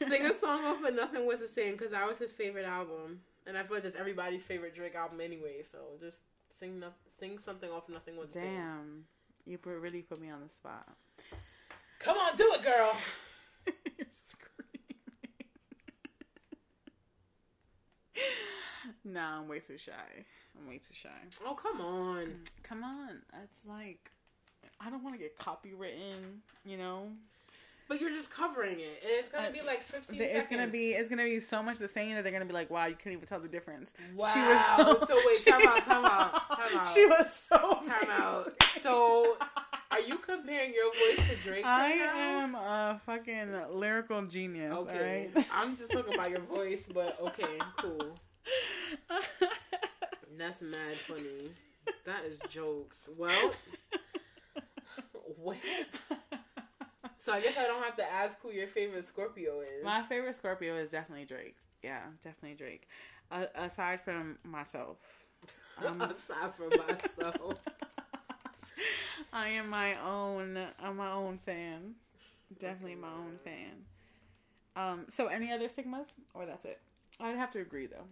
sing 0.08 0.26
a 0.26 0.38
song 0.40 0.64
off 0.64 0.82
of 0.84 0.94
Nothing 0.94 1.26
Was 1.26 1.38
the 1.40 1.48
Same 1.48 1.72
because 1.72 1.92
that 1.92 2.06
was 2.08 2.18
his 2.18 2.30
favorite 2.32 2.64
album, 2.66 3.20
and 3.46 3.56
I 3.56 3.62
feel 3.62 3.74
like 3.76 3.84
that's 3.84 3.96
everybody's 3.96 4.42
favorite 4.42 4.74
Drake 4.74 4.94
album 4.96 5.20
anyway. 5.20 5.62
So 5.70 5.78
just 6.00 6.18
sing 6.58 6.80
no, 6.80 6.88
sing 7.20 7.38
something 7.38 7.70
off 7.70 7.88
Nothing 7.88 8.16
Was 8.16 8.28
the 8.30 8.40
Same. 8.40 8.54
Damn, 8.56 9.04
you 9.46 9.58
put, 9.58 9.78
really 9.78 10.02
put 10.02 10.20
me 10.20 10.30
on 10.30 10.40
the 10.40 10.48
spot. 10.48 10.88
Come 12.00 12.16
on, 12.18 12.34
do 12.36 12.52
it, 12.54 12.62
girl. 12.62 12.96
Nah, 19.04 19.38
I'm 19.40 19.48
way 19.48 19.60
too 19.60 19.78
shy. 19.78 19.92
I'm 20.58 20.68
way 20.68 20.76
too 20.78 20.94
shy. 20.94 21.08
Oh 21.46 21.54
come 21.54 21.80
on. 21.80 22.32
Come 22.62 22.84
on, 22.84 23.22
it's 23.42 23.60
like 23.66 24.10
I 24.80 24.90
don't 24.90 25.02
want 25.02 25.14
to 25.14 25.18
get 25.18 25.38
copywritten. 25.38 26.40
You 26.64 26.76
know, 26.76 27.08
But 27.88 28.00
you're 28.00 28.10
just 28.10 28.30
covering 28.30 28.78
it, 28.78 29.00
and 29.02 29.10
it's 29.10 29.28
gonna 29.32 29.50
be 29.50 29.60
Uh, 29.60 29.64
like 29.66 29.82
15 29.82 30.20
it's 30.20 30.32
seconds. 30.32 30.46
gonna 30.50 30.66
be 30.70 30.90
it's 30.90 31.08
gonna 31.08 31.24
be 31.24 31.40
so 31.40 31.62
much 31.62 31.78
the 31.78 31.88
same 31.88 32.14
that 32.14 32.22
they're 32.22 32.32
gonna 32.32 32.44
be 32.44 32.52
like, 32.52 32.70
wow, 32.70 32.86
you 32.86 32.94
couldn't 32.94 33.12
even 33.14 33.26
tell 33.26 33.40
the 33.40 33.48
difference. 33.48 33.92
Wow. 34.14 34.32
She 34.34 34.40
was 34.40 34.60
so. 34.76 35.06
So 35.06 35.20
wait, 35.26 35.46
time 35.46 35.62
out, 35.68 35.84
time 35.84 36.04
out, 36.04 36.32
time 36.58 36.76
out. 36.78 36.94
She 36.94 37.06
was 37.06 37.32
so. 37.32 37.58
Time 37.86 38.10
out. 38.10 38.52
So, 38.82 39.36
Are 39.90 39.98
you 40.00 40.18
comparing 40.18 40.72
your 40.72 40.92
voice 40.92 41.26
to 41.28 41.36
Drake's 41.42 41.66
I 41.66 41.96
now? 41.96 42.16
am 42.16 42.54
a 42.54 43.00
fucking 43.06 43.52
lyrical 43.72 44.22
genius. 44.26 44.72
Okay. 44.72 45.30
Right. 45.34 45.48
I'm 45.52 45.76
just 45.76 45.90
talking 45.90 46.14
about 46.14 46.30
your 46.30 46.40
voice, 46.40 46.84
but 46.94 47.20
okay, 47.20 47.58
cool. 47.78 48.14
That's 50.38 50.62
mad 50.62 50.96
funny. 51.06 51.50
That 52.06 52.24
is 52.24 52.38
jokes. 52.48 53.08
Well. 53.16 53.52
So 57.18 57.32
I 57.32 57.40
guess 57.40 57.56
I 57.58 57.66
don't 57.66 57.82
have 57.82 57.96
to 57.96 58.10
ask 58.10 58.36
who 58.42 58.50
your 58.50 58.66
favorite 58.66 59.06
Scorpio 59.06 59.60
is. 59.60 59.84
My 59.84 60.02
favorite 60.02 60.34
Scorpio 60.34 60.76
is 60.76 60.90
definitely 60.90 61.26
Drake. 61.26 61.56
Yeah, 61.82 62.00
definitely 62.24 62.56
Drake. 62.56 62.88
Uh, 63.30 63.44
aside 63.54 64.00
from 64.00 64.38
myself, 64.42 64.96
um, 65.86 66.00
Aside 66.00 66.54
from 66.56 66.70
myself. 66.70 67.58
I 69.32 69.48
am 69.48 69.68
my 69.68 69.94
own. 70.02 70.58
I'm 70.82 70.96
my 70.96 71.12
own 71.12 71.38
fan. 71.44 71.94
Definitely 72.58 72.96
my 72.96 73.12
own 73.12 73.38
fan. 73.44 73.84
Um. 74.74 75.04
So, 75.08 75.26
any 75.26 75.52
other 75.52 75.68
stigmas, 75.68 76.08
or 76.34 76.46
that's 76.46 76.64
it? 76.64 76.80
I'd 77.20 77.36
have 77.36 77.50
to 77.52 77.60
agree 77.60 77.86
though. 77.86 78.06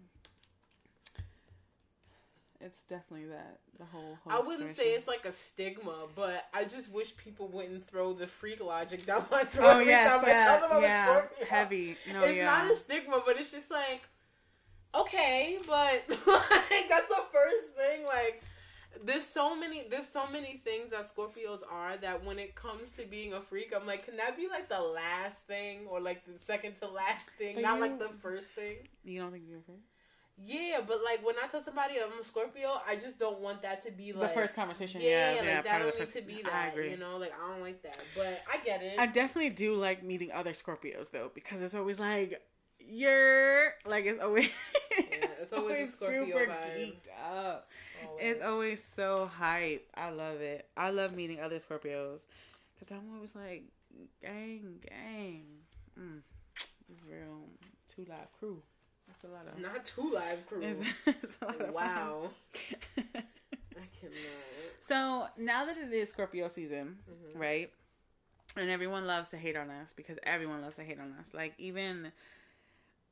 It's 2.60 2.82
definitely 2.88 3.26
that 3.28 3.60
the 3.78 3.84
whole. 3.84 4.18
whole 4.24 4.32
I 4.32 4.40
wouldn't 4.44 4.76
say 4.76 4.90
it's 4.94 5.06
like 5.06 5.24
a 5.24 5.32
stigma, 5.32 6.06
but 6.16 6.46
I 6.52 6.64
just 6.64 6.90
wish 6.90 7.16
people 7.16 7.46
wouldn't 7.48 7.86
throw 7.88 8.12
the 8.14 8.26
freak 8.26 8.60
logic 8.60 9.06
down 9.06 9.26
my 9.30 9.42
oh, 9.42 9.44
throat 9.44 9.76
Oh 9.76 9.78
yes, 9.78 10.10
time 10.10 10.24
I 10.24 10.28
yeah, 10.28 10.44
tell 10.44 10.60
them 10.60 10.70
I'm 10.72 10.78
a 10.78 10.86
yeah, 10.86 11.22
heavy. 11.48 11.96
No, 12.12 12.24
it's 12.24 12.36
yeah. 12.36 12.44
not 12.46 12.70
a 12.70 12.76
stigma, 12.76 13.22
but 13.24 13.38
it's 13.38 13.52
just 13.52 13.70
like, 13.70 14.02
okay, 14.94 15.58
but 15.66 16.02
like 16.08 16.88
that's 16.88 17.06
the 17.08 17.22
first 17.32 17.68
thing. 17.76 18.04
Like, 18.06 18.42
there's 19.04 19.24
so 19.24 19.54
many, 19.54 19.84
there's 19.88 20.08
so 20.08 20.26
many 20.26 20.60
things 20.64 20.90
that 20.90 21.14
Scorpios 21.14 21.60
are 21.70 21.96
that 21.98 22.24
when 22.24 22.40
it 22.40 22.56
comes 22.56 22.90
to 22.98 23.06
being 23.06 23.34
a 23.34 23.40
freak, 23.40 23.72
I'm 23.78 23.86
like, 23.86 24.04
can 24.04 24.16
that 24.16 24.36
be 24.36 24.48
like 24.48 24.68
the 24.68 24.80
last 24.80 25.38
thing 25.46 25.86
or 25.88 26.00
like 26.00 26.24
the 26.26 26.38
second 26.40 26.74
to 26.80 26.88
last 26.88 27.26
thing, 27.38 27.54
But 27.54 27.62
not 27.62 27.76
you- 27.76 27.82
like 27.82 27.98
the 28.00 28.10
first 28.20 28.48
thing? 28.50 28.78
You 29.04 29.20
don't 29.20 29.30
think 29.30 29.44
you're 29.48 29.60
afraid? 29.60 29.78
Yeah, 30.46 30.80
but 30.86 31.00
like 31.04 31.24
when 31.24 31.34
I 31.42 31.48
tell 31.48 31.64
somebody 31.64 31.94
I'm 32.00 32.20
a 32.20 32.24
Scorpio, 32.24 32.80
I 32.86 32.96
just 32.96 33.18
don't 33.18 33.40
want 33.40 33.62
that 33.62 33.84
to 33.84 33.90
be 33.90 34.12
like 34.12 34.28
the 34.28 34.40
first 34.40 34.54
conversation, 34.54 35.00
Yeah, 35.00 35.08
yeah, 35.08 35.36
like 35.36 35.44
yeah, 35.44 35.62
that 35.62 35.64
part 35.64 35.82
don't 35.82 35.98
need 35.98 36.14
to 36.14 36.22
be 36.22 36.42
that. 36.42 36.76
You 36.76 36.96
know, 36.96 37.16
like 37.16 37.32
I 37.32 37.50
don't 37.50 37.62
like 37.62 37.82
that, 37.82 37.98
but 38.14 38.42
I 38.52 38.58
get 38.64 38.82
it. 38.82 38.98
I 38.98 39.06
definitely 39.06 39.50
do 39.50 39.74
like 39.74 40.04
meeting 40.04 40.30
other 40.32 40.52
Scorpios 40.52 41.10
though, 41.10 41.30
because 41.34 41.60
it's 41.60 41.74
always 41.74 41.98
like 41.98 42.40
you're 42.78 43.74
like 43.86 44.06
it's 44.06 44.22
always 44.22 44.48
it's 44.90 45.52
always 45.52 45.88
a 45.88 45.92
Scorpio 45.92 46.24
super 46.24 46.46
vibe. 46.46 46.78
geeked 46.78 47.08
up. 47.30 47.68
Always. 48.06 48.24
It's 48.24 48.44
always 48.44 48.84
so 48.94 49.26
hype. 49.26 49.88
I 49.94 50.10
love 50.10 50.40
it. 50.40 50.68
I 50.76 50.90
love 50.90 51.14
meeting 51.14 51.40
other 51.40 51.56
Scorpios 51.56 52.20
because 52.78 52.92
I'm 52.92 53.12
always 53.14 53.34
like 53.34 53.64
gang, 54.22 54.76
gang. 54.88 55.44
Mm, 55.98 56.20
it's 56.88 57.04
real. 57.06 57.40
Two 57.94 58.06
live 58.08 58.32
crew. 58.38 58.62
It's 59.22 59.24
a 59.24 59.28
lot 59.34 59.46
of. 59.52 59.58
not 59.60 59.84
too 59.84 60.12
live 60.14 60.46
crew. 60.46 60.62
It's, 60.62 60.80
it's 61.06 61.32
a 61.42 61.44
lot 61.46 61.60
of 61.60 61.74
wow. 61.74 62.30
I 62.96 63.86
cannot. 64.00 64.16
so 64.88 65.26
now 65.36 65.64
that 65.66 65.76
it 65.76 65.92
is 65.92 66.08
Scorpio 66.10 66.48
season, 66.48 66.98
Mhm. 67.10 67.38
right? 67.40 67.70
And 68.56 68.70
everyone 68.70 69.06
loves 69.06 69.28
to 69.30 69.36
hate 69.36 69.56
on 69.56 69.70
us 69.70 69.92
because 69.96 70.18
everyone 70.22 70.62
loves 70.62 70.76
to 70.76 70.84
hate 70.84 70.98
on 71.00 71.14
us. 71.20 71.28
Like 71.34 71.54
even 71.58 72.12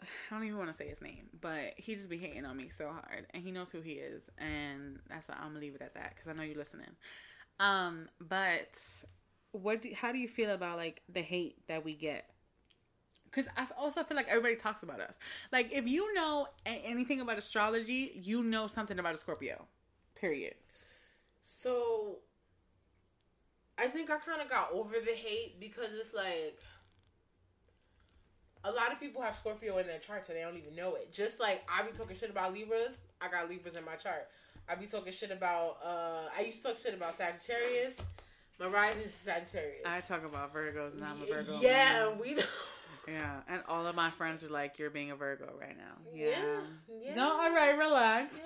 I 0.00 0.06
don't 0.30 0.44
even 0.44 0.58
want 0.58 0.70
to 0.70 0.76
say 0.76 0.88
his 0.88 1.00
name, 1.00 1.26
but 1.40 1.72
he 1.76 1.94
just 1.94 2.08
be 2.08 2.18
hating 2.18 2.44
on 2.44 2.56
me 2.56 2.68
so 2.68 2.88
hard, 2.88 3.26
and 3.32 3.42
he 3.42 3.50
knows 3.50 3.70
who 3.70 3.80
he 3.80 3.92
is, 3.92 4.30
and 4.38 4.98
that's 5.08 5.28
why 5.28 5.36
I'm 5.36 5.48
gonna 5.48 5.60
leave 5.60 5.74
it 5.74 5.82
at 5.82 5.94
that 5.94 6.14
because 6.14 6.28
I 6.28 6.34
know 6.34 6.42
you're 6.42 6.56
listening. 6.58 6.90
Um, 7.60 8.08
but 8.20 8.68
what? 9.52 9.82
Do, 9.82 9.90
how 9.94 10.12
do 10.12 10.18
you 10.18 10.28
feel 10.28 10.50
about 10.50 10.76
like 10.76 11.02
the 11.08 11.22
hate 11.22 11.66
that 11.68 11.84
we 11.84 11.94
get? 11.94 12.30
Because 13.36 13.52
I 13.54 13.66
also 13.78 14.02
feel 14.02 14.16
like 14.16 14.28
everybody 14.28 14.56
talks 14.56 14.82
about 14.82 15.00
us. 15.00 15.14
Like 15.52 15.70
if 15.70 15.86
you 15.86 16.14
know 16.14 16.48
anything 16.64 17.20
about 17.20 17.36
astrology, 17.36 18.12
you 18.14 18.42
know 18.42 18.66
something 18.66 18.98
about 18.98 19.12
a 19.12 19.18
Scorpio. 19.18 19.66
Period. 20.14 20.54
So, 21.44 22.16
I 23.78 23.88
think 23.88 24.10
I 24.10 24.16
kind 24.16 24.40
of 24.40 24.48
got 24.48 24.70
over 24.72 24.94
the 25.04 25.12
hate 25.12 25.60
because 25.60 25.88
it's 26.00 26.14
like 26.14 26.58
a 28.64 28.70
lot 28.70 28.90
of 28.90 28.98
people 28.98 29.20
have 29.20 29.36
Scorpio 29.36 29.76
in 29.78 29.86
their 29.86 29.98
charts 29.98 30.30
and 30.30 30.38
they 30.38 30.42
don't 30.42 30.56
even 30.56 30.74
know 30.74 30.94
it. 30.94 31.12
Just 31.12 31.38
like 31.38 31.62
I 31.70 31.82
be 31.82 31.92
talking 31.92 32.16
shit 32.16 32.30
about 32.30 32.54
Libras, 32.54 32.96
I 33.20 33.28
got 33.28 33.50
Libras 33.50 33.76
in 33.76 33.84
my 33.84 33.96
chart. 33.96 34.28
I 34.66 34.76
be 34.76 34.86
talking 34.86 35.12
shit 35.12 35.30
about. 35.30 35.76
uh 35.84 36.30
I 36.36 36.40
used 36.40 36.62
to 36.62 36.68
talk 36.68 36.78
shit 36.82 36.94
about 36.94 37.18
Sagittarius. 37.18 37.96
My 38.58 38.68
rising 38.68 39.02
is 39.02 39.12
Sagittarius. 39.12 39.82
I 39.84 40.00
talk 40.00 40.24
about 40.24 40.54
Virgos 40.54 40.94
and 40.94 41.04
I'm 41.04 41.22
a 41.22 41.26
Virgo. 41.26 41.60
Yeah, 41.60 42.06
woman. 42.06 42.20
we 42.20 42.34
know. 42.34 42.44
Yeah, 43.08 43.40
and 43.48 43.62
all 43.68 43.86
of 43.86 43.94
my 43.94 44.08
friends 44.10 44.42
are 44.44 44.48
like, 44.50 44.78
"You're 44.78 44.90
being 44.90 45.10
a 45.10 45.16
Virgo 45.16 45.52
right 45.60 45.76
now." 45.76 45.96
Yeah, 46.14 46.26
Yeah. 46.28 46.60
yeah. 47.02 47.14
No, 47.14 47.32
all 47.32 47.52
right, 47.54 47.76
relax. 47.76 48.40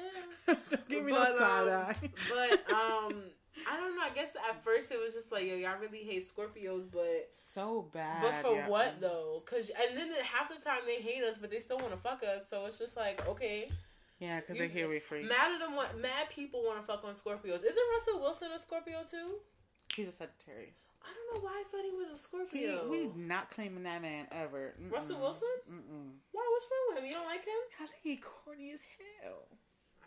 Yeah. 0.48 0.54
Don't 0.70 0.88
give 0.88 1.04
me 1.04 1.12
But, 1.12 1.30
no 1.32 1.38
side 1.38 1.68
um, 1.68 1.82
eye. 1.86 2.10
But 2.28 2.72
um, 2.74 3.14
I 3.68 3.76
don't 3.76 3.94
know. 3.96 4.02
I 4.02 4.10
guess 4.14 4.30
at 4.48 4.62
first 4.64 4.90
it 4.90 4.98
was 5.04 5.14
just 5.14 5.30
like, 5.32 5.44
yo, 5.44 5.54
y'all 5.54 5.78
really 5.80 6.02
hate 6.04 6.26
Scorpios, 6.34 6.84
but 6.90 7.30
so 7.54 7.88
bad. 7.92 8.22
but 8.22 8.34
for 8.42 8.54
yeah. 8.56 8.68
what 8.68 9.00
though? 9.00 9.42
Cause 9.46 9.70
and 9.88 9.98
then 9.98 10.08
half 10.22 10.48
the 10.48 10.62
time 10.64 10.80
they 10.86 10.96
hate 10.96 11.22
us, 11.22 11.36
but 11.40 11.50
they 11.50 11.60
still 11.60 11.78
want 11.78 11.90
to 11.90 11.96
fuck 11.98 12.22
us. 12.22 12.44
So 12.48 12.64
it's 12.66 12.78
just 12.78 12.96
like, 12.96 13.26
okay, 13.28 13.68
Yeah, 14.18 14.40
because 14.40 14.56
they 14.58 14.68
hear 14.68 14.88
we 14.88 14.98
freak. 15.00 15.28
mad 15.28 15.52
at 15.54 15.60
them. 15.60 15.74
Mad 16.00 16.28
people 16.34 16.62
want 16.62 16.80
to 16.80 16.86
fuck 16.86 17.04
on 17.04 17.14
Scorpios. 17.14 17.58
Isn't 17.64 17.76
Russell 17.98 18.20
Wilson 18.20 18.48
a 18.54 18.58
Scorpio 18.58 19.00
too? 19.10 19.36
He's 20.00 20.08
a 20.08 20.16
Sagittarius. 20.16 20.96
I 21.04 21.12
don't 21.12 21.28
know 21.36 21.40
why 21.48 21.60
I 21.60 21.64
thought 21.68 21.84
he 21.84 21.92
was 21.92 22.08
a 22.08 22.16
He, 22.16 22.24
Scorpio. 22.24 22.88
we 22.90 23.10
not 23.20 23.50
claiming 23.50 23.82
that 23.84 24.00
man 24.00 24.26
ever. 24.32 24.72
Mm-mm. 24.80 24.90
Russell 24.90 25.20
Wilson? 25.20 25.48
Mm-mm. 25.70 26.08
Why? 26.32 26.44
What's 26.52 26.66
wrong 26.72 26.84
with 26.94 27.04
him? 27.04 27.08
You 27.08 27.14
don't 27.14 27.26
like 27.26 27.44
him? 27.44 27.60
I 27.80 27.86
think 27.86 28.00
he 28.02 28.16
corny 28.16 28.72
as 28.72 28.80
hell. 29.22 29.44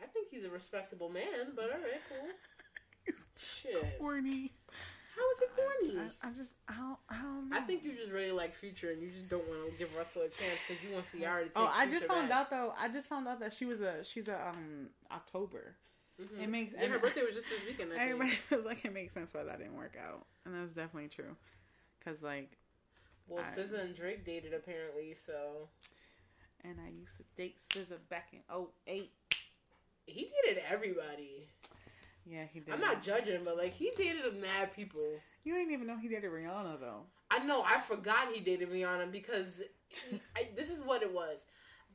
I 0.01 0.07
think 0.07 0.29
he's 0.31 0.43
a 0.45 0.49
respectable 0.49 1.09
man, 1.09 1.53
but 1.55 1.65
all 1.65 1.77
right, 1.77 2.01
cool. 2.09 2.27
Shit. 3.37 3.99
Corny. 3.99 4.51
How 5.15 5.21
is 5.31 5.37
he 5.39 5.93
corny? 5.93 6.09
I, 6.23 6.27
I 6.27 6.31
just, 6.31 6.53
I 6.67 6.73
don't, 6.73 6.97
I 7.07 7.21
don't 7.21 7.49
know. 7.51 7.55
I 7.57 7.59
think 7.61 7.83
you 7.83 7.93
just 7.95 8.11
really 8.11 8.31
like 8.31 8.55
Future 8.55 8.89
and 8.89 9.01
you 9.01 9.11
just 9.11 9.29
don't 9.29 9.47
want 9.47 9.71
to 9.71 9.77
give 9.77 9.95
Russell 9.95 10.23
a 10.23 10.29
chance 10.29 10.57
because 10.67 10.83
you 10.83 10.91
want 10.91 11.05
Ciara 11.11 11.43
to 11.43 11.49
take 11.49 11.53
Oh, 11.55 11.69
I 11.71 11.85
just 11.87 12.07
found 12.07 12.29
back. 12.29 12.37
out 12.39 12.49
though. 12.49 12.73
I 12.79 12.89
just 12.89 13.07
found 13.07 13.27
out 13.27 13.39
that 13.41 13.53
she 13.53 13.65
was 13.65 13.81
a, 13.81 14.03
she's 14.03 14.27
a 14.27 14.47
um 14.49 14.87
October. 15.11 15.75
Mhm. 16.21 16.43
It 16.43 16.49
makes 16.49 16.73
Yeah, 16.73 16.87
her 16.87 16.99
birthday 16.99 17.23
was 17.23 17.33
just 17.35 17.47
this 17.49 17.65
weekend. 17.65 17.91
I 17.91 17.97
think. 17.97 18.01
Everybody 18.11 18.37
was 18.55 18.65
like, 18.65 18.85
it 18.85 18.93
makes 18.93 19.13
sense 19.13 19.33
why 19.33 19.43
that 19.43 19.57
didn't 19.57 19.75
work 19.75 19.95
out, 20.01 20.25
and 20.45 20.53
that's 20.55 20.73
definitely 20.73 21.09
true. 21.09 21.35
Cause 22.05 22.21
like, 22.21 22.51
Well, 23.27 23.43
I- 23.43 23.57
SZA 23.59 23.79
and 23.81 23.95
Drake 23.95 24.25
dated 24.25 24.53
apparently, 24.53 25.15
so 25.25 25.69
and 26.63 26.77
I 26.85 26.89
used 26.91 27.17
to 27.17 27.23
date 27.35 27.57
SZA 27.69 27.97
back 28.09 28.29
in 28.33 28.39
08. 28.95 29.11
he 30.05 30.31
dated 30.45 30.63
everybody. 30.69 31.47
Yeah, 32.25 32.45
he 32.53 32.59
did. 32.61 32.73
I'm 32.73 32.79
not 32.79 33.01
judging, 33.01 33.43
but 33.43 33.57
like 33.57 33.73
he 33.73 33.91
dated 33.97 34.39
mad 34.41 34.73
people. 34.73 35.19
You 35.43 35.55
didn't 35.55 35.73
even 35.73 35.87
know 35.87 35.97
he 35.97 36.07
dated 36.07 36.31
Rihanna 36.31 36.79
though. 36.79 37.01
I 37.31 37.39
know. 37.39 37.63
I 37.63 37.79
forgot 37.79 38.31
he 38.31 38.39
dated 38.39 38.69
Rihanna 38.69 39.11
because 39.11 39.47
I, 40.35 40.47
this 40.55 40.69
is 40.69 40.79
what 40.85 41.01
it 41.01 41.11
was. 41.13 41.39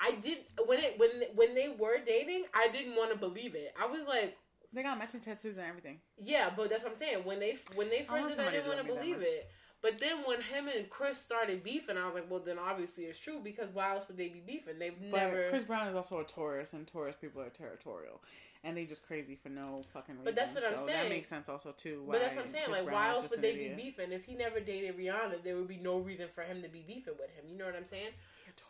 I 0.01 0.13
did 0.17 0.39
when 0.67 0.79
it 0.79 0.95
when 0.99 1.11
when 1.35 1.55
they 1.55 1.69
were 1.79 1.99
dating. 2.05 2.45
I 2.55 2.69
didn't 2.73 2.97
want 2.97 3.13
to 3.13 3.19
believe 3.19 3.55
it. 3.55 3.75
I 3.81 3.87
was 3.87 4.03
like, 4.07 4.37
They 4.73 4.83
got 4.83 4.99
matching 4.99 5.21
tattoos 5.21 5.57
and 5.57 5.67
everything. 5.67 5.99
yeah, 6.23 6.51
but 6.57 6.71
that's 6.71 6.83
what 6.85 6.93
I'm 6.93 6.99
saying. 6.99 7.25
When 7.25 7.41
they 7.41 7.59
when 7.75 7.89
they 7.91 8.05
first 8.09 8.37
did, 8.37 8.47
I 8.47 8.51
didn't 8.51 8.67
want 8.69 8.87
to 8.87 8.93
love 8.93 9.03
me 9.03 9.13
that 9.13 9.19
believe 9.19 9.23
it. 9.23 9.51
But 9.81 10.01
then 10.01 10.19
when 10.27 10.41
him 10.43 10.67
and 10.67 10.91
Chris 10.91 11.19
started 11.21 11.63
beefing, 11.63 11.97
I 11.97 12.05
was 12.07 12.15
like, 12.15 12.29
well, 12.29 12.41
then 12.45 12.59
obviously 12.59 13.05
it's 13.05 13.19
true 13.19 13.41
because 13.43 13.69
why 13.73 13.95
else 13.95 14.09
would 14.09 14.17
they 14.17 14.27
be 14.29 14.43
beefing? 14.45 14.77
They've 14.81 14.93
But 15.11 15.17
never. 15.17 15.49
Chris 15.51 15.63
Brown 15.63 15.87
is 15.87 15.95
also 15.95 16.19
a 16.19 16.25
Taurus, 16.25 16.73
and 16.73 16.85
Taurus 16.85 17.15
people 17.15 17.41
are 17.43 17.49
territorial, 17.49 18.21
and 18.65 18.77
they 18.77 18.87
just 18.87 19.07
crazy 19.07 19.37
for 19.37 19.51
no 19.51 19.85
fucking 19.93 20.17
reason. 20.17 20.25
But 20.25 20.35
that's 20.35 20.53
what 20.53 20.65
I'm 20.65 20.75
so 20.75 20.87
saying. 20.87 20.99
That 21.05 21.09
makes 21.11 21.29
sense 21.29 21.49
also 21.49 21.71
too. 21.79 22.03
but 22.11 22.21
that's 22.21 22.35
what 22.35 22.47
I'm 22.47 22.51
saying. 22.51 22.65
Chris 22.67 22.77
Like, 22.79 22.87
Brown 22.87 22.97
why 22.97 23.09
else 23.11 23.31
would 23.31 23.41
they 23.41 23.53
idiot. 23.53 23.77
be 23.77 23.83
beefing? 23.85 24.11
If 24.11 24.25
he 24.25 24.35
never 24.35 24.59
dated 24.59 24.99
Rihanna, 24.99 25.45
there 25.45 25.55
would 25.57 25.69
be 25.69 25.77
no 25.77 25.99
reason 25.99 26.27
for 26.35 26.43
him 26.43 26.61
to 26.63 26.69
be 26.69 26.83
beefing 26.85 27.15
with 27.17 27.31
him. 27.31 27.45
You 27.49 27.57
know 27.57 27.67
what 27.67 27.77
I'm 27.77 27.87
saying? 27.89 28.11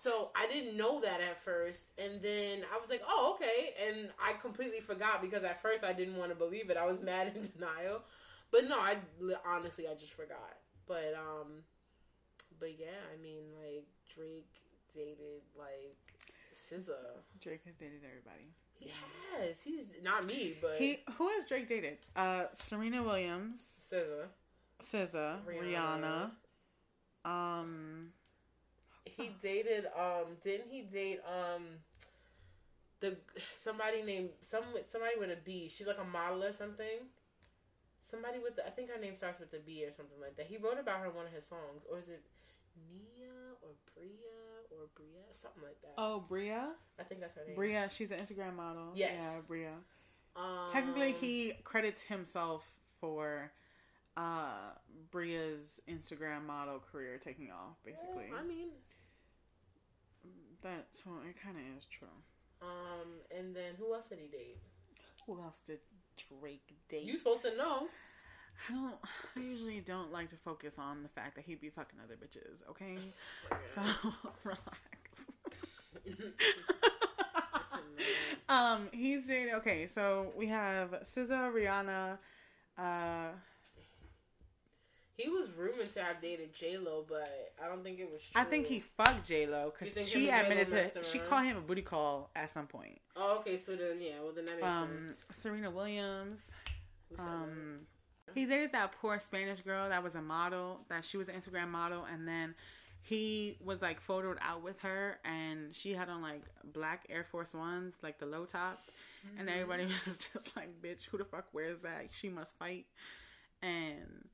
So 0.03 0.31
I 0.37 0.47
didn't 0.47 0.77
know 0.77 1.01
that 1.01 1.21
at 1.21 1.43
first, 1.45 1.85
and 1.99 2.23
then 2.23 2.61
I 2.73 2.79
was 2.79 2.89
like, 2.89 3.03
"Oh, 3.07 3.35
okay," 3.35 3.75
and 3.87 4.11
I 4.23 4.35
completely 4.41 4.81
forgot 4.81 5.21
because 5.23 5.45
at 5.45 5.61
first 5.63 5.85
I 5.85 5.93
didn't 5.93 6.17
want 6.17 6.31
to 6.31 6.37
believe 6.37 6.71
it. 6.71 6.77
I 6.77 6.87
was 6.87 7.01
mad 7.03 7.33
in 7.35 7.49
denial, 7.55 8.03
but 8.51 8.69
no, 8.69 8.79
I 8.79 8.97
honestly 9.47 9.87
I 9.89 9.95
just 9.95 10.13
forgot. 10.13 10.57
But 10.87 11.15
um, 11.17 11.65
but 12.61 12.79
yeah, 12.79 13.01
I 13.13 13.23
mean, 13.23 13.43
like 13.63 13.87
Drake 14.15 14.49
dated 14.95 15.43
like 15.57 15.97
SZA. 16.71 17.21
Drake 17.41 17.63
has 17.67 17.75
dated 17.75 18.01
everybody. 18.05 18.49
He 18.79 18.91
has. 18.91 19.57
He's 19.63 19.87
not 20.03 20.27
me, 20.27 20.57
but 20.61 20.77
He 20.79 21.01
who 21.17 21.29
has 21.29 21.45
Drake 21.45 21.69
dated? 21.69 21.99
Uh, 22.15 22.45
Serena 22.53 23.03
Williams, 23.03 23.61
SZA. 23.93 24.27
SZA, 24.83 25.39
Rihanna. 25.45 26.31
Rihanna. 27.25 27.31
Um, 27.31 28.13
He 29.17 29.31
dated 29.41 29.87
um 29.97 30.37
didn't 30.43 30.69
he 30.71 30.83
date 30.83 31.21
um 31.27 31.65
the 33.01 33.17
somebody 33.53 34.03
named 34.03 34.31
some 34.41 34.65
somebody 34.91 35.15
with 35.19 35.31
a 35.31 35.39
B. 35.45 35.71
She's 35.75 35.87
like 35.87 35.99
a 36.01 36.05
model 36.05 36.45
or 36.45 36.53
something. 36.53 37.07
Somebody 38.11 38.39
with 38.39 38.57
the 38.57 38.67
I 38.67 38.71
think 38.71 38.91
her 38.91 39.01
name 39.01 39.15
starts 39.17 39.41
with 39.41 39.53
a 39.53 39.59
B 39.65 39.85
or 39.85 39.93
something 39.93 40.19
like 40.21 40.37
that. 40.37 40.47
He 40.47 40.57
wrote 40.57 40.79
about 40.81 41.01
her 41.01 41.07
in 41.07 41.15
one 41.15 41.27
of 41.27 41.33
his 41.33 41.45
songs. 41.45 41.85
Or 41.91 41.99
is 41.99 42.09
it 42.09 42.23
Nia 42.91 43.55
or 43.63 43.71
Bria 43.95 44.39
or 44.71 44.89
Bria? 44.95 45.23
Something 45.33 45.63
like 45.63 45.81
that. 45.83 45.95
oh 45.99 46.25
Bria, 46.29 46.71
I 46.99 47.03
think 47.05 47.21
that's 47.21 47.37
her 47.37 47.45
name. 47.47 47.55
Bria, 47.55 47.89
she's 47.95 48.11
an 48.11 48.19
Instagram 48.19 48.57
model. 48.57 48.93
Yes. 48.95 49.13
yeah, 49.19 49.37
Bria. 49.47 49.73
Um, 50.37 50.71
Technically, 50.73 51.13
he 51.13 51.53
credits 51.65 52.03
himself 52.03 52.63
for 53.01 53.53
uh 54.17 54.73
Bria's 55.11 55.81
Instagram 55.89 56.47
model 56.47 56.81
career 56.91 57.19
taking 57.19 57.51
off. 57.51 57.77
Basically, 57.85 58.31
I 58.37 58.43
mean, 58.43 58.69
that 60.63 60.87
so 60.93 61.11
it 61.29 61.37
kind 61.43 61.57
of 61.57 61.63
is 61.79 61.85
true. 61.87 62.09
um, 62.63 63.09
and 63.37 63.55
then 63.55 63.75
who 63.79 63.95
else 63.95 64.07
did 64.09 64.19
he 64.19 64.29
date? 64.29 64.59
Who 65.27 65.41
else 65.41 65.59
did 65.67 65.79
Drake 66.41 66.75
date? 66.89 67.05
You 67.05 67.19
supposed 67.19 67.43
to 67.43 67.57
know. 67.57 67.87
I 68.69 68.73
don't. 68.73 68.95
I 69.37 69.41
usually 69.41 69.81
don't 69.81 70.13
like 70.13 70.29
to 70.31 70.37
focus 70.37 70.75
on 70.79 71.03
the 71.05 71.09
fact 71.09 71.37
that 71.37 71.45
he'd 71.45 71.61
be 71.61 71.71
fucking 71.71 71.99
other 72.03 72.17
bitches. 72.17 72.69
Okay, 72.71 72.97
so 73.75 73.83
relax. 74.45 74.65
um, 78.49 78.89
he's 78.93 79.27
dating. 79.27 79.55
Okay, 79.55 79.87
so 79.87 80.33
we 80.37 80.47
have 80.49 80.91
SZA, 80.91 81.53
Rihanna. 81.53 82.19
Uh, 82.77 83.33
He 85.19 85.29
was 85.29 85.49
rumored 85.57 85.91
to 85.95 86.03
have 86.03 86.23
dated 86.23 86.55
J 86.55 86.79
Lo, 86.79 87.05
but 87.09 87.53
I 87.63 87.67
don't 87.67 87.83
think 87.83 87.99
it 87.99 88.09
was 88.11 88.23
true. 88.23 88.41
I 88.41 88.45
think 88.45 88.67
he 88.69 88.79
fucked 88.97 89.27
J 89.27 89.47
Lo 89.49 89.73
because 89.77 89.93
she 90.09 90.27
him 90.29 90.35
and 90.35 90.47
J.Lo 90.49 90.61
admitted 90.63 90.95
to 90.95 91.03
she 91.03 91.19
called 91.19 91.45
him 91.45 91.57
a 91.57 91.61
booty 91.61 91.83
call 91.83 92.31
at 92.37 92.51
some 92.53 92.69
point. 92.69 93.01
Oh, 93.17 93.39
okay. 93.41 93.57
So 93.57 93.75
then, 93.75 93.97
yeah. 94.01 94.13
Well, 94.23 94.33
then 94.33 94.45
that 94.45 94.55
makes 94.57 94.67
Um, 94.67 95.07
sense. 95.09 95.25
Serena 95.43 95.71
Williams. 95.73 96.53
Um, 97.19 97.81
he 98.35 98.45
dated 98.45 98.71
that 98.73 98.93
poor 99.01 99.19
Spanish 99.19 99.61
girl 99.61 99.89
that 99.89 100.03
was 100.05 100.15
a 100.15 100.23
model. 100.23 100.81
That 100.89 101.05
she 101.05 101.17
was 101.17 101.29
an 101.29 101.35
Instagram 101.35 101.69
model, 101.69 102.05
and 102.05 102.27
then 102.29 102.55
he 103.03 103.57
was 103.65 103.83
like 103.83 104.01
photoed 104.07 104.37
out 104.41 104.63
with 104.63 104.79
her, 104.83 105.19
and 105.25 105.75
she 105.75 105.95
had 105.95 106.09
on 106.09 106.23
like 106.23 106.43
black 106.73 107.07
Air 107.11 107.25
Force 107.25 107.55
Ones, 107.55 107.95
like 108.03 108.19
the 108.21 108.27
low 108.27 108.45
tops, 108.45 108.87
Mm-hmm. 109.27 109.41
and 109.41 109.51
everybody 109.51 109.85
was 110.07 110.17
just 110.33 110.55
like, 110.55 110.69
"Bitch, 110.81 111.03
who 111.11 111.19
the 111.19 111.25
fuck 111.25 111.47
wears 111.53 111.81
that? 111.83 112.07
She 112.13 112.29
must 112.29 112.57
fight." 112.57 112.87
And 113.63 114.29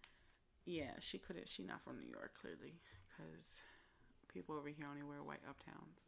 yeah, 0.67 0.93
she 1.01 1.19
couldn't. 1.19 1.49
She 1.49 1.63
not 1.63 1.83
from 1.83 2.01
New 2.01 2.09
York, 2.09 2.33
clearly, 2.41 2.75
because 3.09 3.45
people 4.33 4.57
over 4.57 4.69
here 4.69 4.87
only 4.89 5.03
wear 5.03 5.23
white 5.23 5.45
uptowns. 5.49 6.01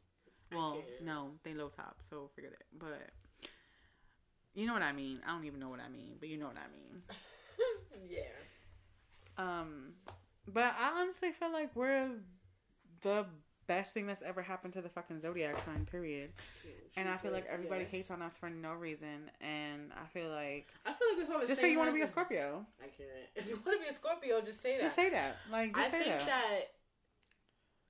Well, 0.53 0.83
no, 1.03 1.31
they 1.43 1.55
low 1.55 1.69
top, 1.69 1.97
so 2.09 2.31
forget 2.35 2.53
it. 2.53 2.65
But 2.79 3.11
you 4.55 4.67
know 4.67 4.73
what 4.73 4.83
I 4.83 4.93
mean. 4.93 5.21
I 5.27 5.33
don't 5.33 5.45
even 5.45 5.61
know 5.61 5.69
what 5.69 5.81
I 5.81 5.89
mean, 5.89 6.17
but 6.19 6.29
you 6.29 6.39
know 6.39 6.47
what 6.47 6.57
I 6.57 6.71
mean. 6.73 7.03
yeah. 8.09 8.23
Um, 9.39 9.93
but 10.47 10.75
I 10.79 11.01
honestly 11.01 11.33
feel 11.33 11.53
like 11.53 11.75
we're 11.75 12.11
the 13.03 13.27
best 13.67 13.93
thing 13.95 14.07
that's 14.07 14.23
ever 14.23 14.43
happened 14.43 14.73
to 14.75 14.83
the 14.83 14.89
fucking 14.89 15.21
zodiac 15.21 15.57
sign. 15.65 15.87
Period. 15.91 16.31
And 16.97 17.09
I 17.09 17.17
feel 17.19 17.33
like 17.33 17.47
everybody 17.51 17.83
Yes. 17.83 17.91
hates 17.91 18.11
on 18.11 18.23
us 18.23 18.37
for 18.39 18.49
no 18.49 18.73
reason. 18.73 19.31
And 19.41 19.93
I 19.93 20.07
feel 20.07 20.31
like 20.31 20.69
I 20.87 20.93
feel 20.95 21.09
like 21.19 21.31
all 21.31 21.41
the 21.41 21.47
just 21.47 21.61
say 21.61 21.71
you 21.71 21.79
want 21.79 21.91
to 21.91 21.95
be 21.95 22.01
a 22.01 22.07
Scorpio. 22.07 22.65
I 22.81 22.87
can't. 22.89 23.09
If 23.37 23.47
you 23.49 23.55
want 23.65 23.79
to 23.79 23.85
be 23.85 23.93
a 23.93 23.95
Scorpio, 23.95 24.41
just 24.41 24.63
say 24.63 24.77
that. 24.77 24.83
Just 24.83 24.95
say 24.97 25.11
that. 25.11 25.37
Like 25.53 25.75
just 25.75 25.89
I 25.89 25.91
say 25.91 26.05
think 26.05 26.19
that. 26.21 26.27
that. 26.27 26.61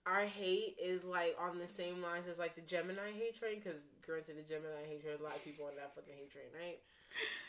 our 0.06 0.24
hate 0.24 0.76
is 0.82 1.04
like 1.04 1.36
on 1.40 1.58
the 1.58 1.68
same 1.68 2.02
lines 2.02 2.26
as 2.30 2.38
like 2.38 2.54
the 2.56 2.62
Gemini 2.62 3.12
hate 3.16 3.38
train. 3.38 3.60
Because 3.62 3.80
granted, 4.04 4.36
the 4.38 4.42
Gemini 4.42 4.82
hate 4.88 5.02
train, 5.02 5.16
a 5.20 5.22
lot 5.22 5.36
of 5.36 5.44
people 5.44 5.66
on 5.66 5.76
that 5.76 5.94
fucking 5.94 6.14
hate 6.16 6.30
train, 6.32 6.46
right? 6.54 6.78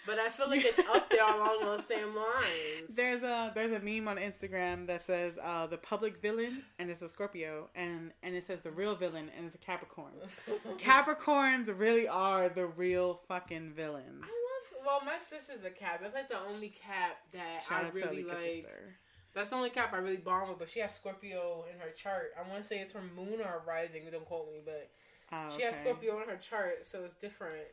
But 0.06 0.20
I 0.20 0.30
feel 0.30 0.50
like 0.50 0.64
it's 0.64 0.80
up 0.80 1.10
there 1.12 1.26
along 1.26 1.60
those 1.62 1.82
same 1.86 2.16
lines. 2.16 2.88
There's 2.96 3.24
a 3.24 3.52
there's 3.54 3.72
a 3.72 3.80
meme 3.80 4.08
on 4.08 4.16
Instagram 4.16 4.88
that 4.88 5.02
says 5.04 5.34
uh, 5.44 5.68
the 5.68 5.78
public 5.78 6.22
villain 6.22 6.64
and 6.80 6.90
it's 6.90 7.02
a 7.02 7.10
Scorpio 7.10 7.70
and 7.76 8.12
and 8.24 8.34
it 8.34 8.46
says 8.48 8.62
the 8.62 8.72
real 8.72 8.96
villain 8.96 9.30
and 9.36 9.46
it's 9.46 9.56
a 9.56 9.60
Capricorn. 9.60 10.14
Capricorns 10.80 11.68
really 11.78 12.08
are 12.08 12.48
the 12.50 12.66
real 12.68 13.20
fucking 13.28 13.74
villains. 13.74 14.24
I 14.24 14.28
love. 14.28 14.86
Well, 14.86 15.02
my 15.06 15.18
sister's 15.30 15.66
a 15.66 15.70
cap. 15.70 16.00
That's 16.02 16.16
like 16.16 16.30
the 16.30 16.40
only 16.48 16.70
cap 16.70 17.18
that 17.34 17.64
Shout 17.68 17.86
I 17.86 17.90
really 17.90 18.24
like. 18.24 18.38
sister. 18.38 18.96
That's 19.34 19.50
the 19.50 19.56
only 19.58 19.70
cap 19.70 19.92
I 19.94 19.98
really 19.98 20.16
bond 20.18 20.48
with. 20.50 20.60
But 20.60 20.70
she 20.70 20.80
has 20.80 20.96
Scorpio 20.96 21.66
in 21.72 21.78
her 21.82 21.90
chart. 21.92 22.32
I 22.38 22.50
want 22.50 22.64
to 22.64 22.68
say 22.68 22.80
it's 22.80 22.94
her 22.94 23.04
moon 23.16 23.42
or 23.42 23.62
rising. 23.68 24.04
Don't 24.10 24.24
quote 24.26 24.48
me, 24.48 24.60
but 24.64 24.90
Oh, 25.32 25.50
she 25.56 25.64
has. 25.64 25.76
Scorpio 25.76 26.22
in 26.22 26.30
her 26.30 26.38
chart, 26.38 26.86
so 26.86 27.04
it's 27.04 27.16
different. 27.16 27.68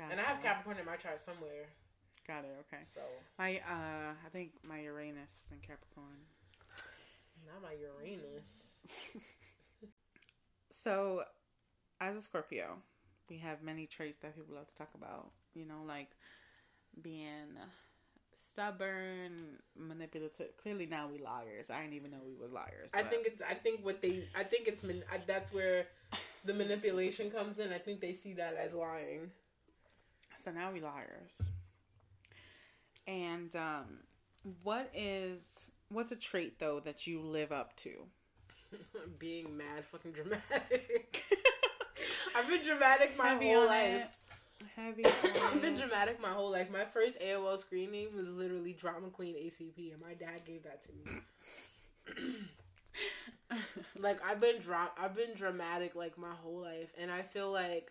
Got 0.00 0.12
And 0.12 0.20
I 0.20 0.24
have. 0.24 0.42
Capricorn 0.42 0.78
in 0.80 0.86
my 0.86 0.96
chart 0.96 1.20
somewhere. 1.22 1.68
Got 2.26 2.44
it. 2.48 2.56
Okay. 2.64 2.82
So 2.88 3.00
My 3.38 3.60
uh, 3.60 4.16
I 4.16 4.28
think 4.32 4.52
my 4.64 4.80
Uranus 4.80 5.28
is 5.44 5.52
in 5.52 5.58
Capricorn. 5.60 6.24
not 7.44 7.60
my 7.60 7.76
Uranus. 7.76 8.48
So, 10.82 11.24
as 12.00 12.16
a 12.16 12.20
Scorpio, 12.22 12.76
we 13.28 13.36
have 13.38 13.62
many 13.62 13.86
traits 13.86 14.20
that 14.22 14.34
people 14.34 14.54
love 14.54 14.66
to 14.68 14.74
talk 14.74 14.88
about. 14.94 15.30
You 15.54 15.66
know, 15.66 15.82
like 15.86 16.08
being 17.02 17.52
stubborn, 18.34 19.58
manipulative. 19.76 20.56
Clearly, 20.56 20.86
now 20.86 21.08
we 21.10 21.18
liars. 21.18 21.70
I 21.70 21.82
didn't 21.82 21.94
even 21.94 22.12
know 22.12 22.18
we 22.24 22.34
was 22.34 22.50
liars. 22.50 22.90
I 22.94 23.02
think 23.02 23.26
it's. 23.26 23.42
I 23.42 23.54
think 23.54 23.84
what 23.84 24.00
they. 24.00 24.28
I 24.34 24.44
think 24.44 24.68
it's. 24.68 24.82
I, 24.84 25.20
that's 25.26 25.52
where 25.52 25.86
the 26.46 26.54
manipulation 26.54 27.30
comes 27.30 27.58
in. 27.58 27.72
I 27.72 27.78
think 27.78 28.00
they 28.00 28.14
see 28.14 28.32
that 28.34 28.54
as 28.54 28.72
lying. 28.72 29.30
So. 30.40 30.50
Now 30.50 30.72
we 30.72 30.80
liars. 30.80 31.30
And 33.06 33.54
um, 33.56 33.84
what 34.62 34.90
is 34.94 35.42
what's 35.90 36.12
a 36.12 36.16
trait 36.16 36.58
though 36.58 36.80
that 36.84 37.06
you 37.06 37.20
live 37.20 37.52
up 37.52 37.76
to? 37.78 37.90
Being 39.18 39.56
mad, 39.56 39.84
fucking 39.90 40.12
dramatic. 40.12 41.24
I've 42.36 42.48
been 42.48 42.62
dramatic 42.62 43.16
my 43.18 43.28
Heavy 43.30 43.52
whole 43.52 43.66
life. 43.66 44.06
it. 44.60 44.66
Heavy. 44.76 45.04
I've 45.44 45.60
been 45.60 45.76
dramatic 45.76 46.20
my 46.20 46.28
whole 46.28 46.50
life. 46.50 46.70
My 46.70 46.84
first 46.84 47.18
AOL 47.18 47.58
screen 47.58 47.90
name 47.90 48.10
was 48.14 48.26
literally 48.28 48.72
Drama 48.72 49.08
Queen 49.08 49.34
ACP, 49.34 49.92
and 49.92 50.00
my 50.00 50.14
dad 50.14 50.44
gave 50.46 50.62
that 50.64 50.82
to 50.84 50.92
me. 50.92 52.30
like 53.98 54.20
I've 54.24 54.40
been 54.40 54.60
dra- 54.60 54.92
I've 54.98 55.16
been 55.16 55.34
dramatic 55.34 55.94
like 55.94 56.16
my 56.18 56.32
whole 56.42 56.60
life, 56.60 56.92
and 56.98 57.10
I 57.10 57.22
feel 57.22 57.50
like 57.50 57.90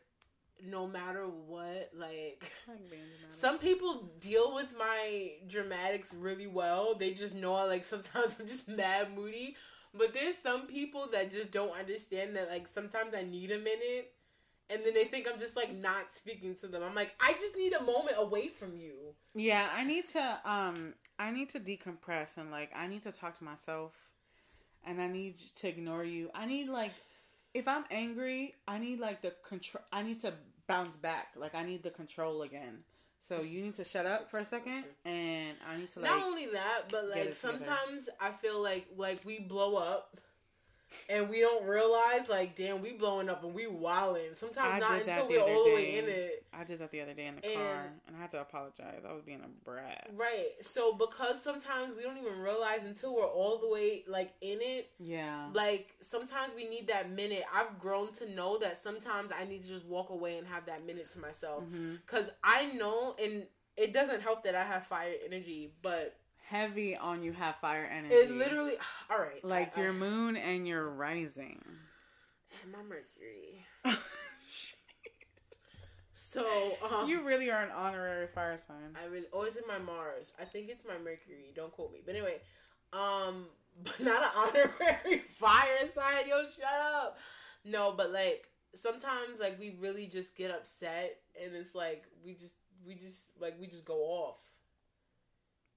no 0.66 0.88
matter 0.88 1.26
what, 1.26 1.92
like 1.98 2.52
I 2.68 2.72
like 2.72 2.90
being 2.90 3.02
dramatic. 3.20 3.40
some 3.40 3.58
people 3.60 4.10
deal 4.20 4.54
with 4.56 4.68
my 4.78 5.32
dramatics 5.48 6.14
really 6.14 6.48
well. 6.48 6.96
They 6.96 7.12
just 7.12 7.36
know 7.36 7.56
I 7.56 7.64
like 7.64 7.86
sometimes 7.96 8.36
I'm 8.40 8.48
just 8.48 8.68
mad 8.68 9.16
moody. 9.16 9.56
But 9.94 10.14
there's 10.14 10.38
some 10.38 10.68
people 10.68 11.08
that 11.14 11.32
just 11.32 11.52
don't 11.52 11.72
understand 11.72 12.36
that 12.36 12.50
like 12.50 12.68
sometimes 12.68 13.14
I 13.16 13.24
need 13.24 13.52
a 13.52 13.58
minute 13.58 14.14
and 14.70 14.82
then 14.86 14.94
they 14.94 15.06
think 15.06 15.28
I'm 15.32 15.40
just 15.40 15.56
like 15.56 15.76
not 15.76 16.14
speaking 16.16 16.56
to 16.58 16.68
them. 16.68 16.84
I'm 16.84 16.94
like, 16.94 17.12
I 17.20 17.34
just 17.34 17.56
need 17.56 17.74
a 17.74 17.84
moment 17.84 18.16
away 18.18 18.50
from 18.50 18.76
you. 18.78 19.16
Yeah, 19.34 19.68
I 19.76 19.84
need 19.84 20.08
to 20.10 20.40
um 20.46 20.94
I 21.18 21.32
need 21.32 21.50
to 21.50 21.60
decompress 21.60 22.38
and 22.38 22.52
like 22.52 22.70
I 22.76 22.88
need 22.88 23.04
to 23.04 23.12
talk 23.12 23.38
to 23.40 23.44
myself 23.44 23.94
and 24.86 25.02
I 25.02 25.08
need 25.08 25.38
to 25.38 25.68
ignore 25.68 26.04
you. 26.04 26.30
I 26.36 26.46
need 26.46 26.70
like 26.70 26.94
if 27.54 27.68
I'm 27.68 27.86
angry, 27.90 28.56
I 28.68 28.78
need 28.78 29.00
like 29.00 29.22
the 29.22 29.34
control 29.48 29.84
I 29.92 30.04
need 30.04 30.22
to 30.22 30.34
bounce 30.70 30.96
back. 30.96 31.30
Like 31.36 31.56
I 31.56 31.66
need 31.66 31.84
the 31.84 31.90
control 31.90 32.44
again. 32.44 32.78
So 33.22 33.40
mm-hmm. 33.40 33.48
you 33.48 33.62
need 33.64 33.76
to 33.76 33.84
shut 33.84 34.06
up 34.06 34.32
for 34.32 34.38
a 34.38 34.46
second 34.46 34.86
and 35.04 35.58
I 35.70 35.78
need 35.78 35.90
to 35.92 36.00
like 36.00 36.10
Not 36.10 36.24
only 36.24 36.46
that, 36.54 36.84
but 36.90 37.10
like 37.10 37.18
it 37.18 37.42
together. 37.42 37.58
sometimes 37.58 38.08
I 38.22 38.32
feel 38.32 38.62
like 38.62 38.88
like 38.96 39.26
we 39.26 39.40
blow 39.40 39.76
up 39.76 40.18
and 41.10 41.30
we 41.30 41.40
don't 41.40 41.66
realize 41.66 42.28
like 42.30 42.56
damn 42.56 42.82
we 42.82 42.94
blowing 42.94 43.30
up 43.30 43.44
and 43.44 43.54
we 43.54 43.68
wilding. 43.68 44.32
Sometimes 44.40 44.76
I 44.76 44.80
not 44.80 45.02
until 45.02 45.28
we're 45.28 45.42
all 45.42 45.64
the 45.66 45.74
way 45.74 45.98
in 45.98 46.06
it. 46.08 46.46
I 46.54 46.64
did 46.64 46.80
that 46.80 46.92
the 46.92 47.02
other 47.02 47.14
day 47.14 47.28
in 47.28 47.36
the 47.36 47.46
And- 47.46 47.56
car 47.56 47.92
and 48.08 48.16
I 48.18 48.20
had 48.20 48.32
to 48.32 48.42
apologize. 48.42 49.04
I 49.08 49.14
was 49.14 49.24
being 49.24 49.42
a 49.42 49.66
brat. 49.66 50.10
Right. 50.16 50.48
So 50.62 50.94
because 50.94 51.42
sometimes 51.44 51.96
we 51.96 52.04
don't 52.04 52.18
even 52.18 52.40
realize 52.40 52.82
until 52.86 53.16
we're 53.16 53.28
all 53.28 53.60
the 53.60 53.70
way 53.70 54.04
like 54.08 54.34
in 54.42 54.60
it. 54.62 54.92
Yeah. 55.00 55.50
Like 55.54 55.96
sometimes 56.10 56.54
we 56.56 56.68
need 56.68 56.88
that 56.88 57.12
minute. 57.12 57.44
I've 57.54 57.80
grown 57.80 58.12
to 58.14 58.30
know 58.30 58.58
that 58.60 58.82
sometimes 58.84 59.32
I 59.38 59.46
need 59.46 59.62
to 59.64 59.68
just 59.68 59.86
walk 59.86 60.10
away 60.10 60.38
and 60.38 60.48
have 60.48 60.66
that 60.66 60.86
minute 60.86 61.12
to 61.14 61.20
myself. 61.20 61.64
hmm 61.64 61.96
Cause 62.08 62.26
I 62.44 62.68
know, 62.74 63.16
and 63.22 63.44
it 63.78 63.94
doesn't 63.94 64.22
help 64.22 64.44
that 64.44 64.56
I 64.56 64.64
have 64.64 64.88
fire 64.88 65.14
energy, 65.26 65.72
but 65.82 66.18
Heavy 66.50 66.98
on 66.98 67.22
you 67.22 67.32
have 67.34 67.56
fire 67.58 67.86
energy. 67.86 68.14
it 68.16 68.32
literally. 68.32 68.74
All 69.12 69.20
right, 69.20 69.44
like 69.44 69.78
I- 69.78 69.82
your 69.82 69.94
moon 69.94 70.36
and 70.36 70.68
your 70.68 70.90
rising. 70.90 71.64
and 72.64 72.72
my 72.72 72.80
Mercury. 72.84 73.66
So 76.32 76.74
um, 76.92 77.10
you 77.10 77.24
really 77.24 77.50
are 77.50 77.64
an 77.64 77.72
honorary 77.72 78.28
fire 78.28 78.58
sign. 78.68 78.96
I 79.02 79.08
really, 79.08 79.26
oh, 79.34 79.44
it's 79.44 79.58
in 79.58 79.64
my 79.68 79.80
Mars. 79.80 80.32
I 80.40 80.46
think 80.46 80.70
it's 80.70 80.84
my 80.86 80.98
Mercury. 80.98 81.52
Don't 81.56 81.72
quote 81.72 81.92
me. 81.92 82.02
But 82.06 82.14
anyway, 82.16 82.36
um, 82.94 83.46
but 83.84 84.00
not 84.00 84.22
an 84.22 84.30
honorary 84.36 85.24
fire 85.40 85.90
sign. 85.96 86.28
Yo, 86.28 86.44
shut 86.56 86.82
up. 86.84 87.18
No, 87.66 87.94
but 87.98 88.12
like 88.12 88.46
sometimes, 88.80 89.40
like 89.40 89.60
we 89.60 89.76
really 89.80 90.06
just 90.06 90.36
get 90.36 90.52
upset, 90.52 91.18
and 91.44 91.56
it's 91.56 91.74
like 91.74 92.04
we 92.24 92.34
just, 92.36 92.54
we 92.86 92.94
just, 92.94 93.22
like 93.42 93.56
we 93.60 93.66
just 93.66 93.86
go 93.86 93.98
off. 93.98 94.36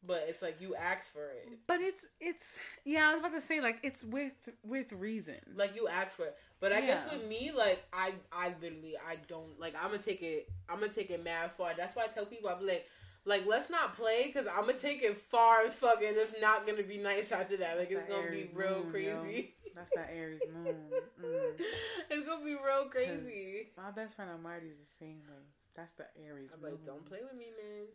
But 0.04 0.26
it's 0.28 0.42
like 0.42 0.60
you 0.60 0.74
ask 0.74 1.12
for 1.12 1.26
it. 1.26 1.48
But 1.66 1.80
it's 1.80 2.04
it's 2.20 2.58
yeah, 2.84 3.08
I 3.08 3.12
was 3.14 3.20
about 3.20 3.34
to 3.34 3.40
say 3.40 3.60
like 3.60 3.78
it's 3.82 4.02
with 4.02 4.32
with 4.64 4.92
reason. 4.92 5.36
Like 5.54 5.76
you 5.76 5.88
ask 5.88 6.16
for 6.16 6.26
it. 6.26 6.36
But 6.62 6.72
I 6.72 6.80
guess 6.80 7.04
with 7.10 7.26
me, 7.28 7.50
like 7.52 7.82
I, 7.92 8.12
I 8.32 8.54
literally, 8.62 8.94
I 8.96 9.16
don't 9.26 9.58
like. 9.58 9.74
I'm 9.74 9.90
gonna 9.90 9.98
take 9.98 10.22
it. 10.22 10.48
I'm 10.68 10.78
gonna 10.78 10.92
take 10.92 11.10
it 11.10 11.22
mad 11.24 11.50
far. 11.58 11.72
That's 11.76 11.96
why 11.96 12.04
I 12.04 12.06
tell 12.06 12.24
people, 12.24 12.50
I 12.50 12.54
be 12.58 12.66
like, 12.66 12.86
like 13.24 13.46
let's 13.46 13.68
not 13.68 13.96
play 13.96 14.26
because 14.26 14.46
I'm 14.46 14.66
gonna 14.66 14.74
take 14.78 15.02
it 15.02 15.18
far 15.18 15.62
as 15.62 15.74
fuck, 15.74 15.96
and 16.04 16.16
it's 16.16 16.34
not 16.40 16.64
gonna 16.64 16.84
be 16.84 16.98
nice 16.98 17.32
after 17.32 17.56
that. 17.56 17.78
Like 17.78 17.88
That's 17.88 18.02
it's 18.02 18.08
gonna 18.08 18.22
Aries 18.22 18.46
be 18.46 18.56
real 18.56 18.84
moon, 18.84 18.90
crazy. 18.92 19.54
That's 19.74 19.90
that 19.96 20.10
Aries 20.14 20.40
moon. 20.54 20.76
Mm. 21.20 21.60
it's 22.10 22.26
gonna 22.28 22.44
be 22.44 22.52
real 22.54 22.86
crazy. 22.88 23.70
My 23.76 23.90
best 23.90 24.14
friend 24.14 24.30
Marty's 24.40 24.76
the 24.78 25.04
same 25.04 25.18
way. 25.28 25.42
That's 25.74 25.92
the 25.92 26.04
Aries 26.28 26.50
I'm 26.54 26.62
moon. 26.62 26.72
like, 26.72 26.86
don't 26.86 27.04
play 27.04 27.18
with 27.22 27.36
me, 27.36 27.46
man. 27.58 27.86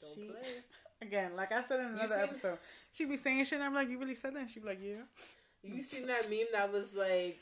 Don't 0.00 0.14
She- 0.14 0.28
play. 0.28 0.62
Again, 1.00 1.36
like 1.36 1.52
I 1.52 1.62
said 1.62 1.78
in 1.80 1.86
another 1.86 2.08
seen- 2.08 2.18
episode, 2.24 2.58
she 2.90 3.04
be 3.04 3.16
saying 3.16 3.44
shit. 3.44 3.54
And 3.54 3.62
I'm 3.64 3.74
like, 3.74 3.88
you 3.88 3.98
really 4.00 4.16
said 4.16 4.34
that? 4.34 4.40
And 4.40 4.50
she 4.50 4.58
be 4.60 4.66
like, 4.66 4.80
yeah. 4.82 5.02
You 5.62 5.80
seen 5.82 6.06
that 6.08 6.28
meme 6.28 6.46
that 6.52 6.72
was 6.72 6.92
like, 6.92 7.38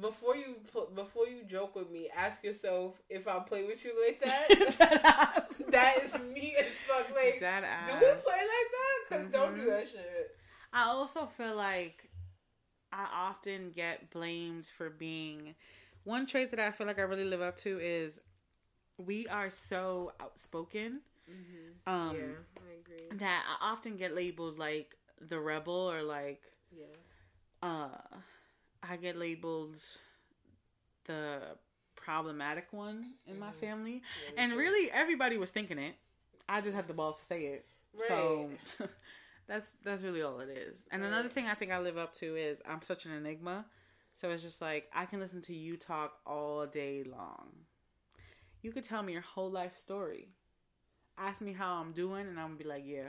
before 0.00 0.34
you 0.36 0.56
before 0.94 1.26
you 1.26 1.44
joke 1.48 1.76
with 1.76 1.90
me, 1.90 2.10
ask 2.14 2.42
yourself 2.44 2.94
if 3.08 3.26
I 3.28 3.38
play 3.38 3.64
with 3.64 3.82
you 3.84 3.92
like 4.04 4.20
that. 4.24 5.48
That 5.70 6.02
is 6.04 6.12
me 6.34 6.54
as 6.58 6.66
fuck. 6.86 7.14
Like, 7.16 7.40
Dead 7.40 7.64
ass. 7.64 7.88
do 7.88 7.94
we 7.94 8.00
play 8.00 8.12
like 8.12 8.20
that? 8.20 8.98
because 9.08 9.26
don't 9.32 9.54
do 9.56 9.62
Mhm. 9.62 9.70
that 9.78 9.88
shit. 9.88 10.36
I 10.72 10.84
also 10.84 11.26
feel 11.26 11.54
like 11.56 12.10
I 12.92 13.06
often 13.12 13.70
get 13.70 14.10
blamed 14.10 14.66
for 14.76 14.90
being 14.90 15.54
one 16.04 16.26
trait 16.26 16.50
that 16.50 16.60
I 16.60 16.70
feel 16.70 16.86
like 16.86 16.98
I 16.98 17.02
really 17.02 17.24
live 17.24 17.40
up 17.40 17.56
to 17.58 17.78
is 17.80 18.18
we 18.98 19.26
are 19.28 19.48
so 19.50 20.12
outspoken 20.20 21.00
Mm-hmm. 21.30 21.90
um 21.92 22.16
yeah, 22.16 22.22
I 22.58 22.80
agree. 22.80 23.18
that 23.18 23.44
I 23.60 23.72
often 23.72 23.96
get 23.96 24.14
labeled 24.14 24.58
like 24.58 24.94
the 25.20 25.38
rebel 25.40 25.90
or 25.90 26.02
like 26.02 26.42
Yeah. 26.70 26.86
uh 27.62 27.88
I 28.82 28.96
get 28.96 29.16
labeled 29.16 29.78
the 31.06 31.40
problematic 31.96 32.66
one 32.72 33.14
in 33.26 33.38
my 33.38 33.50
Mhm. 33.52 33.54
family. 33.60 34.02
Yeah, 34.22 34.42
And 34.42 34.52
too. 34.52 34.58
really 34.58 34.90
everybody 34.90 35.36
was 35.38 35.50
thinking 35.50 35.78
it. 35.78 35.96
I 36.48 36.60
just 36.60 36.74
had 36.74 36.86
the 36.86 36.94
balls 36.94 37.18
to 37.20 37.24
say 37.24 37.46
it. 37.46 37.66
right. 37.94 38.08
So 38.08 38.50
that's 39.46 39.72
that's 39.82 40.02
really 40.02 40.22
all 40.22 40.40
it 40.40 40.50
is. 40.50 40.84
And 40.90 41.02
another 41.04 41.28
thing 41.28 41.46
I 41.46 41.54
think 41.54 41.70
I 41.70 41.78
live 41.78 41.96
up 41.96 42.14
to 42.16 42.36
is 42.36 42.60
I'm 42.68 42.82
such 42.82 43.06
an 43.06 43.12
enigma. 43.12 43.66
So 44.14 44.30
it's 44.30 44.42
just 44.42 44.60
like 44.60 44.88
I 44.92 45.06
can 45.06 45.20
listen 45.20 45.40
to 45.42 45.54
you 45.54 45.76
talk 45.76 46.18
all 46.26 46.66
day 46.66 47.02
long. 47.04 47.66
You 48.62 48.72
could 48.72 48.84
tell 48.84 49.02
me 49.02 49.12
your 49.12 49.22
whole 49.22 49.50
life 49.50 49.76
story. 49.76 50.28
Ask 51.16 51.40
me 51.40 51.52
how 51.52 51.74
I'm 51.74 51.92
doing 51.92 52.26
and 52.26 52.38
I'm 52.38 52.48
gonna 52.48 52.56
be 52.56 52.64
like, 52.64 52.84
yeah. 52.86 53.08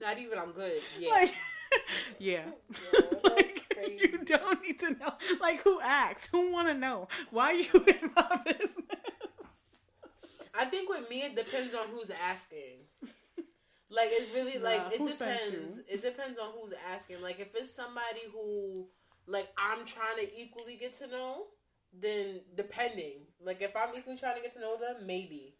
not 0.00 0.18
even 0.18 0.38
I'm 0.38 0.52
good. 0.52 0.80
Yeah. 1.00 1.10
Like 1.10 1.34
Yeah. 2.18 2.44
That's 2.70 3.24
like 3.24 3.62
crazy. 3.72 3.98
you 4.00 4.18
don't 4.24 4.62
need 4.62 4.78
to 4.80 4.90
know. 4.90 5.12
Like 5.40 5.62
who 5.62 5.80
asked? 5.80 6.28
Who 6.32 6.52
wanna 6.52 6.74
know? 6.74 7.08
Why 7.30 7.52
you 7.52 7.84
in 7.86 8.10
my 8.14 8.40
business? 8.44 8.72
I 10.58 10.64
think 10.64 10.88
with 10.88 11.08
me, 11.10 11.22
it 11.22 11.36
depends 11.36 11.74
on 11.74 11.88
who's 11.88 12.10
asking. 12.10 12.86
Like 13.88 14.08
it 14.10 14.28
really 14.34 14.58
like 14.58 14.92
it 14.92 15.06
depends. 15.06 15.80
It 15.88 16.02
depends 16.02 16.38
on 16.38 16.50
who's 16.58 16.72
asking. 16.92 17.22
Like 17.22 17.38
if 17.38 17.48
it's 17.54 17.74
somebody 17.74 18.22
who 18.32 18.86
like 19.26 19.48
I'm 19.56 19.84
trying 19.86 20.16
to 20.18 20.40
equally 20.40 20.76
get 20.76 20.98
to 20.98 21.06
know, 21.06 21.44
then 21.92 22.40
depending. 22.56 23.25
Like 23.42 23.60
if 23.60 23.74
I'm 23.76 23.94
equally 23.96 24.16
trying 24.16 24.36
to 24.36 24.42
get 24.42 24.54
to 24.54 24.60
know 24.60 24.76
them, 24.78 25.06
maybe. 25.06 25.54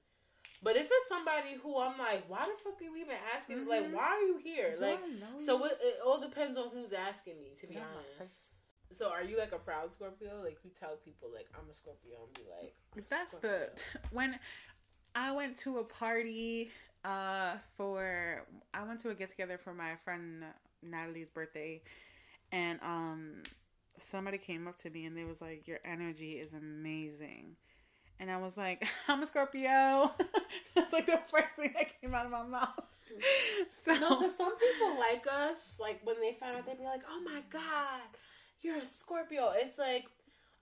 But 0.63 0.77
if 0.77 0.89
it's 0.91 1.09
somebody 1.09 1.55
who 1.63 1.79
I'm 1.79 1.99
like, 1.99 2.25
why 2.29 2.41
the 2.45 2.53
fuck 2.63 2.81
are 2.81 2.85
you 2.85 2.97
even 2.97 3.17
asking? 3.35 3.67
Like, 3.67 3.85
Mhm. 3.85 3.93
why 3.93 4.05
are 4.05 4.21
you 4.21 4.39
here? 4.39 4.77
Like, 4.81 5.01
so 5.45 5.65
it, 5.65 5.79
it 5.83 6.01
all 6.05 6.19
depends 6.19 6.59
on 6.59 6.71
who's 6.71 6.93
asking 6.93 7.39
me. 7.41 7.55
To 7.61 7.67
be 7.67 7.75
Yeah, 7.75 7.85
honest. 7.95 8.35
So 8.93 9.11
are 9.11 9.23
you 9.23 9.37
like 9.37 9.53
a 9.53 9.59
proud 9.59 9.93
Scorpio? 9.93 10.43
Like 10.43 10.59
you 10.65 10.71
tell 10.79 10.97
people 10.97 11.29
like 11.35 11.49
I'm 11.55 11.69
a 11.71 11.75
Scorpio 11.75 12.25
and 12.25 12.35
be 12.35 12.43
like, 12.49 13.07
That's 13.09 13.35
the 13.35 13.71
when 14.11 14.39
I 15.15 15.33
went 15.33 15.57
to 15.59 15.79
a 15.79 15.85
party 15.85 16.71
uh 17.05 17.57
for 17.77 18.47
I 18.73 18.83
went 18.85 19.01
to 19.01 19.11
a 19.11 19.15
get 19.15 19.31
together 19.31 19.59
for 19.59 19.75
my 19.75 19.97
friend 20.05 20.45
Natalie's 20.83 21.29
birthday 21.29 21.83
and 22.53 22.81
um 22.83 23.43
somebody 23.99 24.39
came 24.39 24.67
up 24.69 24.79
to 24.79 24.91
me 24.91 25.05
and 25.05 25.17
they 25.17 25.25
was 25.25 25.41
like 25.41 25.67
your 25.67 25.79
energy 25.85 26.33
is 26.35 26.53
amazing. 26.53 27.57
And 28.19 28.31
I 28.31 28.39
was 28.39 28.57
like, 28.57 28.87
I'm 29.09 29.23
a 29.23 29.27
Scorpio. 29.27 30.13
That's 30.75 30.93
like 30.93 31.07
the 31.07 31.21
first 31.31 31.55
thing 31.57 31.73
that 31.75 32.01
came 32.01 32.15
out 32.15 32.27
of 32.27 32.33
my 32.33 32.45
mouth. 32.45 32.71
So 33.85 33.95
No, 33.95 34.19
because 34.19 34.37
some 34.37 34.59
people 34.59 34.99
like 34.99 35.25
us, 35.31 35.77
like 35.79 36.01
when 36.03 36.21
they 36.21 36.37
find 36.41 36.57
out, 36.57 36.67
they'd 36.67 36.77
be 36.77 36.85
like, 36.85 37.03
"Oh 37.09 37.23
my 37.25 37.41
god, 37.51 38.03
you're 38.61 38.79
a 38.79 38.85
Scorpio." 38.85 39.53
It's 39.55 39.79
like 39.79 40.07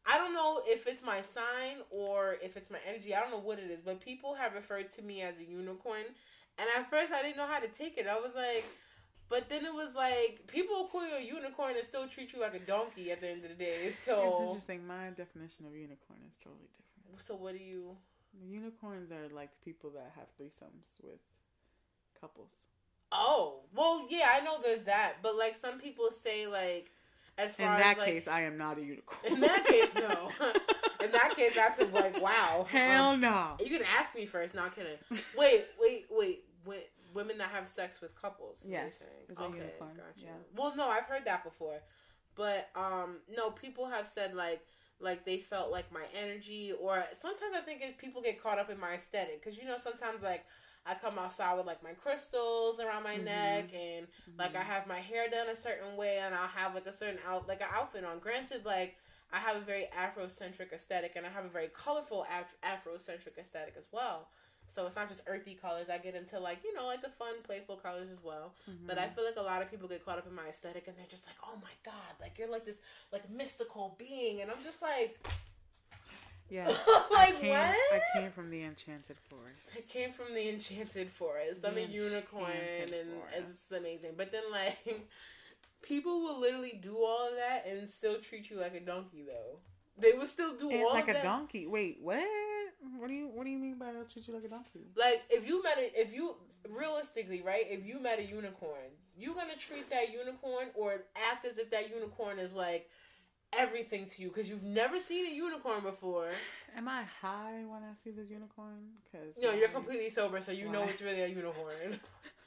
I 0.07 0.19
don't 0.19 0.35
know 0.35 0.61
if 0.67 0.87
it's 0.87 1.03
my 1.03 1.23
sign 1.23 1.81
or 1.90 2.37
if 2.43 2.59
it's 2.59 2.71
my 2.71 2.79
energy. 2.87 3.14
I 3.14 3.21
don't 3.21 3.31
know 3.31 3.38
what 3.38 3.59
it 3.59 3.71
is, 3.71 3.81
but 3.83 3.99
people 4.01 4.35
have 4.35 4.53
referred 4.53 4.93
to 4.97 5.03
me 5.03 5.23
as 5.23 5.35
a 5.38 5.45
unicorn, 5.51 6.05
and 6.59 6.69
at 6.77 6.90
first 6.90 7.12
I 7.12 7.23
didn't 7.23 7.38
know 7.38 7.47
how 7.47 7.61
to 7.61 7.69
take 7.69 7.97
it. 7.97 8.07
I 8.07 8.17
was 8.17 8.33
like, 8.37 8.67
but 9.31 9.49
then 9.49 9.64
it 9.64 9.73
was 9.73 9.95
like 9.97 10.47
people 10.47 10.88
call 10.93 11.07
you 11.07 11.14
a 11.17 11.21
unicorn 11.25 11.75
and 11.77 11.85
still 11.85 12.07
treat 12.07 12.33
you 12.35 12.40
like 12.40 12.55
a 12.55 12.61
donkey 12.61 13.11
at 13.11 13.23
the 13.23 13.29
end 13.31 13.45
of 13.45 13.51
the 13.51 13.57
day. 13.57 13.90
So 14.05 14.12
it's 14.21 14.49
interesting. 14.49 14.87
My 14.87 15.09
definition 15.17 15.64
of 15.67 15.75
unicorn 15.75 16.21
is 16.29 16.37
totally 16.45 16.69
different. 16.77 16.93
So 17.19 17.35
what 17.35 17.57
do 17.57 17.62
you? 17.62 17.97
Unicorns 18.47 19.11
are 19.12 19.29
like 19.35 19.51
the 19.53 19.64
people 19.64 19.90
that 19.90 20.12
have 20.17 20.27
threesomes 20.40 20.88
with 21.03 21.21
couples. 22.21 22.51
Oh, 23.12 23.61
well, 23.75 24.07
yeah, 24.11 24.28
I 24.35 24.41
know 24.45 24.57
there's 24.62 24.83
that, 24.85 25.14
but 25.22 25.37
like 25.37 25.57
some 25.61 25.78
people 25.78 26.11
say, 26.11 26.47
like 26.47 26.91
as 27.39 27.59
In 27.59 27.64
far 27.66 27.78
that 27.78 27.93
as 27.93 27.99
like, 27.99 28.07
case, 28.09 28.28
I 28.28 28.43
am 28.43 28.59
not 28.59 28.78
a 28.78 28.83
unicorn. 28.83 29.35
In 29.35 29.41
that 29.41 29.64
case, 29.66 29.91
no. 29.95 30.31
In 31.05 31.12
that 31.12 31.35
case, 31.37 31.53
I'm 31.59 31.93
like, 31.93 32.20
wow. 32.20 32.66
Hell 32.68 33.11
Um, 33.11 33.20
no. 33.20 33.57
you 33.61 33.66
can 33.78 33.83
ask 33.99 34.14
me 34.16 34.24
first. 34.26 34.55
Not 34.55 34.74
kidding. 34.74 34.97
Wait, 35.37 35.66
wait, 35.81 36.07
wait. 36.11 36.45
Wait, 36.64 36.89
women 37.12 37.37
that 37.39 37.51
have 37.51 37.68
sex 37.68 38.01
with 38.01 38.18
couples. 38.20 38.59
Yes, 38.66 39.03
Okay, 39.39 39.59
gotcha. 39.78 40.01
yeah. 40.16 40.28
Well, 40.57 40.74
no, 40.76 40.89
I've 40.89 41.05
heard 41.05 41.26
that 41.26 41.45
before, 41.45 41.78
but 42.37 42.70
um, 42.74 43.16
no, 43.35 43.51
people 43.51 43.87
have 43.87 44.07
said 44.07 44.35
like. 44.35 44.62
Like 45.05 45.24
they 45.24 45.38
felt 45.38 45.70
like 45.70 45.92
my 45.92 46.05
energy, 46.18 46.72
or 46.80 47.05
sometimes 47.22 47.55
I 47.57 47.61
think 47.61 47.82
if 47.82 47.98
people 47.98 48.22
get 48.22 48.42
caught 48.42 48.59
up 48.59 48.70
in 48.70 48.80
my 48.80 48.94
aesthetic, 48.94 49.42
because 49.44 49.59
you 49.59 49.66
know 49.66 49.78
sometimes 49.78 50.22
like 50.22 50.44
I 50.86 50.94
come 50.94 51.18
outside 51.18 51.57
with 51.57 51.66
like 51.66 51.82
my 51.82 51.92
crystals 51.92 52.80
around 52.80 53.05
my 53.05 53.16
Mhm. 53.16 53.24
neck, 53.24 53.74
and 53.74 54.09
like 54.38 54.57
I 54.57 54.62
have 54.64 54.86
my 54.86 55.00
hair 55.00 55.28
done 55.30 55.48
a 55.48 55.57
certain 55.57 55.96
way, 55.96 56.18
and 56.18 56.34
I'll 56.34 56.48
have 56.48 56.74
like 56.74 56.86
a 56.86 56.96
certain 56.96 57.20
out 57.26 57.48
like 57.48 57.61
an 57.61 57.68
outfit 57.72 58.05
on. 58.05 58.18
Granted, 58.18 58.64
like 58.64 58.96
I 59.32 59.38
have 59.38 59.57
a 59.57 59.61
very 59.61 59.88
Afrocentric 59.96 60.72
aesthetic, 60.72 61.12
and 61.16 61.26
I 61.26 61.30
have 61.30 61.44
a 61.44 61.48
very 61.48 61.68
colorful 61.68 62.26
Af- 62.30 62.57
Afrocentric 62.64 63.38
aesthetic 63.38 63.74
as 63.78 63.86
well. 63.92 64.28
So 64.75 64.87
it's 64.87 64.97
not 64.97 65.09
just 65.09 65.23
earthy 65.27 65.55
colors. 65.55 65.87
I 65.89 65.99
get 65.99 66.15
into 66.15 66.39
like 66.41 66.59
you 66.65 66.75
know 66.75 66.87
like 66.87 67.03
the 67.03 67.11
fun, 67.11 67.35
playful 67.45 67.77
colors 67.77 68.09
as 68.12 68.23
well. 68.23 68.55
Mm-hmm. 68.71 68.87
But 68.87 68.99
I 68.99 69.09
feel 69.09 69.25
like 69.25 69.37
a 69.37 69.43
lot 69.43 69.62
of 69.62 69.71
people 69.71 69.89
get 69.89 70.05
caught 70.05 70.19
up 70.19 70.27
in 70.27 70.35
my 70.35 70.49
aesthetic, 70.49 70.89
and 70.89 70.97
they're 70.97 71.11
just 71.11 71.27
like, 71.27 71.37
"Oh 71.45 71.57
my 71.62 71.75
god, 71.85 72.15
like 72.21 72.39
you're 72.39 72.51
like 72.51 72.65
this 72.65 72.77
like 73.12 73.29
mystical 73.31 73.95
being," 73.99 74.41
and 74.41 74.51
I'm 74.51 74.62
just 74.65 74.83
like, 74.83 75.19
yeah. 76.51 76.69
like 77.11 77.35
I 77.35 77.39
came, 77.41 77.51
what? 77.51 77.77
I 77.93 78.01
came 78.15 78.31
from 78.31 78.51
the 78.51 78.62
enchanted 78.62 79.17
forest. 79.29 79.61
I 79.77 79.81
came 79.89 80.12
from 80.12 80.35
the 80.35 80.49
enchanted 80.49 81.11
forest. 81.11 81.61
I'm 81.65 81.77
a 81.77 81.81
unicorn, 81.81 82.53
and 82.81 82.91
it's 82.93 83.73
amazing. 83.77 84.12
But 84.17 84.33
then, 84.33 84.43
like, 84.51 85.09
people 85.83 86.21
will 86.21 86.41
literally 86.41 86.79
do 86.83 86.97
all 86.99 87.29
of 87.29 87.35
that 87.37 87.67
and 87.67 87.89
still 87.89 88.21
treat 88.21 88.51
you 88.51 88.61
like 88.61 88.75
a 88.75 88.81
donkey, 88.81 89.25
though. 89.27 89.59
They 89.97 90.12
will 90.12 90.27
still 90.27 90.57
do 90.57 90.71
And 90.71 90.83
all 90.83 90.93
like 90.93 91.05
of 91.05 91.11
a 91.11 91.12
that. 91.15 91.23
donkey. 91.23 91.67
Wait, 91.67 91.99
what? 92.03 92.19
What 92.99 93.09
do 93.09 93.14
you 93.14 93.28
What 93.28 93.45
do 93.45 93.51
you 93.51 93.59
mean 93.59 93.78
by 93.78 93.87
I'll 93.87 94.05
treat 94.05 94.26
you 94.28 94.35
like 94.35 94.45
a 94.45 94.49
donkey? 94.49 94.87
Like, 94.97 95.22
if 95.30 95.47
you 95.47 95.62
met 95.62 95.78
a, 95.78 96.01
if 96.01 96.12
you 96.14 96.37
realistically, 96.68 97.43
right? 97.43 97.64
If 97.68 97.85
you 97.87 98.01
met 98.01 98.18
a 98.18 98.24
unicorn, 98.24 98.91
you 99.16 99.35
gonna 99.35 99.57
treat 99.57 99.91
that 99.91 100.12
unicorn 100.12 100.68
or 100.74 101.03
act 101.30 101.45
as 101.47 101.59
if 101.59 101.70
that 101.70 101.91
unicorn 101.91 102.39
is 102.39 102.53
like 102.53 102.89
everything 103.57 104.07
to 104.07 104.22
you 104.22 104.28
because 104.28 104.49
you've 104.51 104.64
never 104.64 104.99
seen 104.99 105.26
a 105.26 105.30
unicorn 105.35 105.82
before. 105.82 106.30
Am 106.76 106.89
I 106.89 107.05
high 107.20 107.62
when 107.68 107.82
I 107.82 107.93
see 108.03 108.11
this 108.11 108.30
unicorn? 108.30 108.89
Because 109.05 109.37
No, 109.41 109.53
you're 109.53 109.68
completely 109.68 110.11
sober, 110.11 110.41
so 110.41 110.53
you 110.53 110.68
know 110.70 110.82
it's 110.85 111.01
really 111.03 111.20
a 111.22 111.28
unicorn. 111.28 112.01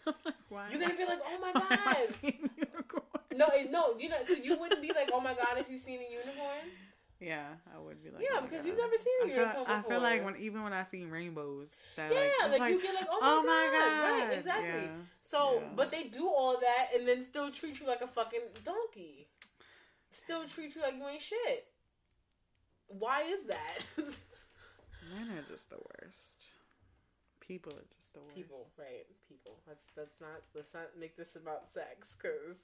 Why 0.49 0.69
You're 0.71 0.79
gonna 0.79 0.93
I- 0.93 0.97
be 0.97 1.05
like, 1.05 1.19
"Oh 1.25 1.39
my 1.39 1.51
why 1.51 2.07
god." 2.21 2.33
No, 3.35 3.47
no, 3.69 3.97
you 3.99 4.09
know, 4.09 4.15
so 4.25 4.33
you 4.33 4.57
wouldn't 4.57 4.81
be 4.81 4.91
like, 4.93 5.09
"Oh 5.13 5.19
my 5.19 5.33
god," 5.33 5.57
if 5.57 5.69
you 5.69 5.77
seen 5.77 5.99
a 5.99 6.09
unicorn. 6.11 6.71
Yeah, 7.19 7.47
I 7.75 7.79
would 7.79 8.03
be 8.03 8.09
like. 8.11 8.21
Yeah, 8.21 8.39
oh 8.39 8.41
because 8.43 8.59
God. 8.59 8.67
you've 8.67 8.77
never 8.77 8.97
seen 8.97 9.13
a 9.21 9.25
I 9.25 9.27
feel, 9.29 9.37
unicorn 9.37 9.65
I 9.67 9.81
feel 9.81 10.01
like 10.01 10.23
when 10.25 10.35
even 10.37 10.63
when 10.63 10.73
I 10.73 10.83
see 10.83 11.03
rainbows, 11.05 11.75
that 11.95 12.11
Yeah, 12.11 12.47
like, 12.47 12.59
like, 12.59 12.73
it's 12.73 12.83
you 12.83 12.87
get 12.91 12.95
like, 12.95 13.07
"Oh, 13.09 13.19
oh 13.21 13.43
my, 13.43 13.69
god. 13.71 14.27
right? 14.29 14.37
Exactly. 14.37 14.67
Yeah. 14.85 15.01
So, 15.29 15.55
Yeah. 15.61 15.67
but 15.75 15.91
they 15.91 16.03
do 16.05 16.27
all 16.27 16.59
that 16.59 16.89
and 16.97 17.07
then 17.07 17.23
still 17.23 17.51
treat 17.51 17.79
you 17.79 17.87
like 17.87 18.01
a 18.01 18.07
fucking 18.07 18.41
donkey. 18.63 19.27
Still 20.11 20.47
treat 20.47 20.75
you 20.75 20.81
like 20.81 20.95
you 20.95 21.07
ain't 21.07 21.21
shit. 21.21 21.67
Why 22.87 23.23
is 23.23 23.45
that? 23.47 23.77
Men 23.97 25.37
are 25.37 25.41
just 25.51 25.69
the 25.69 25.77
worst. 25.77 26.49
People 27.39 27.73
are 27.73 27.87
just 27.97 28.13
the 28.13 28.19
worst. 28.19 28.35
People, 28.35 28.67
right? 28.77 29.05
People. 29.27 29.59
Let's 29.67 29.83
let's 29.95 30.19
not 30.21 30.41
let's 30.55 30.73
not 30.73 30.87
make 30.99 31.15
this 31.17 31.35
about 31.35 31.71
sex, 31.73 32.15
cause 32.21 32.57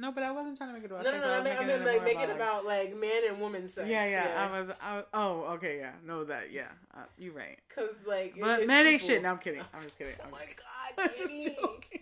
No, 0.00 0.12
but 0.12 0.22
I 0.22 0.32
wasn't 0.32 0.56
trying 0.56 0.70
to 0.70 0.74
make 0.74 0.84
it 0.84 0.90
about 0.90 1.04
no, 1.04 1.10
sex. 1.10 1.22
no, 1.22 1.28
no. 1.28 1.34
I 1.34 1.38
was 1.38 1.44
mean, 1.44 1.56
I 1.58 1.76
mean, 1.76 1.86
like 1.86 2.04
make 2.04 2.18
it 2.18 2.30
about 2.30 2.64
like 2.64 2.98
man 2.98 3.22
and 3.28 3.38
woman 3.38 3.70
sex. 3.70 3.86
Yeah, 3.86 4.06
yeah, 4.06 4.48
I 4.48 4.58
was. 4.58 4.70
I 4.80 4.96
was. 4.96 5.04
Oh, 5.12 5.40
okay, 5.56 5.76
yeah. 5.78 5.92
No, 6.06 6.24
that. 6.24 6.50
Yeah, 6.50 6.68
uh, 6.94 7.00
you're 7.18 7.34
right. 7.34 7.58
Cause 7.74 7.90
like, 8.06 8.34
But 8.40 8.66
men 8.66 8.86
ain't 8.86 9.02
shit. 9.02 9.22
No, 9.22 9.30
I'm 9.30 9.38
kidding. 9.38 9.60
I'm 9.74 9.82
just 9.82 9.98
kidding. 9.98 10.14
Oh 10.20 10.24
I'm 10.24 10.30
my 10.30 10.38
just, 10.38 10.56
god, 10.56 10.94
I'm 10.98 11.10
just 11.16 11.58
joking. 11.58 12.00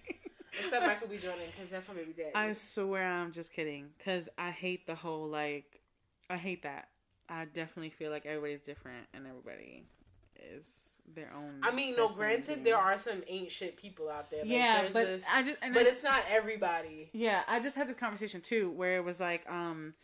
Except 0.53 0.87
Michael 0.87 1.09
B. 1.09 1.19
Jordan, 1.19 1.45
because 1.55 1.71
that's 1.71 1.89
my 1.89 1.95
baby 1.95 2.15
daddy. 2.17 2.31
I 2.37 2.53
swear 2.53 3.05
I'm 3.05 3.33
just 3.33 3.53
kidding. 3.53 3.87
Cause 4.05 4.29
I 4.39 4.51
hate 4.51 4.87
the 4.87 4.95
whole 4.95 5.29
like. 5.29 5.81
I 6.31 6.37
hate 6.37 6.63
that. 6.63 6.89
I 7.29 7.47
definitely 7.47 7.91
feel 7.91 8.13
like 8.13 8.27
everybody's 8.27 8.63
different 8.63 9.07
and 9.13 9.27
everybody 9.27 9.87
is 10.55 10.67
their 11.15 11.33
own. 11.37 11.61
I 11.63 11.71
mean, 11.71 11.97
no. 11.97 12.09
Granted, 12.09 12.65
there 12.65 12.77
are 12.77 12.99
some 12.99 13.23
ain't 13.27 13.51
shit 13.51 13.77
people 13.77 14.09
out 14.09 14.31
there. 14.31 14.41
Like, 14.41 14.51
yeah, 14.51 14.89
but 14.93 15.07
just- 15.07 15.27
I 15.35 15.43
just. 15.43 15.61
But 15.61 15.71
it's- 15.83 15.95
it's 15.95 16.03
not 16.03 16.23
everybody. 16.31 17.11
Yeah, 17.13 17.43
I 17.49 17.61
just 17.61 17.77
had 17.77 17.89
this 17.89 17.97
conversation 17.97 18.41
too, 18.41 18.71
where 18.71 18.97
it 18.97 19.05
was 19.05 19.19
like, 19.21 19.49
um, 19.51 19.95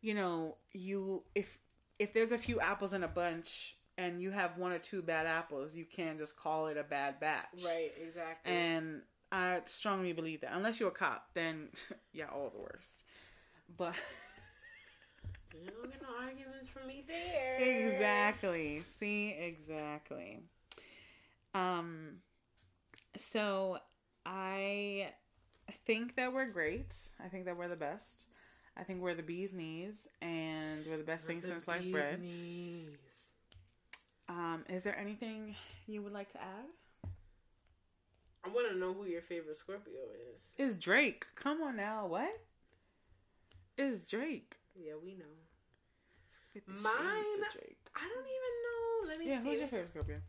you 0.00 0.14
know, 0.14 0.56
you 0.72 1.22
if 1.34 1.58
if 1.98 2.12
there's 2.12 2.32
a 2.32 2.38
few 2.38 2.58
apples 2.60 2.92
in 2.92 3.02
a 3.04 3.08
bunch 3.08 3.76
and 3.98 4.20
you 4.22 4.30
have 4.30 4.56
one 4.56 4.72
or 4.72 4.78
two 4.78 5.02
bad 5.02 5.26
apples, 5.26 5.74
you 5.74 5.84
can't 5.84 6.18
just 6.18 6.36
call 6.36 6.66
it 6.68 6.76
a 6.76 6.82
bad 6.82 7.20
batch. 7.20 7.46
Right, 7.64 7.92
exactly. 8.02 8.52
And 8.52 9.02
I 9.30 9.60
strongly 9.66 10.12
believe 10.12 10.40
that. 10.40 10.52
Unless 10.54 10.80
you're 10.80 10.88
a 10.88 10.92
cop, 10.92 11.28
then 11.34 11.68
yeah, 12.12 12.26
all 12.34 12.50
the 12.50 12.58
worst. 12.58 13.04
But 13.76 13.94
you 15.54 15.70
don't 15.70 15.90
get 15.90 16.02
no 16.02 16.08
arguments 16.18 16.68
from 16.68 16.86
me 16.88 17.04
there. 17.06 17.58
exactly. 17.60 18.82
See, 18.84 19.30
exactly. 19.38 20.40
Um 21.54 22.18
so 23.16 23.78
I 24.24 25.10
think 25.86 26.16
that 26.16 26.32
we're 26.32 26.46
great. 26.46 26.94
I 27.22 27.28
think 27.28 27.44
that 27.46 27.56
we're 27.56 27.68
the 27.68 27.76
best. 27.76 28.26
I 28.76 28.84
think 28.84 29.00
we're 29.02 29.14
the 29.14 29.22
bee's 29.22 29.52
knees 29.52 30.06
and 30.22 30.86
we're 30.86 30.96
the 30.96 31.02
best 31.04 31.26
thing 31.26 31.40
The 31.40 31.48
since 31.48 31.64
sliced 31.64 31.90
bread. 31.92 32.22
knees. 32.22 32.96
Um, 34.28 34.64
is 34.70 34.82
there 34.82 34.96
anything 34.98 35.54
you 35.86 36.00
would 36.02 36.12
like 36.14 36.30
to 36.32 36.40
add? 36.40 37.10
I 38.44 38.48
want 38.48 38.70
to 38.70 38.78
know 38.78 38.94
who 38.94 39.04
your 39.04 39.20
favorite 39.20 39.58
Scorpio 39.58 39.92
is. 40.58 40.70
Is 40.70 40.74
Drake. 40.76 41.26
Come 41.34 41.60
on 41.62 41.76
now, 41.76 42.06
what? 42.06 42.40
Is 43.76 44.00
Drake. 44.00 44.56
Yeah, 44.74 44.94
we 45.02 45.14
know. 45.14 45.24
Mine- 46.66 47.40
Drake. 47.52 47.76
I 47.94 48.08
don't 48.08 48.26
even 48.26 48.54
know. 48.64 49.08
Let 49.10 49.18
me 49.18 49.28
Yeah, 49.28 49.42
see. 49.42 49.48
who's 49.50 49.58
your 49.58 49.68
favorite 49.68 49.88
Scorpio? 49.88 50.20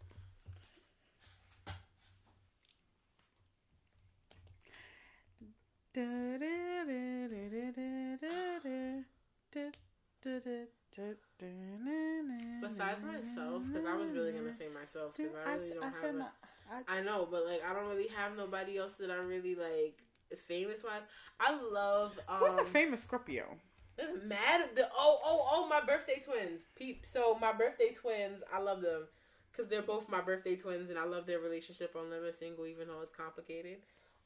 Besides 12.61 13.03
myself, 13.03 13.63
because 13.67 13.85
I 13.85 13.95
was 13.95 14.09
really 14.11 14.31
gonna 14.31 14.55
say 14.57 14.67
myself, 14.73 15.13
because 15.15 15.33
I 15.45 15.53
really 15.55 15.69
don't 15.71 15.83
have. 15.83 15.95
said 15.95 16.15
a- 16.15 16.19
my, 16.19 16.27
I, 16.71 16.99
I 16.99 17.01
know, 17.01 17.27
but 17.29 17.45
like 17.45 17.61
I 17.63 17.73
don't 17.73 17.89
really 17.89 18.07
have 18.07 18.37
nobody 18.37 18.77
else 18.77 18.93
that 18.95 19.11
I 19.11 19.15
really 19.15 19.55
like 19.55 20.01
famous 20.47 20.83
wise. 20.83 21.01
I 21.39 21.53
love. 21.53 22.19
Um, 22.27 22.37
who's 22.37 22.53
a 22.53 22.65
famous 22.65 23.03
Scorpio? 23.03 23.57
This 23.97 24.09
mad. 24.25 24.69
The, 24.75 24.89
oh, 24.97 25.19
oh, 25.23 25.47
oh, 25.51 25.67
my 25.67 25.81
birthday 25.81 26.19
twins. 26.23 26.61
Peep. 26.75 27.05
So 27.11 27.37
my 27.39 27.53
birthday 27.53 27.91
twins, 27.93 28.41
I 28.51 28.59
love 28.59 28.81
them 28.81 29.07
because 29.51 29.67
they're 29.69 29.83
both 29.83 30.09
my 30.09 30.21
birthday 30.21 30.55
twins, 30.55 30.89
and 30.89 30.97
I 30.97 31.05
love 31.05 31.27
their 31.27 31.39
relationship 31.39 31.95
on 31.95 32.09
Living 32.09 32.33
Single, 32.39 32.65
even 32.65 32.87
though 32.87 33.01
it's 33.01 33.15
complicated. 33.15 33.77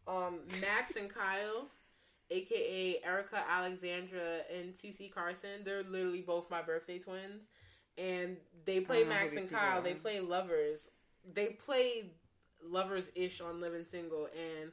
Um, 0.08 0.40
Max 0.62 0.96
and 0.96 1.14
Kyle, 1.14 1.68
aka 2.30 3.02
Erika 3.04 3.44
Alexander 3.50 4.42
and 4.56 4.74
TC 4.74 5.12
Carson, 5.12 5.64
they're 5.66 5.84
literally 5.84 6.22
both 6.22 6.50
my 6.50 6.62
birthday 6.62 7.00
twins, 7.00 7.44
and 7.98 8.38
they 8.66 8.80
play 8.80 9.00
don't 9.00 9.10
know 9.10 9.16
who 9.16 9.22
Max 9.22 9.36
and 9.36 9.52
Kyle. 9.52 9.82
They 9.82 9.96
play 9.96 10.20
lovers. 10.20 10.90
They 11.34 11.48
play 11.48 12.06
lovers 12.64 13.10
ish 13.16 13.42
on 13.42 13.60
Living 13.60 13.86
Single, 13.90 14.28
and 14.34 14.72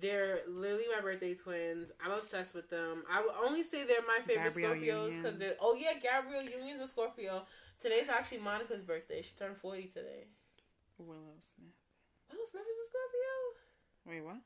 they're 0.00 0.40
literally 0.48 0.84
my 0.94 1.00
birthday 1.00 1.34
twins. 1.34 1.90
I'm 2.04 2.12
obsessed 2.12 2.54
with 2.54 2.70
them. 2.70 3.02
I 3.10 3.20
would 3.20 3.34
only 3.44 3.62
say 3.64 3.84
they're 3.84 4.06
my 4.06 4.20
favorite 4.24 4.54
Gabrielle 4.54 5.08
Scorpios 5.08 5.16
because 5.16 5.38
they're. 5.38 5.56
Oh 5.60 5.74
yeah, 5.74 5.94
Gabrielle 6.00 6.44
Union's 6.44 6.82
a 6.82 6.86
Scorpio. 6.86 7.42
Today's 7.80 8.08
actually 8.08 8.38
Monica's 8.38 8.82
birthday. 8.82 9.22
She 9.22 9.32
turned 9.38 9.56
40 9.56 9.84
today. 9.94 10.26
Willow 10.98 11.34
Smith. 11.40 11.72
Willow 12.30 12.44
Smith 12.50 12.62
is 12.62 12.76
a 12.76 12.86
Scorpio. 12.90 13.40
Wait, 14.06 14.24
what? 14.24 14.42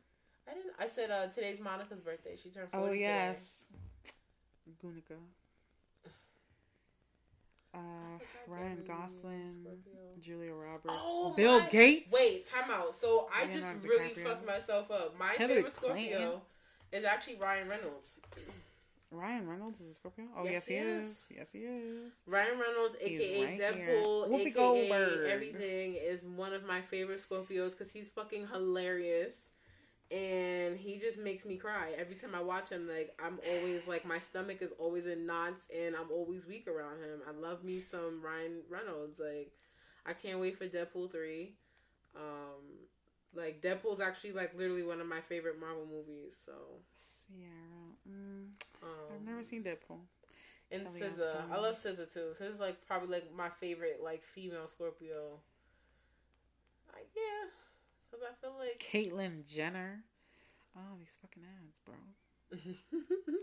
I 0.48 0.54
didn't. 0.54 0.72
I 0.78 0.86
said 0.86 1.10
uh, 1.10 1.26
today's 1.28 1.60
Monica's 1.60 2.00
birthday. 2.00 2.36
She 2.42 2.50
turned 2.50 2.68
40 2.70 2.84
Oh 2.84 2.88
today. 2.92 3.00
yes, 3.00 3.66
Gunica. 4.82 5.16
Uh, 7.74 7.78
Ryan 8.46 8.84
Gosling, 8.86 9.48
Scorpio. 9.50 10.00
Julia 10.20 10.52
Roberts, 10.54 10.86
Oh, 10.90 11.32
Bill 11.36 11.58
my- 11.60 11.68
Gates. 11.68 12.12
Wait, 12.12 12.48
time 12.48 12.70
out. 12.70 12.94
So 12.94 13.28
I 13.34 13.46
just 13.46 13.66
really 13.82 14.10
DiCaprio. 14.10 14.22
fucked 14.24 14.46
myself 14.46 14.90
up. 14.92 15.18
My 15.18 15.32
Hillary 15.32 15.56
favorite 15.56 15.74
Scorpio 15.74 16.18
Clinton. 16.18 16.40
is 16.92 17.04
actually 17.04 17.36
Ryan 17.36 17.68
Reynolds. 17.68 18.10
Ryan 19.10 19.48
Reynolds 19.48 19.80
is 19.80 19.90
a 19.90 19.94
Scorpio. 19.94 20.26
Oh 20.36 20.44
Yes, 20.44 20.52
yes, 20.52 20.66
he 20.68 20.74
he 20.74 20.80
is. 20.80 21.04
is. 21.04 21.20
Yes, 21.36 21.52
he 21.52 21.58
is. 21.60 22.12
Ryan 22.26 22.58
Reynolds, 22.60 22.96
He's 23.00 23.20
aka 23.20 23.44
right. 23.46 23.60
Deadpool, 23.60 24.34
aka 24.40 24.50
Goldberg. 24.50 25.30
everything, 25.30 25.94
is 25.94 26.22
one 26.24 26.52
of 26.52 26.64
my 26.64 26.80
favorite 26.80 27.20
Scorpios 27.28 27.70
because 27.70 27.90
he's 27.90 28.06
fucking 28.08 28.46
hilarious, 28.52 29.36
and 30.10 30.76
he 30.76 30.98
just 30.98 31.18
makes 31.18 31.44
me 31.44 31.56
cry 31.56 31.92
every 31.96 32.14
time 32.16 32.34
I 32.34 32.42
watch 32.42 32.68
him. 32.68 32.88
Like 32.88 33.18
I'm 33.22 33.38
always 33.50 33.80
like 33.86 34.06
my 34.06 34.18
stomach 34.18 34.58
is 34.60 34.70
always 34.78 35.06
in 35.06 35.26
knots, 35.26 35.66
and 35.74 35.94
I'm 35.96 36.10
always 36.10 36.46
weak 36.46 36.68
around 36.68 36.98
him. 36.98 37.20
I 37.28 37.32
love 37.32 37.64
me 37.64 37.80
some 37.80 38.20
Ryan 38.22 38.60
Reynolds. 38.68 39.18
Like 39.18 39.52
I 40.06 40.12
can't 40.12 40.40
wait 40.40 40.58
for 40.58 40.66
Deadpool 40.66 41.10
three. 41.10 41.54
Um, 42.16 42.86
like 43.34 43.62
Deadpool's 43.62 44.00
actually 44.00 44.32
like 44.32 44.54
literally 44.56 44.84
one 44.84 45.00
of 45.00 45.06
my 45.06 45.20
favorite 45.20 45.58
Marvel 45.58 45.86
movies. 45.90 46.34
So 46.44 46.52
Ciara. 47.26 47.50
Mm, 48.08 48.48
um, 48.82 48.88
I've 49.14 49.26
never 49.26 49.42
seen 49.42 49.62
Deadpool. 49.62 49.98
and 50.70 50.84
Kelly 50.84 51.00
SZA. 51.00 51.50
I 51.50 51.58
love 51.58 51.76
SZA 51.76 52.12
too. 52.12 52.32
SZA's 52.40 52.60
like 52.60 52.86
probably 52.86 53.08
like 53.08 53.34
my 53.34 53.48
favorite 53.60 54.00
like 54.02 54.22
female 54.22 54.68
Scorpio. 54.68 55.40
Like 56.92 57.08
yeah, 57.16 57.48
because 58.14 58.26
I 58.30 58.34
feel 58.40 58.54
like 58.58 58.78
Caitlyn 58.78 59.46
Jenner. 59.46 60.04
Oh, 60.76 60.96
these 60.98 61.16
fucking 61.20 61.42
ads, 61.44 61.80
bro. 61.84 61.94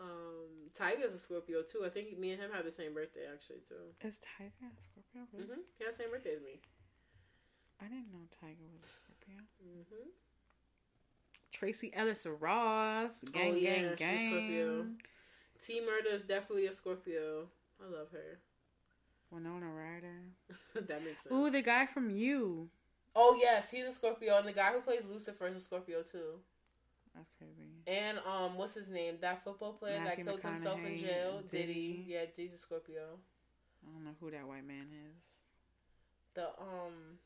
Um, 0.00 0.70
Tiger's 0.74 1.14
a 1.14 1.18
Scorpio 1.18 1.62
too. 1.62 1.84
I 1.86 1.88
think 1.88 2.18
me 2.18 2.32
and 2.32 2.42
him 2.42 2.50
have 2.52 2.64
the 2.64 2.72
same 2.72 2.92
birthday 2.92 3.20
actually 3.32 3.60
too. 3.68 3.94
Is 4.06 4.18
Tiger 4.18 4.50
a 4.66 4.82
Scorpio? 4.82 5.22
Really? 5.32 5.44
Mm-hmm. 5.44 5.60
He 5.78 5.84
has 5.84 5.96
the 5.96 6.02
same 6.02 6.10
birthday 6.10 6.34
as 6.34 6.42
me. 6.42 6.58
I 7.80 7.84
didn't 7.84 8.10
know 8.10 8.26
Tiger 8.40 8.66
was 8.72 8.82
a 8.82 8.92
Scorpio. 8.92 9.42
Mm-hmm. 9.62 10.08
Tracee 11.52 11.92
Ellis 11.94 12.26
Ross. 12.40 13.12
Gang, 13.32 13.52
Oh, 13.52 13.56
yeah, 13.56 13.74
gang, 13.74 13.94
gang. 13.96 14.30
Scorpio. 14.30 14.86
T 15.64 15.80
Murder 15.86 16.16
is 16.16 16.22
definitely 16.22 16.66
a 16.66 16.72
Scorpio. 16.72 17.46
I 17.80 17.84
love 17.84 18.08
her. 18.10 18.40
Winona 19.30 19.66
Ryder. 19.66 20.22
that 20.74 21.04
makes 21.04 21.22
sense. 21.22 21.32
Ooh, 21.32 21.50
the 21.50 21.62
guy 21.62 21.86
from 21.86 22.10
You. 22.10 22.68
Oh 23.14 23.36
yes, 23.38 23.70
he's 23.70 23.84
a 23.84 23.92
Scorpio, 23.92 24.38
and 24.38 24.48
the 24.48 24.52
guy 24.52 24.72
who 24.72 24.80
plays 24.80 25.02
Lucifer 25.10 25.46
is 25.46 25.56
a 25.56 25.60
Scorpio 25.60 26.02
too. 26.02 26.40
That's 27.14 27.30
crazy. 27.38 27.68
And 27.86 28.18
um, 28.26 28.56
what's 28.56 28.74
his 28.74 28.88
name? 28.88 29.16
That 29.20 29.44
football 29.44 29.74
player 29.74 30.00
Matthew 30.00 30.24
that 30.24 30.40
killed 30.40 30.54
himself 30.54 30.80
in 30.86 30.98
jail. 30.98 31.42
Diddy. 31.50 31.66
Diddy. 31.66 32.04
Yeah, 32.08 32.20
Diddy's 32.34 32.54
a 32.54 32.58
Scorpio. 32.58 33.02
I 33.84 33.92
don't 33.92 34.04
know 34.04 34.16
who 34.20 34.30
that 34.30 34.46
white 34.46 34.66
man 34.66 34.86
is. 34.92 35.16
The 36.34 36.46
um, 36.46 37.18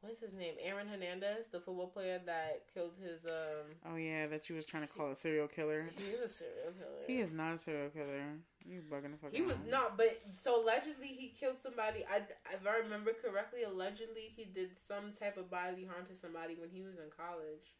what's 0.00 0.20
his 0.20 0.32
name? 0.32 0.54
Aaron 0.62 0.88
Hernandez, 0.88 1.46
the 1.50 1.60
football 1.60 1.88
player 1.88 2.20
that 2.24 2.62
killed 2.72 2.92
his 3.02 3.30
um. 3.30 3.92
Oh 3.92 3.96
yeah, 3.96 4.26
that 4.28 4.48
you 4.48 4.56
was 4.56 4.64
trying 4.64 4.86
to 4.86 4.88
call 4.88 5.10
a 5.10 5.16
serial 5.16 5.48
killer. 5.48 5.90
He 5.96 6.12
was 6.12 6.30
a 6.30 6.34
serial 6.34 6.72
killer. 6.78 7.06
He 7.06 7.16
is 7.18 7.30
not 7.32 7.54
a 7.54 7.58
serial 7.58 7.90
killer. 7.90 8.38
You 8.64 8.82
bugging 8.90 9.12
the 9.12 9.18
fuck 9.18 9.32
He 9.32 9.42
out. 9.42 9.48
was 9.48 9.56
not, 9.68 9.96
but 9.96 10.18
so 10.42 10.62
allegedly 10.62 11.08
he 11.08 11.34
killed 11.38 11.56
somebody. 11.62 12.04
I, 12.08 12.22
if 12.54 12.66
I 12.66 12.78
remember 12.82 13.12
correctly, 13.12 13.62
allegedly 13.64 14.30
he 14.34 14.44
did 14.44 14.70
some 14.88 15.12
type 15.12 15.36
of 15.36 15.50
bodily 15.50 15.84
harm 15.84 16.06
to 16.06 16.16
somebody 16.16 16.54
when 16.54 16.70
he 16.70 16.82
was 16.82 16.94
in 16.98 17.10
college, 17.14 17.74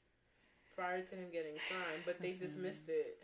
prior 0.74 1.02
to 1.02 1.14
him 1.14 1.30
getting 1.32 1.56
signed. 1.70 2.02
But 2.04 2.20
they 2.20 2.32
dismissed 2.32 2.88
it. 2.88 3.22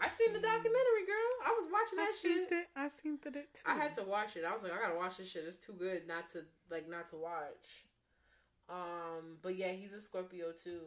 I 0.00 0.08
seen 0.18 0.32
the 0.32 0.40
documentary, 0.40 1.04
girl. 1.06 1.30
I 1.46 1.50
was 1.60 1.68
watching 1.70 1.98
that 1.98 2.14
seen 2.16 2.48
shit. 2.48 2.58
it. 2.58 2.66
I 2.74 2.88
seen 2.88 3.18
it 3.22 3.32
too. 3.54 3.62
I 3.66 3.74
had 3.76 3.94
to 3.94 4.02
watch 4.02 4.36
it. 4.36 4.44
I 4.44 4.52
was 4.52 4.62
like, 4.62 4.72
I 4.72 4.80
gotta 4.80 4.96
watch 4.98 5.18
this 5.18 5.28
shit. 5.28 5.44
It's 5.46 5.58
too 5.58 5.74
good 5.74 6.08
not 6.08 6.28
to 6.32 6.42
like 6.70 6.88
not 6.88 7.08
to 7.10 7.16
watch. 7.16 7.86
Um, 8.68 9.36
but 9.42 9.56
yeah, 9.56 9.72
he's 9.72 9.92
a 9.92 10.00
Scorpio 10.00 10.52
too. 10.52 10.80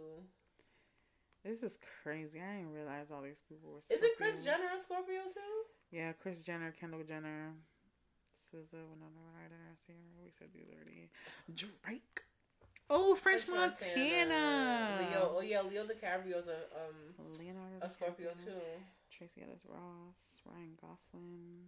This 1.45 1.61
is 1.61 1.78
crazy. 2.01 2.41
I 2.41 2.57
didn't 2.57 2.74
realize 2.74 3.11
all 3.13 3.22
these 3.22 3.43
people 3.47 3.70
were. 3.72 3.80
Isn't 3.93 4.18
Kris 4.18 4.39
Jenner 4.39 4.74
a 4.76 4.80
Scorpio 4.82 5.22
too? 5.32 5.53
Yeah, 5.96 6.12
Kris 6.12 6.43
Jenner, 6.43 6.76
Kendall 6.76 7.08
Jenner, 7.08 7.56
SZA, 8.36 8.84
Winona 8.84 9.24
Ryder, 9.32 9.80
Ciara. 9.88 10.20
We 10.20 10.28
said 10.28 10.52
these 10.52 10.68
already. 10.68 11.08
Drake. 11.56 12.20
Oh, 12.89 13.16
French, 13.16 13.48
French 13.48 13.80
Montana. 13.80 15.00
Leo. 15.00 15.39
Oh 15.39 15.39
yeah, 15.39 15.62
Leo 15.64 15.88
DiCaprio's 15.88 16.52
a 16.52 16.68
um 16.76 17.16
Leonardo. 17.39 17.80
a 17.80 17.89
Scorpio 17.89 18.36
DiCaprio, 18.36 18.43
too. 18.43 18.84
Tracee 19.10 19.48
Ellis 19.48 19.64
Ross, 19.72 20.43
Ryan 20.43 20.76
Gosling, 20.84 21.64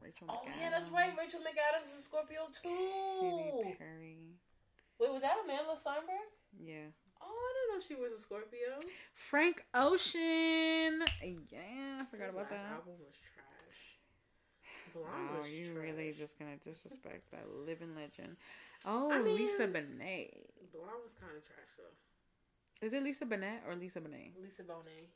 Rachel. 0.00 0.30
Oh 0.30 0.46
McAdams, 0.46 0.60
yeah, 0.62 0.70
that's 0.70 0.90
right. 0.90 1.10
Rachel 1.18 1.40
McAdams 1.40 1.90
is 1.90 1.98
a 1.98 2.02
Scorpio 2.06 2.46
too. 2.54 2.70
Katy. 2.70 3.74
Perry. 3.82 4.38
Wait, 5.00 5.10
was 5.10 5.22
that 5.22 5.34
Amandla 5.42 5.74
Stenberg? 5.74 6.30
Yeah. 6.54 6.94
Oh, 7.22 7.26
I 7.26 7.52
didn't 7.54 7.70
know 7.70 7.80
she 7.86 7.94
was 8.00 8.12
a 8.18 8.22
Scorpio. 8.22 8.78
Frank 9.14 9.64
Ocean. 9.74 11.04
Yeah, 11.50 11.98
I 12.00 12.04
forgot 12.10 12.26
His 12.26 12.34
about 12.34 12.50
that. 12.50 12.66
album 12.72 12.94
was 13.04 13.16
trash. 13.20 13.98
Blonde 14.94 15.38
was 15.42 15.50
you 15.50 15.72
trash. 15.72 15.82
really 15.84 16.12
just 16.12 16.38
gonna 16.38 16.56
disrespect 16.64 17.30
that 17.32 17.46
living 17.66 17.94
legend. 17.94 18.36
Oh, 18.86 19.10
I 19.12 19.18
mean- 19.20 19.36
Lisa 19.36 19.68
Bonet. 19.68 20.32
Blonde 20.72 21.02
was 21.04 21.12
kind 21.20 21.36
of 21.36 21.44
trash 21.44 21.68
though. 21.78 22.86
Is 22.86 22.92
it 22.92 23.02
Lisa 23.02 23.26
Bonet 23.26 23.60
or 23.68 23.76
Lisa 23.76 24.00
Bonet? 24.00 24.32
Lisa 24.40 24.62
Bonet. 24.62 25.06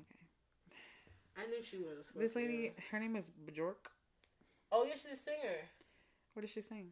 Okay. 0.00 0.24
I 1.36 1.46
knew 1.46 1.62
she 1.62 1.78
was 1.78 1.98
a 1.98 2.02
Scorpio. 2.04 2.22
This 2.26 2.34
lady, 2.36 2.72
her 2.90 2.98
name 2.98 3.16
is 3.16 3.30
Bjork. 3.46 3.90
Oh 4.72 4.84
yeah, 4.84 4.94
she's 4.94 5.12
a 5.18 5.22
singer. 5.22 5.58
What 6.32 6.40
does 6.42 6.50
she 6.50 6.62
sing? 6.62 6.88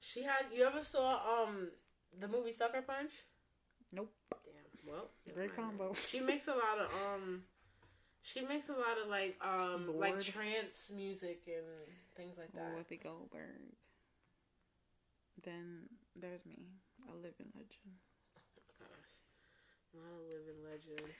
She 0.00 0.22
had. 0.22 0.46
You 0.54 0.64
ever 0.64 0.82
saw 0.84 1.42
um 1.44 1.68
the 2.18 2.28
movie 2.28 2.52
Sucker 2.52 2.82
Punch? 2.82 3.12
Nope. 3.92 4.12
Damn. 4.44 4.92
Well, 4.92 5.08
Great 5.34 5.54
combo. 5.56 5.94
She 6.08 6.20
makes 6.20 6.48
a 6.48 6.52
lot 6.52 6.78
of 6.78 6.90
um. 7.14 7.42
She 8.22 8.42
makes 8.42 8.68
a 8.68 8.72
lot 8.72 8.98
of 9.02 9.08
like 9.08 9.36
um 9.42 9.98
like 9.98 10.20
trance 10.20 10.90
music 10.94 11.42
and 11.46 11.64
things 12.16 12.36
like 12.36 12.52
that. 12.52 12.76
Whoopi 12.76 13.02
Goldberg. 13.02 13.72
Then 15.44 15.88
there's 16.16 16.44
me, 16.44 16.58
a 17.08 17.14
living 17.14 17.52
legend. 17.54 17.94
Oh 18.36 18.42
gosh, 18.80 19.94
not 19.94 20.10
a 20.10 20.22
living 20.28 20.62
legend. 20.64 21.14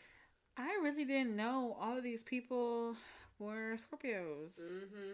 I 0.57 0.81
really 0.83 1.05
didn't 1.05 1.37
know 1.37 1.77
all 1.81 1.97
of 1.97 2.03
these 2.03 2.25
people 2.25 2.97
were 3.39 3.77
Scorpios. 3.77 4.59
hmm 4.59 5.13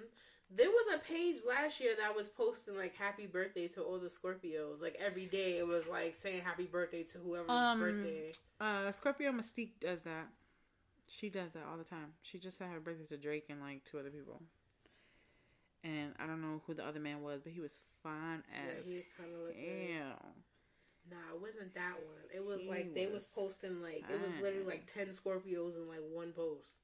There 0.57 0.71
was 0.71 0.95
a 0.95 0.99
page 0.99 1.37
last 1.47 1.81
year 1.81 1.95
that 1.99 2.15
was 2.15 2.29
posting 2.29 2.77
like 2.77 2.95
happy 2.95 3.27
birthday 3.27 3.67
to 3.69 3.83
all 3.83 3.99
the 3.99 4.09
Scorpios. 4.09 4.81
Like 4.81 4.97
every 5.05 5.27
day 5.27 5.59
it 5.59 5.67
was 5.67 5.87
like 5.87 6.15
saying 6.15 6.43
happy 6.43 6.65
birthday 6.67 7.03
to 7.05 7.19
whoever's 7.19 7.51
Um, 7.51 7.81
birthday. 7.81 8.33
Uh, 8.61 8.91
Scorpio 8.93 9.33
Mystique 9.33 9.81
does 9.81 10.03
that. 10.03 10.29
She 11.09 11.29
does 11.29 11.53
that 11.53 11.65
all 11.71 11.77
the 11.77 11.85
time. 11.85 12.15
She 12.23 12.39
just 12.39 12.57
said 12.57 12.69
her 12.69 12.81
birthday 12.81 13.05
to 13.07 13.17
Drake 13.17 13.47
and 13.51 13.61
like 13.61 13.85
two 13.85 13.99
other 13.99 14.11
people. 14.11 14.41
And 15.83 16.15
I 16.19 16.27
don't 16.27 16.41
know 16.41 16.63
who 16.67 16.75
the 16.75 16.85
other 16.85 17.01
man 17.01 17.23
was, 17.23 17.41
but 17.43 17.53
he 17.53 17.61
was 17.61 17.79
fine 18.03 18.43
Yeah, 18.51 18.79
as 18.79 18.87
he 18.87 19.05
kind 19.19 19.31
of 19.35 19.47
like 19.47 19.57
hell. 19.57 20.35
Nah, 21.11 21.35
it 21.35 21.41
wasn't 21.41 21.75
that 21.75 21.95
one. 21.97 22.25
It 22.33 22.45
was 22.45 22.61
He 22.61 22.69
like 22.69 22.95
they 22.95 23.07
was 23.07 23.15
was 23.15 23.25
posting 23.25 23.83
like 23.83 24.05
it 24.09 24.21
was 24.21 24.33
literally 24.41 24.65
like 24.65 24.91
ten 24.93 25.09
Scorpios 25.09 25.77
in 25.77 25.89
like 25.89 26.01
one 26.13 26.33
post. 26.33 26.84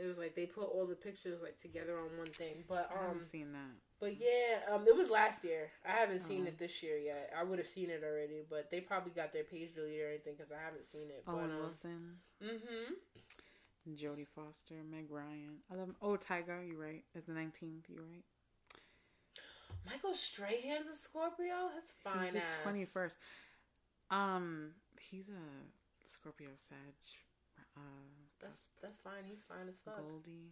It 0.00 0.06
was 0.06 0.16
like 0.16 0.34
they 0.36 0.46
put 0.46 0.64
all 0.64 0.86
the 0.86 0.94
pictures 0.94 1.40
like 1.42 1.60
together 1.60 1.98
on 1.98 2.16
one 2.16 2.30
thing. 2.30 2.64
But 2.68 2.90
um, 2.92 2.98
I 2.98 3.00
um 3.00 3.06
haven't 3.08 3.24
seen 3.30 3.52
that. 3.52 3.74
but 4.00 4.12
yeah, 4.18 4.72
um 4.72 4.86
it 4.86 4.96
was 4.96 5.10
last 5.10 5.42
year. 5.44 5.70
I 5.86 5.90
haven't 5.92 6.20
seen 6.20 6.42
Oh. 6.44 6.48
it 6.48 6.58
this 6.58 6.82
year 6.82 6.96
yet. 6.98 7.32
I 7.36 7.42
would 7.42 7.58
have 7.58 7.66
seen 7.68 7.90
it 7.90 8.02
already, 8.04 8.42
but 8.48 8.70
they 8.70 8.80
probably 8.80 9.10
got 9.12 9.32
their 9.32 9.44
page 9.44 9.74
deleted 9.74 10.00
or 10.04 10.08
anything 10.10 10.36
cuz 10.36 10.52
I 10.52 10.60
haven't 10.62 10.86
seen 10.90 11.08
it. 11.10 11.24
Owen 11.26 11.48
but 11.48 11.54
um, 11.54 11.60
Wilson, 11.60 12.18
mhm. 12.42 12.94
Jodie 13.96 14.26
Foster, 14.28 14.74
Meg 14.88 15.10
Ryan. 15.10 15.58
I 15.70 15.74
love. 15.74 15.94
Oh, 16.02 16.16
Tiger, 16.16 16.62
you 16.62 16.80
right? 16.80 17.02
It's 17.14 17.26
the 17.26 17.32
nineteenth. 17.32 17.88
You 17.88 17.96
right? 17.96 18.24
Michael 19.86 20.14
Strahan's 20.14 20.86
a 20.92 20.96
Scorpio. 20.96 21.70
That's 21.74 21.92
fine 22.04 22.34
He's 22.34 22.42
ass. 22.42 22.54
the 22.56 22.62
twenty 22.62 22.84
first. 22.84 23.16
Um, 24.10 24.72
he's 25.00 25.28
a 25.28 26.06
Scorpio 26.06 26.48
Sag. 26.68 26.94
Uh, 27.78 27.80
That's 28.40 28.66
that's 28.82 28.98
fine. 29.00 29.24
He's 29.28 29.42
fine 29.42 29.68
as 29.68 29.78
fuck. 29.84 29.98
Goldie. 29.98 30.50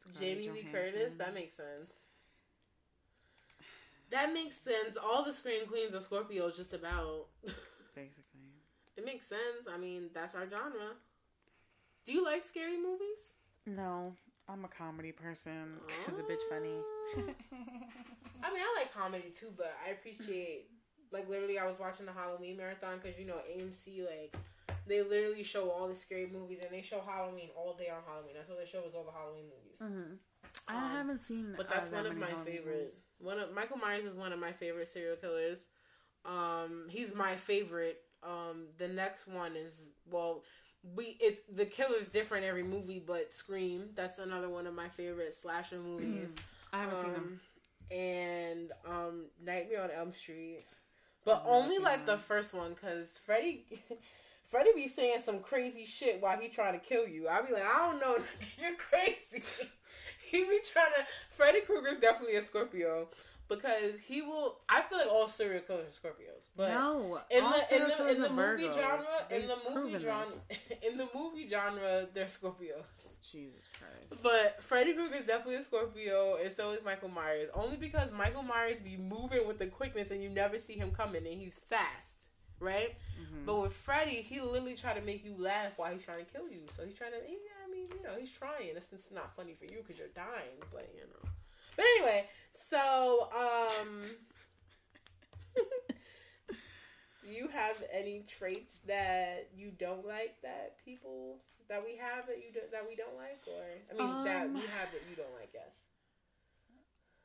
Scarlett 0.00 0.20
Jamie 0.20 0.50
Lee 0.50 0.68
Curtis. 0.70 1.14
That 1.18 1.32
makes 1.34 1.56
sense. 1.56 1.90
That 4.10 4.32
makes 4.32 4.56
sense. 4.56 4.96
All 5.02 5.24
the 5.24 5.32
screen 5.32 5.66
Queens 5.66 5.94
are 5.94 5.98
Scorpios, 6.00 6.54
just 6.56 6.72
about. 6.72 7.26
basically. 7.94 8.52
it 8.96 9.04
makes 9.04 9.26
sense. 9.26 9.66
I 9.72 9.76
mean, 9.78 10.10
that's 10.14 10.34
our 10.34 10.48
genre. 10.48 10.94
Do 12.04 12.12
you 12.12 12.24
like 12.24 12.46
scary 12.46 12.76
movies? 12.76 13.34
No, 13.66 14.14
I'm 14.48 14.64
a 14.64 14.68
comedy 14.68 15.10
person 15.10 15.80
because 15.86 16.16
the 16.16 16.22
bitch 16.22 16.38
Oh. 16.46 16.50
funny. 16.50 16.76
I 18.44 18.52
mean, 18.52 18.62
I 18.62 18.76
like 18.78 18.94
comedy 18.94 19.32
too, 19.38 19.48
but 19.56 19.74
I 19.86 19.90
appreciate. 19.90 20.70
Like 21.12 21.28
literally, 21.28 21.58
I 21.58 21.66
was 21.66 21.78
watching 21.80 22.06
the 22.06 22.12
Halloween 22.12 22.56
marathon 22.56 22.98
because 23.02 23.18
you 23.18 23.26
know 23.26 23.38
AMC 23.56 24.04
like 24.06 24.36
they 24.86 25.02
literally 25.02 25.42
show 25.42 25.70
all 25.70 25.88
the 25.88 25.94
scary 25.94 26.26
movies 26.26 26.58
and 26.62 26.70
they 26.72 26.82
show 26.82 27.00
Halloween 27.00 27.48
all 27.56 27.74
day 27.74 27.88
on 27.88 28.02
Halloween. 28.06 28.34
That's 28.36 28.48
what 28.48 28.58
they 28.58 28.66
show 28.70 28.84
is 28.86 28.94
all 28.94 29.04
the 29.04 29.12
Halloween 29.12 29.44
movies. 29.44 29.78
hmm 29.80 30.14
I 30.68 30.74
Um, 30.74 30.90
haven't 30.92 31.24
seen, 31.24 31.54
But 31.56 31.66
uh, 31.66 31.70
that's 31.70 31.90
that 31.90 31.96
one 31.96 32.06
of 32.06 32.16
my 32.16 32.26
Halloween 32.28 32.44
favorites. 32.54 32.80
movies. 32.92 33.00
One 33.18 33.38
of 33.38 33.52
Michael 33.54 33.78
Myers 33.78 34.04
is 34.04 34.14
one 34.14 34.32
of 34.32 34.38
my 34.38 34.52
favorite 34.52 34.88
serial 34.88 35.16
killers. 35.16 35.58
Um, 36.24 36.86
he's 36.88 37.14
my 37.14 37.36
favorite. 37.36 38.02
Um, 38.22 38.66
the 38.78 38.88
next 38.88 39.26
one 39.28 39.54
is 39.56 39.74
well, 40.10 40.42
we 40.94 41.16
it's 41.20 41.40
the 41.52 41.66
killer's 41.66 42.08
different 42.08 42.44
every 42.44 42.62
movie, 42.62 43.02
but 43.04 43.32
Scream 43.32 43.90
that's 43.94 44.18
another 44.18 44.48
one 44.48 44.66
of 44.66 44.74
my 44.74 44.88
favorite 44.88 45.34
slasher 45.34 45.78
movies. 45.80 46.30
I 46.72 46.80
haven't 46.80 47.00
seen 47.00 47.12
them. 47.12 47.40
Um, 47.90 47.96
And 47.98 48.72
um, 48.86 49.24
Nightmare 49.44 49.82
on 49.84 49.90
Elm 49.90 50.12
Street, 50.12 50.64
but 51.24 51.42
only 51.46 51.78
like 51.78 52.06
the 52.06 52.18
first 52.18 52.52
one 52.54 52.70
because 52.74 53.08
Freddy. 53.24 53.64
Freddy 54.50 54.70
be 54.74 54.88
saying 54.88 55.20
some 55.24 55.40
crazy 55.40 55.84
shit 55.84 56.20
while 56.20 56.38
he 56.38 56.48
trying 56.48 56.78
to 56.78 56.84
kill 56.84 57.06
you. 57.06 57.28
I 57.28 57.42
be 57.42 57.52
like, 57.52 57.64
I 57.64 57.90
don't 57.90 58.00
know, 58.00 58.16
you're 58.60 58.76
crazy. 58.76 59.68
he 60.30 60.44
be 60.44 60.60
trying 60.64 60.92
to. 60.96 61.06
Freddy 61.36 61.60
Krueger's 61.60 62.00
definitely 62.00 62.36
a 62.36 62.46
Scorpio 62.46 63.08
because 63.48 63.94
he 64.06 64.22
will. 64.22 64.58
I 64.68 64.82
feel 64.82 64.98
like 64.98 65.08
all 65.08 65.28
serial 65.28 65.62
killers 65.62 65.86
are 65.86 66.08
Scorpios, 66.08 66.48
but 66.56 66.70
no, 66.70 67.20
in 67.30 67.44
the 67.44 67.76
in 67.76 67.88
the 67.88 68.08
in 68.08 68.22
the 68.22 68.30
movie 68.30 68.64
Virgos. 68.64 68.74
genre, 68.74 69.06
in 69.30 69.46
the 69.46 69.56
movie 69.74 69.98
genre, 69.98 70.32
in 70.88 70.96
the 70.96 71.08
movie 71.14 71.48
genre, 71.48 72.06
they're 72.12 72.26
Scorpios. 72.26 72.84
Jesus 73.32 73.64
Christ. 73.76 74.22
But 74.22 74.62
Freddy 74.62 74.92
Krueger 74.92 75.16
is 75.16 75.26
definitely 75.26 75.56
a 75.56 75.62
Scorpio, 75.62 76.36
and 76.42 76.54
so 76.54 76.70
is 76.70 76.84
Michael 76.84 77.08
Myers. 77.08 77.48
Only 77.54 77.76
because 77.76 78.12
Michael 78.12 78.42
Myers 78.42 78.78
be 78.84 78.96
moving 78.96 79.48
with 79.48 79.58
the 79.58 79.66
quickness, 79.66 80.12
and 80.12 80.22
you 80.22 80.28
never 80.28 80.60
see 80.60 80.74
him 80.74 80.92
coming, 80.92 81.26
and 81.26 81.40
he's 81.40 81.56
fast. 81.68 82.15
Right? 82.60 82.96
Mhm. 83.20 83.44
But 83.46 83.56
with 83.60 83.72
Freddy, 83.74 84.22
he 84.22 84.40
literally 84.40 84.74
tried 84.74 84.94
to 84.94 85.02
make 85.02 85.24
you 85.24 85.34
laugh 85.38 85.72
while 85.76 85.92
he's 85.92 86.02
trying 86.04 86.24
to 86.24 86.30
kill 86.32 86.48
you. 86.48 86.66
So 86.76 86.84
he's 86.84 86.96
trying 86.96 87.12
to, 87.12 87.18
he, 87.26 87.36
I 87.64 87.70
mean, 87.70 87.86
you 87.96 88.02
know, 88.02 88.16
he's 88.18 88.30
trying. 88.32 88.70
It's, 88.76 88.92
it's 88.92 89.10
not 89.10 89.34
funny 89.36 89.54
for 89.54 89.64
you 89.66 89.78
because 89.82 89.98
you're 89.98 90.08
dying, 90.14 90.58
but 90.72 90.88
you 90.94 91.02
know. 91.02 91.30
But 91.76 91.84
anyway, 91.96 92.28
so 92.70 93.28
um, 93.36 94.04
do 97.22 97.30
you 97.30 97.48
have 97.48 97.76
any 97.92 98.24
traits 98.28 98.78
that 98.86 99.48
you 99.56 99.70
don't 99.78 100.06
like 100.06 100.40
that 100.42 100.76
people 100.84 101.38
that 101.68 101.84
we 101.84 101.96
have 101.96 102.26
that 102.28 102.38
you 102.38 102.52
do, 102.52 102.60
that 102.70 102.86
we 102.88 102.94
don't 102.94 103.16
like, 103.16 103.42
or 103.48 103.62
I 103.90 103.94
mean 103.98 104.24
that 104.24 104.46
Um, 104.46 104.54
we 104.54 104.60
have 104.60 104.92
that 104.92 105.02
you 105.10 105.16
don't 105.16 105.34
like, 105.34 105.50
yes, 105.52 105.74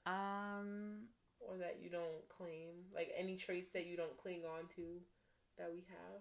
Um, 0.06 1.08
or 1.40 1.58
that 1.58 1.78
you 1.82 1.90
don't 1.90 2.28
claim, 2.28 2.86
like 2.94 3.14
any 3.16 3.38
traits 3.38 3.72
that 3.74 3.86
you 3.86 3.96
don't 3.96 4.18
cling 4.18 4.44
on 4.46 4.68
to 4.76 5.00
that 5.62 5.70
we 5.70 5.86
have. 5.94 6.18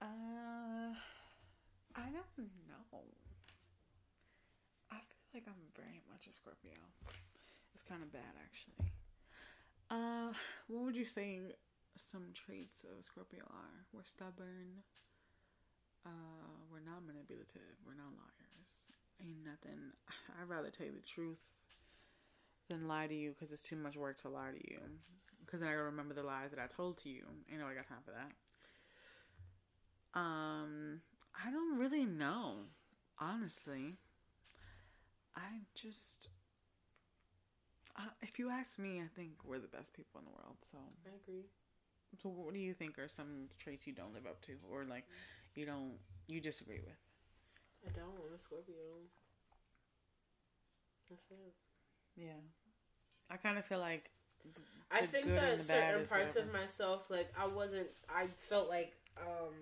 uh, 0.00 0.96
I 1.92 2.08
don't 2.08 2.48
know. 2.64 2.80
I 4.90 4.96
feel 4.96 5.28
like 5.34 5.44
I'm 5.44 5.68
very 5.76 6.00
much 6.08 6.24
a 6.24 6.32
Scorpio. 6.32 6.80
It's 7.74 7.84
kind 7.84 8.02
of 8.02 8.10
bad, 8.10 8.32
actually. 8.40 8.88
Uh, 9.90 10.32
what 10.68 10.84
would 10.84 10.96
you 10.96 11.04
say 11.04 11.40
some 11.96 12.32
traits 12.32 12.84
of 12.84 13.04
Scorpio 13.04 13.44
are? 13.44 13.84
We're 13.92 14.04
stubborn. 14.08 14.80
Uh, 16.06 16.64
we're 16.72 16.80
not 16.80 17.04
manipulative. 17.06 17.76
We're 17.84 18.00
not 18.00 18.16
liars. 18.16 18.72
Ain't 19.20 19.44
nothing. 19.44 19.92
I'd 20.40 20.48
rather 20.48 20.70
tell 20.70 20.86
you 20.86 20.92
the 20.92 21.04
truth 21.04 21.44
than 22.70 22.88
lie 22.88 23.06
to 23.06 23.14
you 23.14 23.34
because 23.36 23.52
it's 23.52 23.60
too 23.60 23.76
much 23.76 23.96
work 23.96 24.16
to 24.22 24.28
lie 24.30 24.52
to 24.56 24.70
you. 24.70 24.80
Because 25.48 25.60
then 25.60 25.70
I 25.70 25.72
gotta 25.72 25.84
remember 25.84 26.12
the 26.12 26.22
lies 26.22 26.50
that 26.50 26.60
I 26.60 26.66
told 26.66 26.98
to 26.98 27.08
you. 27.08 27.22
Ain't 27.50 27.58
nobody 27.58 27.76
got 27.76 27.88
time 27.88 28.04
for 28.04 28.10
that. 28.10 28.32
Um, 30.12 31.00
I 31.34 31.50
don't 31.50 31.78
really 31.78 32.04
know, 32.04 32.56
honestly. 33.18 33.96
I 35.34 35.64
just, 35.74 36.28
uh, 37.96 38.10
if 38.20 38.38
you 38.38 38.50
ask 38.50 38.78
me, 38.78 39.00
I 39.00 39.08
think 39.16 39.30
we're 39.42 39.58
the 39.58 39.68
best 39.68 39.94
people 39.94 40.18
in 40.20 40.26
the 40.26 40.32
world. 40.32 40.58
So, 40.70 40.76
I 41.06 41.16
agree. 41.24 41.46
so 42.22 42.28
what 42.28 42.52
do 42.52 42.60
you 42.60 42.74
think 42.74 42.98
are 42.98 43.08
some 43.08 43.48
traits 43.58 43.86
you 43.86 43.94
don't 43.94 44.12
live 44.12 44.26
up 44.26 44.42
to, 44.42 44.52
or 44.70 44.84
like 44.84 45.04
you 45.54 45.64
don't 45.64 45.94
you 46.26 46.42
disagree 46.42 46.80
with? 46.80 46.98
I 47.86 47.90
don't. 47.98 48.20
I'm 48.28 48.34
a 48.34 48.38
Scorpio. 48.38 48.74
That's 51.08 51.30
it. 51.30 51.54
Yeah, 52.16 52.42
I 53.30 53.38
kind 53.38 53.56
of 53.56 53.64
feel 53.64 53.78
like 53.78 54.10
I 54.90 55.04
think 55.04 55.26
that 55.26 55.62
certain 55.62 56.06
parts 56.06 56.36
of 56.36 56.52
myself, 56.52 57.10
like 57.10 57.30
I 57.38 57.46
wasn't, 57.46 57.88
I 58.08 58.26
felt 58.26 58.68
like 58.68 58.94
um, 59.20 59.52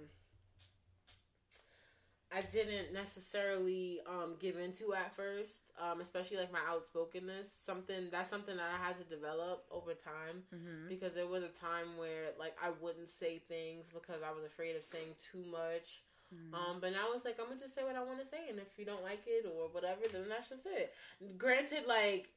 I 2.33 2.43
didn't 2.53 2.93
necessarily 2.93 4.01
um, 4.07 4.35
give 4.39 4.59
into 4.59 4.95
at 4.95 5.14
first, 5.14 5.72
um, 5.81 6.01
especially 6.01 6.37
like 6.37 6.53
my 6.53 6.61
outspokenness. 6.68 7.49
Something 7.64 8.09
that's 8.11 8.31
something 8.31 8.57
that 8.57 8.70
I 8.72 8.85
had 8.85 8.99
to 8.99 9.05
develop 9.05 9.64
over 9.70 9.95
time 9.95 10.43
hmm 10.51 10.89
because 10.89 11.14
there 11.14 11.27
was 11.27 11.43
a 11.43 11.49
time 11.49 11.97
where 11.99 12.31
like 12.39 12.57
I 12.62 12.70
wouldn't 12.81 13.11
say 13.11 13.43
things 13.49 13.87
because 13.93 14.22
I 14.27 14.31
was 14.31 14.45
afraid 14.45 14.77
of 14.77 14.85
saying 14.85 15.14
too 15.33 15.45
much. 15.51 16.03
Mm-hmm. 16.35 16.55
Um, 16.55 16.79
but 16.81 16.91
now 16.93 17.14
it's 17.14 17.24
like 17.24 17.39
I'm 17.41 17.47
gonna 17.47 17.61
just 17.61 17.74
say 17.74 17.85
what 17.85 17.95
I 17.97 18.03
want 18.03 18.20
to 18.20 18.27
say, 18.27 18.51
and 18.51 18.59
if 18.59 18.68
you 18.77 18.85
don't 18.85 19.03
like 19.03 19.22
it 19.27 19.47
or 19.47 19.68
whatever, 19.70 20.03
then 20.12 20.29
that's 20.29 20.51
just 20.51 20.66
it. 20.66 20.93
Granted, 21.39 21.87
like 21.87 22.29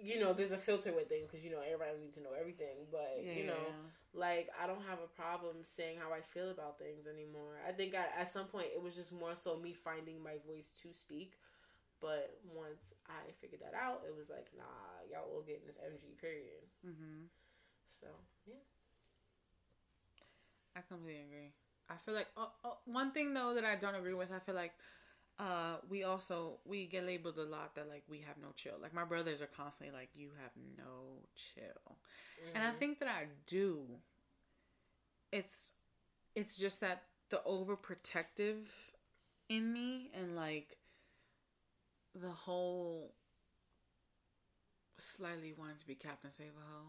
you 0.00 0.20
know, 0.20 0.32
there's 0.32 0.52
a 0.52 0.58
filter 0.58 0.92
with 0.92 1.08
things 1.08 1.28
because 1.30 1.44
you 1.44 1.50
know 1.50 1.60
everybody 1.64 1.98
needs 2.00 2.14
to 2.16 2.22
know 2.22 2.34
everything, 2.38 2.86
but 2.90 3.22
yeah, 3.22 3.34
you 3.34 3.46
know, 3.46 3.74
like 4.14 4.48
I 4.56 4.66
don't 4.66 4.82
have 4.86 4.98
a 5.02 5.10
problem 5.10 5.62
saying 5.76 5.98
how 6.00 6.12
I 6.12 6.20
feel 6.20 6.50
about 6.50 6.78
things 6.78 7.06
anymore. 7.06 7.58
I 7.66 7.72
think 7.72 7.94
I, 7.94 8.06
at 8.20 8.32
some 8.32 8.46
point 8.46 8.68
it 8.74 8.80
was 8.82 8.94
just 8.94 9.12
more 9.12 9.34
so 9.34 9.56
me 9.56 9.74
finding 9.74 10.22
my 10.22 10.38
voice 10.46 10.70
to 10.82 10.92
speak. 10.94 11.38
But 12.00 12.30
once 12.54 12.94
I 13.08 13.32
figured 13.40 13.62
that 13.62 13.74
out, 13.74 14.02
it 14.06 14.14
was 14.16 14.28
like, 14.30 14.46
nah, 14.56 15.02
y'all 15.10 15.30
will 15.32 15.42
get 15.42 15.60
in 15.62 15.66
this 15.66 15.80
energy. 15.82 16.14
Period. 16.20 16.62
hmm 16.84 17.26
So 18.00 18.08
yeah, 18.46 18.62
I 20.76 20.80
completely 20.88 21.22
agree. 21.22 21.52
I 21.90 21.94
feel 22.04 22.14
like 22.14 22.28
oh, 22.36 22.50
oh, 22.64 22.78
one 22.86 23.12
thing 23.12 23.34
though 23.34 23.54
that 23.54 23.64
I 23.64 23.76
don't 23.76 23.94
agree 23.94 24.14
with. 24.14 24.30
I 24.32 24.38
feel 24.40 24.54
like 24.54 24.72
uh, 25.38 25.76
we 25.88 26.04
also 26.04 26.58
we 26.64 26.86
get 26.86 27.04
labeled 27.06 27.38
a 27.38 27.44
lot 27.44 27.74
that 27.76 27.88
like 27.88 28.04
we 28.08 28.20
have 28.20 28.36
no 28.42 28.48
chill. 28.56 28.74
Like 28.80 28.94
my 28.94 29.04
brothers 29.04 29.40
are 29.42 29.46
constantly 29.48 29.96
like, 29.96 30.10
"You 30.14 30.30
have 30.42 30.52
no 30.76 31.28
chill," 31.36 31.98
and 32.54 32.64
I 32.64 32.72
Mhm. 32.72 32.78
think 32.78 32.98
that 33.00 33.08
I 33.08 33.26
do. 33.46 33.86
It's 35.32 35.72
it's 36.34 36.56
just 36.56 36.80
that 36.80 37.04
the 37.30 37.42
overprotective 37.46 38.66
in 39.48 39.72
me 39.72 40.10
and 40.14 40.36
like 40.36 40.78
the 42.14 42.30
whole 42.30 43.14
slightly 44.98 45.52
wanting 45.52 45.76
to 45.78 45.86
be 45.86 45.94
Captain 45.94 46.30
Save 46.30 46.52
a 46.56 46.72
Ho. 46.72 46.86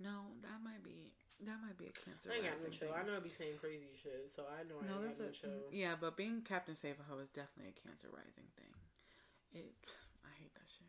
No, 0.00 0.32
that 0.42 0.62
might 0.64 0.82
be 0.84 1.12
that 1.46 1.58
might 1.62 1.78
be 1.78 1.86
a 1.86 1.94
cancer. 1.94 2.30
I 2.32 2.36
ain't 2.36 2.44
got 2.44 2.62
no 2.62 2.70
chill. 2.70 2.88
thing. 2.88 2.96
I 2.98 3.06
know 3.06 3.16
I 3.16 3.20
be 3.20 3.30
saying 3.30 3.58
crazy 3.60 3.94
shit, 4.02 4.30
so 4.34 4.42
I 4.48 4.66
know 4.66 4.82
I 4.82 4.86
No, 4.90 4.98
ain't 4.98 5.18
that's 5.18 5.18
got 5.18 5.28
a 5.28 5.30
no 5.30 5.38
chill. 5.38 5.70
yeah, 5.70 5.94
but 5.94 6.16
being 6.16 6.42
Captain 6.42 6.74
Save 6.74 6.98
a 6.98 7.04
Ho 7.10 7.18
is 7.18 7.30
definitely 7.30 7.74
a 7.74 7.80
cancer 7.86 8.08
rising 8.10 8.50
thing. 8.58 8.72
It, 9.54 9.74
I 10.24 10.32
hate 10.40 10.52
that 10.54 10.66
shit. 10.66 10.86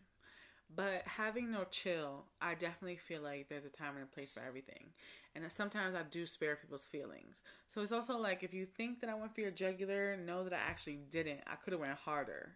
But 0.76 1.02
having 1.06 1.50
no 1.50 1.66
chill, 1.72 2.26
I 2.42 2.54
definitely 2.54 2.98
feel 2.98 3.22
like 3.22 3.50
there's 3.50 3.66
a 3.66 3.70
time 3.70 3.96
and 3.96 4.04
a 4.04 4.08
place 4.08 4.32
for 4.32 4.42
everything, 4.42 4.94
and 5.36 5.44
sometimes 5.52 5.96
I 5.96 6.04
do 6.04 6.26
spare 6.26 6.56
people's 6.56 6.86
feelings. 6.86 7.42
So 7.70 7.82
it's 7.82 7.92
also 7.92 8.18
like 8.18 8.44
if 8.44 8.54
you 8.54 8.66
think 8.66 9.02
that 9.02 9.10
I 9.10 9.16
went 9.16 9.34
for 9.34 9.42
your 9.42 9.52
jugular, 9.52 10.16
know 10.16 10.44
that 10.44 10.54
I 10.54 10.58
actually 10.58 11.00
didn't. 11.12 11.40
I 11.48 11.56
could 11.56 11.74
have 11.74 11.80
went 11.80 11.94
harder, 11.94 12.52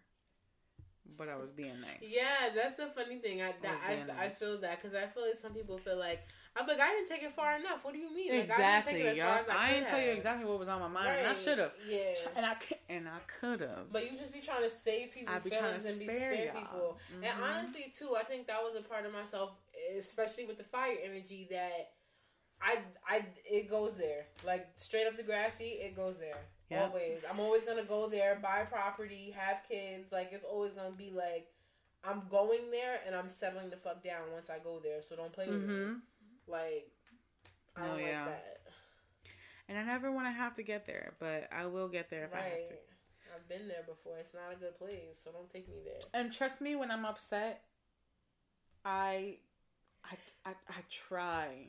but 1.18 1.28
I 1.28 1.36
was 1.36 1.50
being 1.50 1.80
nice. 1.80 2.08
Yeah, 2.08 2.50
that's 2.54 2.76
the 2.76 2.86
funny 2.94 3.18
thing. 3.18 3.42
I 3.42 3.52
that, 3.62 3.72
was 3.72 3.80
I, 3.84 3.94
being 3.94 4.10
I 4.16 4.28
feel 4.28 4.60
that 4.60 4.80
because 4.80 4.94
I 4.96 5.06
feel 5.06 5.24
like 5.26 5.40
some 5.42 5.52
people 5.52 5.78
feel 5.78 5.98
like 5.98 6.20
I'm 6.56 6.66
like 6.68 6.78
I 6.80 6.88
didn't 6.90 7.08
take 7.08 7.22
it 7.22 7.34
far 7.34 7.56
enough. 7.56 7.82
What 7.82 7.94
do 7.94 7.98
you 7.98 8.14
mean? 8.14 8.30
Like, 8.30 8.44
exactly, 8.44 8.64
I 8.64 8.74
didn't 8.76 8.84
take 8.84 9.00
it 9.00 9.06
as 9.06 9.18
far 9.18 9.36
y'all. 9.36 9.44
as 9.44 9.48
I, 9.50 9.66
I 9.68 9.72
didn't 9.74 9.88
tell 9.88 10.00
you 10.00 10.10
exactly 10.12 10.44
what 10.46 10.58
was 10.60 10.68
on 10.68 10.80
my 10.80 10.88
mind, 10.88 11.18
and 11.18 11.26
I 11.26 11.34
should 11.34 11.58
have. 11.58 11.72
Yeah. 11.88 12.14
And 12.36 12.46
I 12.46 12.56
and 12.88 13.08
I 13.08 13.18
could 13.40 13.60
have. 13.60 13.92
But 13.92 14.10
you 14.10 14.16
just 14.16 14.32
be 14.32 14.40
trying 14.40 14.62
to 14.62 14.70
save 14.70 15.12
people's 15.12 15.42
feelings 15.42 15.84
and 15.84 15.98
be 15.98 16.06
spare 16.06 16.34
y'all. 16.34 16.54
people. 16.54 16.98
And 17.22 17.24
Mhm. 17.24 17.42
honestly, 17.42 17.92
too, 17.98 18.14
I 18.16 18.22
think 18.22 18.46
that 18.46 18.62
was 18.62 18.76
a 18.76 18.82
part 18.82 19.04
of 19.04 19.12
myself, 19.12 19.50
especially 19.98 20.44
with 20.46 20.58
the 20.58 20.64
fire 20.64 20.96
energy 21.02 21.48
that 21.50 21.94
I 22.62 22.78
I 23.06 23.26
it 23.44 23.68
goes 23.68 23.96
there. 23.96 24.26
Like 24.46 24.68
straight 24.76 25.06
up 25.06 25.16
the 25.16 25.22
grassy, 25.24 25.80
it 25.82 25.96
goes 25.96 26.18
there. 26.18 26.38
Yep. 26.70 26.90
Always. 26.90 27.18
I'm 27.28 27.40
always 27.40 27.64
gonna 27.64 27.84
go 27.84 28.08
there, 28.08 28.38
buy 28.40 28.62
property, 28.62 29.34
have 29.36 29.58
kids. 29.68 30.12
Like 30.12 30.30
it's 30.32 30.44
always 30.44 30.72
gonna 30.72 30.92
be 30.92 31.10
like 31.10 31.48
I'm 32.04 32.22
going 32.30 32.70
there 32.70 33.00
and 33.06 33.14
I'm 33.16 33.28
settling 33.28 33.70
the 33.70 33.76
fuck 33.76 34.04
down 34.04 34.30
once 34.32 34.50
I 34.50 34.58
go 34.62 34.78
there. 34.78 35.00
So 35.02 35.16
don't 35.16 35.32
play 35.32 35.48
with 35.48 35.60
me. 35.60 35.96
Like 36.48 36.88
I 37.76 37.86
don't 37.86 38.00
yeah. 38.00 38.26
like 38.26 38.30
that. 38.30 38.58
And 39.68 39.78
I 39.78 39.82
never 39.82 40.12
want 40.12 40.26
to 40.26 40.32
have 40.32 40.54
to 40.54 40.62
get 40.62 40.86
there, 40.86 41.14
but 41.18 41.48
I 41.50 41.66
will 41.66 41.88
get 41.88 42.10
there 42.10 42.24
if 42.24 42.34
I 42.34 42.40
have 42.40 42.68
to. 42.68 42.74
I've 43.34 43.48
been 43.48 43.66
there 43.66 43.82
before. 43.86 44.18
It's 44.18 44.34
not 44.34 44.52
a 44.52 44.56
good 44.56 44.78
place, 44.78 45.18
so 45.24 45.30
don't 45.32 45.50
take 45.50 45.68
me 45.68 45.76
there. 45.84 45.98
And 46.12 46.30
trust 46.30 46.60
me, 46.60 46.76
when 46.76 46.90
I'm 46.90 47.04
upset, 47.04 47.62
I, 48.84 49.38
I, 50.04 50.16
I, 50.44 50.50
I 50.68 50.80
try 50.90 51.66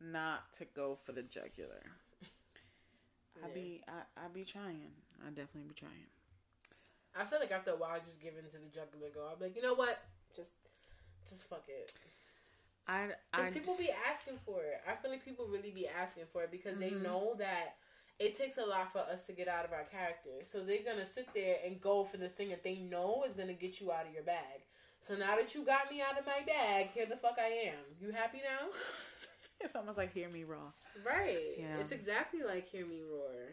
not 0.00 0.52
to 0.58 0.66
go 0.76 0.98
for 1.04 1.12
the 1.12 1.22
jugular. 1.22 1.82
I 3.44 3.48
be, 3.54 3.82
I, 3.88 4.24
I 4.24 4.28
be 4.28 4.44
trying. 4.44 4.92
I 5.24 5.30
definitely 5.30 5.68
be 5.68 5.74
trying. 5.74 6.06
I 7.16 7.24
feel 7.24 7.40
like 7.40 7.50
after 7.50 7.70
a 7.70 7.76
while, 7.76 7.92
I 7.96 7.98
just 7.98 8.20
give 8.20 8.34
in 8.34 8.44
to 8.44 8.58
the 8.58 8.70
jugular 8.72 9.08
go. 9.12 9.26
I'll 9.28 9.36
be 9.36 9.46
like, 9.46 9.56
you 9.56 9.62
know 9.62 9.74
what? 9.74 10.02
Just, 10.36 10.52
just 11.28 11.48
fuck 11.48 11.64
it. 11.68 11.90
I, 12.88 13.08
I, 13.34 13.50
people 13.50 13.76
be 13.76 13.90
asking 14.10 14.38
for 14.46 14.62
it. 14.62 14.80
I 14.88 14.94
feel 14.96 15.10
like 15.10 15.22
people 15.24 15.46
really 15.46 15.70
be 15.70 15.86
asking 15.86 16.24
for 16.32 16.42
it 16.42 16.50
because 16.50 16.78
they 16.78 16.90
Mhm. 16.90 17.02
know 17.02 17.34
that 17.38 17.76
it 18.18 18.34
takes 18.34 18.56
a 18.56 18.64
lot 18.64 18.90
for 18.92 19.00
us 19.00 19.24
to 19.26 19.32
get 19.32 19.46
out 19.46 19.64
of 19.66 19.72
our 19.72 19.84
character. 19.84 20.42
So 20.42 20.64
they're 20.64 20.82
gonna 20.82 21.06
sit 21.06 21.32
there 21.34 21.60
and 21.64 21.80
go 21.80 22.04
for 22.04 22.16
the 22.16 22.30
thing 22.30 22.48
that 22.48 22.64
they 22.64 22.76
know 22.76 23.24
is 23.24 23.34
gonna 23.34 23.52
get 23.52 23.80
you 23.80 23.92
out 23.92 24.06
of 24.06 24.14
your 24.14 24.22
bag. 24.22 24.62
So 25.00 25.14
now 25.14 25.36
that 25.36 25.54
you 25.54 25.64
got 25.64 25.90
me 25.90 26.00
out 26.00 26.18
of 26.18 26.26
my 26.26 26.40
bag, 26.46 26.88
here 26.90 27.06
the 27.06 27.16
fuck 27.16 27.38
I 27.38 27.68
am. 27.68 27.84
You 28.00 28.10
happy 28.10 28.38
now? 28.38 28.70
it's 29.60 29.76
almost 29.76 29.98
like 29.98 30.12
hear 30.12 30.28
me 30.30 30.44
roar. 30.44 30.72
Right. 31.04 31.58
Yeah. 31.58 31.78
It's 31.78 31.92
exactly 31.92 32.42
like 32.42 32.66
hear 32.66 32.86
me 32.86 33.02
roar. 33.02 33.52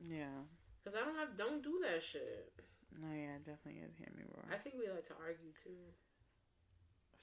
Yeah. 0.00 0.42
Cause 0.84 0.94
I 0.94 1.04
don't 1.04 1.16
have 1.16 1.36
don't 1.36 1.62
do 1.62 1.80
that 1.84 2.02
shit. 2.02 2.50
No, 2.98 3.14
yeah, 3.14 3.36
definitely 3.44 3.82
is 3.82 3.94
hear 3.96 4.08
me 4.16 4.24
roar. 4.34 4.44
I 4.50 4.56
think 4.56 4.76
we 4.76 4.88
like 4.88 5.06
to 5.08 5.14
argue 5.22 5.52
too. 5.62 5.76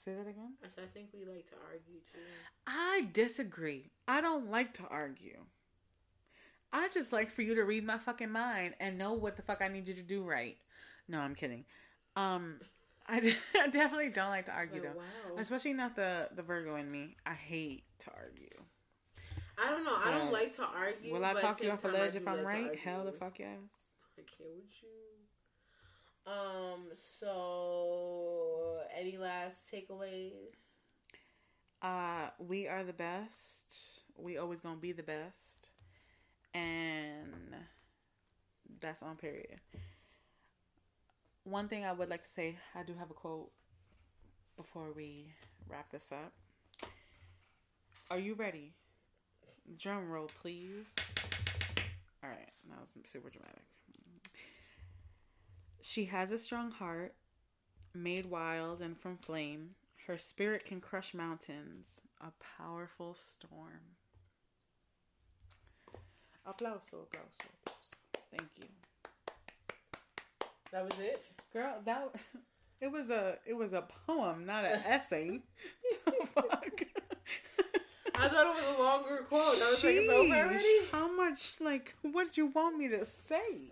Say 0.07 0.13
that 0.13 0.21
again. 0.29 0.53
I 0.63 0.69
said 0.69 0.85
I 0.85 0.87
think 0.93 1.07
we 1.13 1.25
like 1.25 1.47
to 1.49 1.55
argue 1.69 1.99
too. 2.13 2.19
I 2.65 3.09
disagree. 3.11 3.91
I 4.07 4.21
don't 4.21 4.49
like 4.49 4.73
to 4.75 4.83
argue. 4.89 5.39
I 6.71 6.87
just 6.87 7.11
like 7.11 7.29
for 7.29 7.41
you 7.41 7.55
to 7.55 7.63
read 7.65 7.85
my 7.85 7.97
fucking 7.97 8.31
mind 8.31 8.75
and 8.79 8.97
know 8.97 9.11
what 9.11 9.35
the 9.35 9.41
fuck 9.41 9.61
I 9.61 9.67
need 9.67 9.85
you 9.85 9.93
to 9.95 10.01
do 10.01 10.23
right. 10.23 10.55
No, 11.09 11.19
I'm 11.19 11.35
kidding. 11.35 11.65
Um 12.15 12.61
I, 13.09 13.19
d- 13.19 13.35
I 13.61 13.67
definitely 13.67 14.07
don't 14.07 14.29
like 14.29 14.45
to 14.45 14.53
argue 14.53 14.81
Like, 14.81 14.93
though, 14.93 14.99
wow. 14.99 15.39
especially 15.39 15.73
not 15.73 15.97
the 15.97 16.29
the 16.37 16.41
Virgo 16.41 16.77
in 16.77 16.89
me. 16.89 17.17
I 17.25 17.33
hate 17.33 17.83
to 17.99 18.11
argue. 18.15 18.63
I 19.61 19.69
don't 19.71 19.83
know. 19.83 19.97
I 20.01 20.11
don't 20.11 20.31
like 20.31 20.55
to 20.55 20.63
argue. 20.63 21.13
Will 21.13 21.25
I 21.25 21.33
talk 21.33 21.61
you 21.61 21.69
off 21.69 21.83
a 21.83 21.89
ledge 21.89 22.15
if 22.15 22.25
I'm 22.25 22.45
right? 22.45 22.79
Hell 22.79 23.03
the 23.03 23.11
fuck 23.11 23.39
yes. 23.39 23.59
I 24.17 24.21
can't 24.21 24.55
with 24.55 24.71
you. 24.81 25.16
Um. 26.27 26.89
So, 26.93 28.79
any 28.97 29.17
last 29.17 29.57
takeaways? 29.73 30.31
Uh, 31.81 32.29
we 32.39 32.67
are 32.67 32.83
the 32.83 32.93
best. 32.93 34.01
We 34.17 34.37
always 34.37 34.59
gonna 34.59 34.77
be 34.77 34.91
the 34.91 35.03
best, 35.03 35.69
and 36.53 37.55
that's 38.81 39.01
on 39.03 39.15
period. 39.15 39.59
One 41.43 41.69
thing 41.69 41.85
I 41.85 41.93
would 41.93 42.09
like 42.09 42.23
to 42.23 42.29
say, 42.29 42.57
I 42.75 42.83
do 42.83 42.93
have 42.99 43.09
a 43.09 43.13
quote 43.13 43.51
before 44.57 44.91
we 44.93 45.31
wrap 45.69 45.89
this 45.91 46.11
up. 46.11 46.33
Are 48.09 48.19
you 48.19 48.33
ready? 48.33 48.73
Drum 49.77 50.09
roll, 50.09 50.29
please. 50.41 50.87
All 52.23 52.29
right, 52.29 52.49
that 52.69 52.81
was 52.81 52.89
super 53.05 53.29
dramatic. 53.29 53.63
She 55.89 56.03
has 56.07 56.33
a 56.33 56.37
strong 56.37 56.71
heart, 56.71 57.15
made 57.93 58.25
wild 58.25 58.81
and 58.81 58.99
from 58.99 59.15
flame. 59.15 59.69
Her 60.05 60.17
spirit 60.17 60.65
can 60.65 60.81
crush 60.81 61.13
mountains, 61.13 62.01
a 62.19 62.27
powerful 62.57 63.13
storm. 63.13 63.95
Applauso, 66.45 67.05
applauso, 67.07 67.47
applauso. 67.63 68.11
Thank 68.31 68.49
you. 68.57 68.65
That 70.73 70.83
was 70.83 70.99
it. 70.99 71.23
Girl, 71.53 71.77
that 71.85 72.13
it 72.81 72.91
was 72.91 73.09
a 73.09 73.37
it 73.45 73.53
was 73.53 73.71
a 73.71 73.87
poem, 74.05 74.45
not 74.45 74.65
an 74.65 74.81
essay. 74.85 75.39
fuck? 76.35 76.81
I 78.19 78.27
thought 78.27 78.45
it 78.45 78.65
was 78.65 78.77
a 78.77 78.81
longer 78.81 79.25
quote. 79.29 79.41
I 79.41 79.71
was 79.71 79.83
like, 79.85 79.95
it's 79.95 80.11
over 80.11 80.35
already. 80.35 80.79
How 80.91 81.09
much 81.09 81.55
like 81.61 81.95
what 82.01 82.33
do 82.33 82.41
you 82.41 82.47
want 82.47 82.77
me 82.77 82.89
to 82.89 83.05
say? 83.05 83.71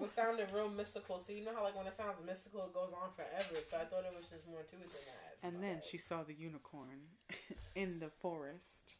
I 0.00 0.24
don't 0.24 0.36
know. 0.36 0.36
It 0.36 0.48
was 0.48 0.48
sounding 0.48 0.54
real 0.54 0.68
mystical. 0.68 1.22
So 1.26 1.32
you 1.32 1.44
know 1.44 1.52
how 1.54 1.64
like 1.64 1.76
when 1.76 1.86
it 1.86 1.96
sounds 1.96 2.16
mystical, 2.24 2.64
it 2.64 2.74
goes 2.74 2.92
on 2.92 3.10
forever. 3.14 3.60
So 3.68 3.76
I 3.76 3.84
thought 3.84 4.04
it 4.04 4.14
was 4.16 4.28
just 4.30 4.46
more 4.48 4.62
to 4.62 4.76
it 4.76 4.80
than 4.80 5.04
that. 5.06 5.36
And 5.42 5.62
then 5.62 5.80
she 5.88 5.98
saw 5.98 6.22
the 6.22 6.34
unicorn 6.34 7.00
in 7.74 7.98
the 7.98 8.10
forest. 8.20 8.96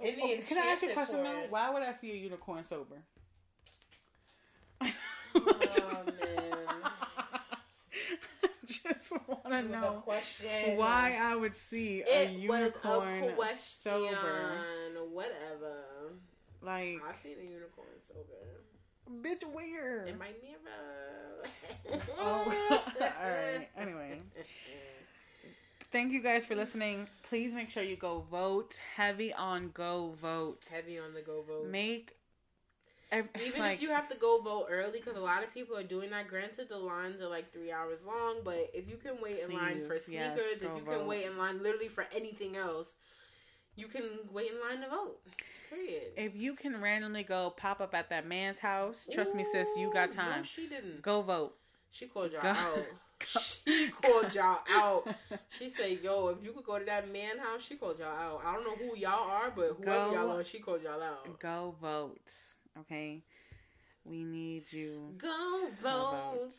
In 0.00 0.16
the 0.16 0.22
Oh, 0.22 0.36
can 0.46 0.58
I 0.58 0.72
ask 0.72 0.82
you 0.82 0.90
a 0.90 0.94
question 0.94 1.24
forest. 1.24 1.52
Why 1.52 1.70
would 1.70 1.82
I 1.82 1.92
see 1.92 2.12
a 2.12 2.16
unicorn 2.16 2.64
sober? 2.64 2.96
Oh 4.82 4.86
man, 6.06 6.92
just 8.66 9.12
want 9.28 9.44
to 9.44 9.58
it 9.58 9.64
a 9.64 9.68
know 9.68 10.02
question. 10.04 10.76
why 10.76 11.18
I 11.20 11.36
would 11.36 11.56
see 11.56 12.02
a 12.02 12.28
unicorn 12.30 13.24
a 13.24 13.38
sober. 13.58 14.64
Whatever. 15.12 16.12
Like, 16.62 17.00
I've 17.08 17.16
seen 17.16 17.36
a 17.40 17.44
unicorn 17.44 17.88
sober. 18.08 18.75
Bitch, 19.22 19.42
where? 19.52 20.06
In 20.06 20.18
my 20.18 20.30
mirror. 20.42 21.44
Oh, 22.18 22.82
all 23.00 23.30
right. 23.30 23.68
Anyway, 23.78 24.18
thank 25.92 26.12
you 26.12 26.20
guys 26.20 26.44
for 26.44 26.56
listening. 26.56 27.06
Please 27.28 27.52
make 27.52 27.70
sure 27.70 27.82
you 27.82 27.96
go 27.96 28.24
vote. 28.30 28.78
Heavy 28.96 29.32
on 29.32 29.70
go 29.72 30.14
vote. 30.20 30.64
Heavy 30.70 30.98
on 30.98 31.14
the 31.14 31.20
go 31.22 31.42
vote. 31.42 31.68
Make 31.70 32.16
ev- 33.12 33.28
Even 33.40 33.60
like, 33.60 33.76
if 33.76 33.82
you 33.82 33.90
have 33.90 34.08
to 34.08 34.16
go 34.16 34.40
vote 34.40 34.66
early, 34.68 34.98
because 34.98 35.16
a 35.16 35.20
lot 35.20 35.44
of 35.44 35.54
people 35.54 35.76
are 35.76 35.84
doing 35.84 36.10
that. 36.10 36.26
Granted, 36.28 36.68
the 36.68 36.78
lines 36.78 37.20
are 37.20 37.28
like 37.28 37.52
three 37.52 37.70
hours 37.70 37.98
long, 38.04 38.38
but 38.44 38.70
if 38.74 38.88
you 38.88 38.96
can 38.96 39.14
wait 39.22 39.40
in 39.48 39.54
line 39.54 39.86
for 39.86 39.94
Please, 39.94 40.08
yes, 40.08 40.34
sneakers, 40.34 40.56
if 40.62 40.76
you 40.76 40.84
can 40.84 41.06
wait 41.06 41.26
in 41.26 41.38
line 41.38 41.62
literally 41.62 41.88
for 41.88 42.06
anything 42.14 42.56
else, 42.56 42.94
you 43.76 43.86
can 43.86 44.04
wait 44.32 44.50
in 44.50 44.60
line 44.60 44.80
to 44.82 44.88
vote. 44.90 45.20
Period. 45.70 46.12
if 46.16 46.34
you 46.36 46.54
can 46.54 46.80
randomly 46.80 47.22
go 47.22 47.50
pop 47.56 47.80
up 47.80 47.94
at 47.94 48.10
that 48.10 48.26
man's 48.26 48.58
house, 48.58 49.08
trust 49.12 49.34
me, 49.34 49.44
sis, 49.44 49.68
you 49.76 49.90
got 49.92 50.12
time. 50.12 50.38
No, 50.38 50.42
she 50.42 50.68
didn't. 50.68 51.02
Go 51.02 51.22
vote. 51.22 51.54
She 51.90 52.06
called 52.06 52.32
y'all 52.32 52.42
Go- 52.42 52.48
out. 52.50 52.84
She 53.26 53.88
called 54.02 54.34
y'all 54.34 54.58
out. 54.68 55.08
She 55.48 55.70
said, 55.70 56.00
"Yo, 56.02 56.28
if 56.28 56.44
you 56.44 56.52
could 56.52 56.64
go 56.66 56.78
to 56.78 56.84
that 56.84 57.10
man 57.10 57.38
house, 57.38 57.62
she 57.62 57.76
called 57.76 57.98
y'all 57.98 58.08
out. 58.08 58.42
I 58.44 58.54
don't 58.54 58.64
know 58.64 58.76
who 58.86 58.94
y'all 58.94 59.30
are, 59.30 59.50
but 59.50 59.76
whoever 59.78 60.10
Go- 60.10 60.12
y'all 60.12 60.30
are, 60.32 60.44
she 60.44 60.58
called 60.58 60.82
y'all 60.82 61.02
out. 61.02 61.38
Go 61.40 61.74
vote. 61.80 62.30
Okay, 62.80 63.22
we 64.04 64.22
need 64.22 64.70
you. 64.70 65.14
Go 65.16 65.68
vote. 65.82 66.10
vote. 66.12 66.54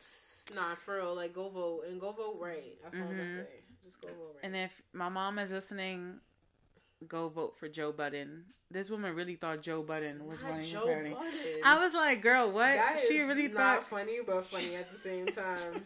Nah, 0.55 0.73
for 0.83 0.95
real, 0.95 1.15
like 1.15 1.33
go 1.33 1.49
vote 1.49 1.83
and 1.89 2.01
go 2.01 2.11
vote 2.11 2.37
right. 2.41 2.75
That's 2.83 2.95
all 2.95 3.01
I'm 3.03 3.09
gonna 3.09 3.43
say. 3.43 3.47
Just 3.85 4.01
go 4.01 4.07
vote 4.07 4.35
right. 4.37 4.43
And 4.43 4.55
if 4.55 4.71
my 4.93 5.09
mom 5.09 5.37
is 5.37 5.51
listening, 5.51 6.15
go 7.07 7.29
vote 7.29 7.55
for 7.57 7.67
Joe 7.67 7.91
Budden. 7.91 8.45
This 8.69 8.89
woman 8.89 9.15
really 9.15 9.35
thought 9.35 9.61
Joe 9.61 9.81
Budden 9.81 10.25
was 10.25 10.41
Not 10.41 10.51
running 10.51 10.65
Joe 10.69 10.81
for. 10.81 10.95
Budden. 10.95 11.15
I 11.63 11.83
was 11.83 11.93
like, 11.93 12.21
girl, 12.21 12.47
what? 12.51 12.75
That 12.75 12.99
she 13.07 13.19
really 13.19 13.47
not 13.47 13.79
thought. 13.81 13.89
funny, 13.89 14.17
but 14.25 14.43
funny 14.45 14.75
at 14.75 14.91
the 14.91 14.99
same 14.99 15.25
time. 15.27 15.83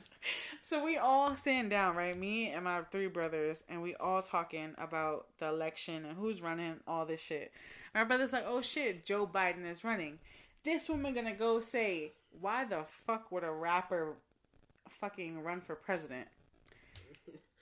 so 0.64 0.84
we 0.84 0.98
all 0.98 1.36
sitting 1.38 1.70
down, 1.70 1.96
right? 1.96 2.18
Me 2.18 2.48
and 2.50 2.64
my 2.64 2.82
three 2.92 3.08
brothers, 3.08 3.64
and 3.70 3.82
we 3.84 3.94
all 3.96 4.22
talking 4.24 4.74
about 4.80 5.28
the 5.40 5.48
election 5.48 6.06
and 6.06 6.18
who's 6.18 6.42
running 6.42 6.78
all 6.88 7.06
this 7.06 7.22
shit. 7.22 7.52
My 7.94 8.04
brother's 8.04 8.34
like, 8.34 8.46
oh 8.48 8.62
shit, 8.62 9.06
Joe 9.06 9.28
Biden 9.32 9.70
is 9.70 9.84
running. 9.84 10.18
This 10.64 10.90
woman 10.90 11.14
gonna 11.14 11.36
go 11.36 11.60
say, 11.60 12.14
why 12.40 12.66
the 12.66 12.84
fuck 13.06 13.32
would 13.32 13.44
a 13.44 13.52
rapper 13.52 14.14
fucking 15.00 15.44
run 15.44 15.62
for 15.62 15.76
president? 15.76 16.28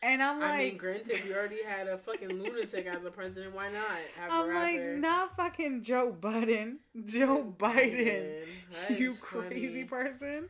And 0.02 0.24
I'm 0.24 0.39
like, 0.39 0.50
I 0.50 0.58
mean, 0.60 0.78
granted, 0.78 1.22
we 1.26 1.34
already 1.34 1.62
had 1.68 1.88
a 1.88 1.97
fucking 1.97 2.30
lunatic 2.41 2.86
as 2.86 3.04
a 3.04 3.12
president. 3.12 3.54
Why 3.54 3.70
not 3.70 3.84
have 4.18 4.32
a 4.32 4.34
I'm 4.34 4.47
like, 4.54 4.80
rapper? 4.80 4.97
not 4.97 5.36
fucking 5.36 5.82
Joe 5.84 6.16
Biden, 6.20 6.78
Joe 7.06 7.54
Biden. 7.58 8.45
That 8.88 8.91
You 9.00 9.16
crazy 9.16 9.84
funny. 9.84 10.04
person. 10.04 10.50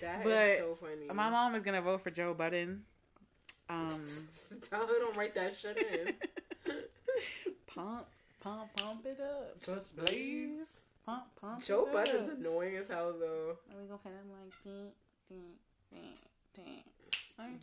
That 0.00 0.20
is 0.20 0.24
But 0.24 0.58
so 0.58 0.78
funny. 0.80 1.06
My 1.14 1.30
mom 1.30 1.54
is 1.54 1.62
gonna 1.62 1.80
vote 1.82 2.02
for 2.02 2.10
Joe 2.10 2.34
Budden. 2.34 2.82
Um, 3.70 4.02
Tell 4.70 4.80
her 4.86 4.98
don't 4.98 5.16
write 5.16 5.34
that 5.36 5.54
shit 5.56 5.76
in. 5.76 6.74
pump, 7.66 8.06
pump, 8.40 8.68
pump 8.76 9.06
it 9.06 9.20
up. 9.20 9.62
Just 9.62 9.96
Please, 9.96 10.66
pump, 11.06 11.24
pump. 11.40 11.62
Joe 11.64 11.86
it 11.86 11.92
Budden's 11.92 12.30
up. 12.32 12.38
annoying 12.38 12.76
as 12.76 12.88
hell 12.88 13.14
though. 13.18 13.56
And 13.70 13.80
we 13.80 13.86
gonna 13.86 14.00
kind 14.02 14.16
of 14.16 14.26
like, 14.42 14.54
ding, 14.64 14.90
ding, 15.28 15.40
ding, 15.92 16.02
ding. 16.54 16.64
Like, 16.66 16.84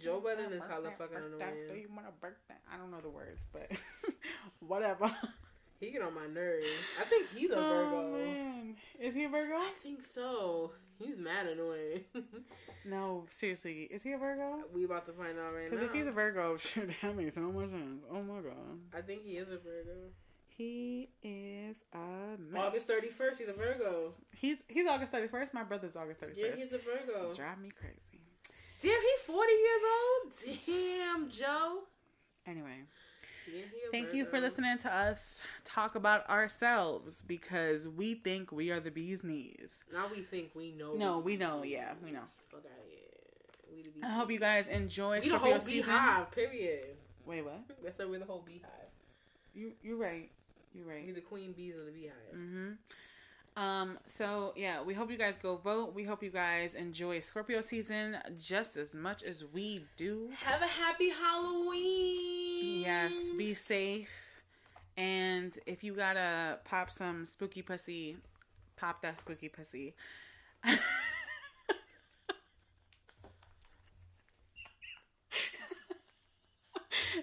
Joe 0.01 0.19
Budden 0.19 0.53
is 0.53 0.61
hella 0.69 0.91
fucking 0.97 1.17
annoying. 1.17 1.67
Do 1.67 1.75
you 1.75 1.89
want 1.93 2.07
a 2.07 2.21
birthday? 2.21 2.55
I 2.71 2.77
don't 2.77 2.91
know 2.91 3.01
the 3.01 3.09
words, 3.09 3.41
but 3.51 3.71
whatever. 4.59 5.11
He 5.79 5.91
get 5.91 6.01
on 6.01 6.13
my 6.13 6.27
nerves. 6.27 6.65
I 6.99 7.03
think 7.05 7.27
he's 7.35 7.51
a 7.51 7.57
oh, 7.57 7.69
Virgo. 7.69 7.97
Oh 7.97 8.17
man, 8.17 8.75
is 8.99 9.13
he 9.13 9.25
a 9.25 9.29
Virgo? 9.29 9.55
I 9.55 9.71
think 9.83 9.99
so. 10.13 10.71
He's 10.97 11.17
mad 11.17 11.47
annoying. 11.47 12.05
No, 12.87 13.25
seriously, 13.31 13.87
is 13.89 14.03
he 14.03 14.11
a 14.11 14.17
Virgo? 14.19 14.59
we 14.71 14.83
about 14.83 15.07
to 15.07 15.11
find 15.13 15.39
out 15.39 15.55
right 15.55 15.63
now. 15.63 15.69
Because 15.71 15.85
if 15.85 15.91
he's 15.91 16.05
a 16.05 16.11
Virgo, 16.11 16.55
shit, 16.59 16.87
that 17.01 17.17
makes 17.17 17.33
so 17.33 17.41
much 17.41 17.71
sense. 17.71 18.03
Oh 18.11 18.21
my 18.21 18.41
god. 18.41 18.79
I 18.95 19.01
think 19.01 19.23
he 19.25 19.37
is 19.37 19.47
a 19.47 19.57
Virgo. 19.57 20.11
He 20.47 21.09
is 21.23 21.77
a 21.93 22.37
mess. 22.37 22.61
August 22.63 22.85
thirty 22.85 23.07
first, 23.07 23.39
he's 23.39 23.49
a 23.49 23.53
Virgo. 23.53 24.13
He's 24.35 24.57
he's 24.67 24.85
August 24.87 25.11
thirty 25.11 25.27
first. 25.27 25.51
My 25.51 25.63
brother's 25.63 25.95
August 25.95 26.19
thirty 26.19 26.39
first. 26.39 26.59
Yeah, 26.59 26.63
he's 26.63 26.73
a 26.73 26.77
Virgo. 26.77 27.33
Drive 27.33 27.57
me 27.59 27.71
crazy. 27.71 27.97
Damn, 28.85 29.01
he's 29.01 29.25
forty 29.25 29.53
years 29.53 29.81
old. 29.95 30.59
Damn, 30.67 31.29
Joe. 31.29 31.79
Anyway, 32.45 32.83
Yeah, 33.51 33.63
thank 33.89 34.13
you 34.13 34.25
for 34.25 34.39
listening 34.39 34.77
to 34.79 34.93
us 34.93 35.41
talk 35.63 35.95
about 35.95 36.29
ourselves 36.29 37.23
because 37.25 37.89
we 37.89 38.13
think 38.13 38.51
we 38.51 38.69
are 38.69 38.79
the 38.79 38.91
bee's 38.91 39.23
knees. 39.23 39.83
Now 39.91 40.05
we 40.11 40.21
think 40.21 40.51
we 40.53 40.71
know. 40.71 40.93
No, 40.93 41.17
we 41.17 41.35
know, 41.35 41.63
yeah, 41.63 41.93
we 42.03 42.11
know. 42.11 42.21
Fuck 42.51 42.59
out 42.65 42.65
of 42.65 42.87
here. 42.87 43.91
We. 43.95 44.03
I 44.03 44.11
hope 44.11 44.29
you 44.29 44.39
guys 44.39 44.67
enjoy 44.67 45.19
We 45.21 45.29
the 45.29 45.39
whole 45.39 45.59
season. 45.59 45.85
beehive. 45.87 46.31
Period. 46.31 46.97
Wait, 47.25 47.43
what? 47.43 47.63
That's 47.83 47.97
why 47.97 48.05
we're 48.05 48.19
the 48.19 48.25
whole 48.25 48.43
beehive. 48.45 48.69
You 49.55 49.71
you're 49.81 49.97
right. 49.97 50.29
You're 50.75 50.85
right. 50.85 51.01
We 51.01 51.07
right. 51.07 51.15
the 51.15 51.21
queen 51.21 51.53
bees 51.53 51.73
of 51.79 51.87
the 51.87 51.91
beehive. 51.91 52.35
Mm-hmm. 52.35 52.71
Um, 53.57 53.97
so 54.05 54.53
yeah, 54.57 54.81
we 54.81 54.93
hope 54.93 55.09
you 55.09 55.17
guys 55.17 55.35
go 55.41 55.55
vote. 55.55 55.93
We 55.95 56.03
hope 56.03 56.21
you 56.21 56.29
guys 56.29 56.75
enjoy 56.75 57.19
Scorpio 57.19 57.61
season 57.61 58.17
just 58.37 58.75
as 58.75 58.93
much 58.93 59.23
as 59.23 59.45
we 59.45 59.85
do. 59.95 60.29
Have 60.39 60.61
a 60.61 60.67
happy 60.67 61.09
Halloween. 61.09 62.81
Yes, 62.81 63.13
be 63.37 63.53
safe. 63.53 64.09
And 64.97 65.53
if 65.65 65.83
you 65.83 65.93
gotta 65.93 66.59
pop 66.65 66.91
some 66.91 67.25
spooky 67.25 67.61
pussy, 67.61 68.17
pop 68.75 69.01
that 69.01 69.19
spooky 69.19 69.49
pussy. 69.49 69.95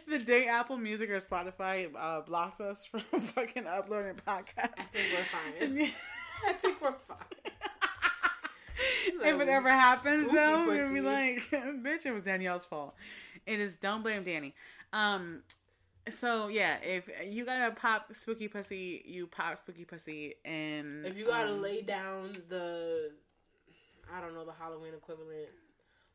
the 0.09 0.19
day 0.19 0.47
Apple 0.47 0.77
Music 0.77 1.11
or 1.11 1.21
Spotify 1.21 1.89
uh, 1.99 2.21
blocks 2.23 2.61
us 2.61 2.87
from 2.87 3.03
fucking 3.21 3.67
uploading 3.67 4.21
podcasts. 4.27 4.79
I 4.79 4.83
think 4.93 5.07
we're 5.13 5.25
fine. 5.25 5.93
I 6.49 6.53
think 6.55 6.81
we're 6.81 6.95
fine. 7.09 7.19
if 9.25 9.41
it 9.41 9.49
ever 9.49 9.71
happens 9.71 10.33
though, 10.33 10.67
we're 10.67 10.79
gonna 10.79 10.93
be 10.93 11.01
like, 11.01 11.39
bitch, 11.51 12.07
it 12.07 12.13
was 12.13 12.23
Danielle's 12.23 12.65
fault. 12.65 12.95
It 13.47 13.61
is 13.61 13.75
don't 13.75 14.03
blame 14.03 14.25
Danny. 14.25 14.55
Um 14.93 15.43
so 16.11 16.49
yeah, 16.49 16.77
if 16.83 17.09
you 17.25 17.45
gotta 17.45 17.75
pop 17.75 18.13
spooky 18.13 18.49
pussy, 18.49 19.03
you 19.05 19.27
pop 19.27 19.59
spooky 19.59 19.85
pussy 19.85 20.35
and 20.45 21.07
If 21.07 21.17
you 21.17 21.27
gotta 21.27 21.53
um, 21.53 21.63
lay 21.63 21.83
down 21.83 22.37
the, 22.49 23.13
I 24.13 24.21
don't 24.21 24.35
know 24.35 24.45
the 24.45 24.53
Halloween 24.53 24.95
equivalent, 24.95 25.49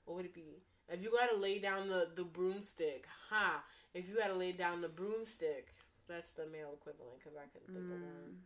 what 0.05 0.17
would 0.17 0.25
it 0.25 0.33
be? 0.33 0.61
If 0.89 1.01
you 1.01 1.11
gotta 1.11 1.37
lay 1.37 1.59
down 1.59 1.87
the 1.89 2.09
the 2.15 2.23
broomstick, 2.23 3.05
ha! 3.29 3.63
If 3.93 4.07
you 4.07 4.17
gotta 4.17 4.35
lay 4.35 4.51
down 4.51 4.81
the 4.81 4.89
broomstick, 4.89 5.73
that's 6.07 6.33
the 6.33 6.45
male 6.47 6.71
equivalent 6.73 7.19
because 7.19 7.37
I 7.37 7.47
couldn't 7.51 7.73
think 7.73 7.91
of 7.91 8.01
one. 8.01 8.37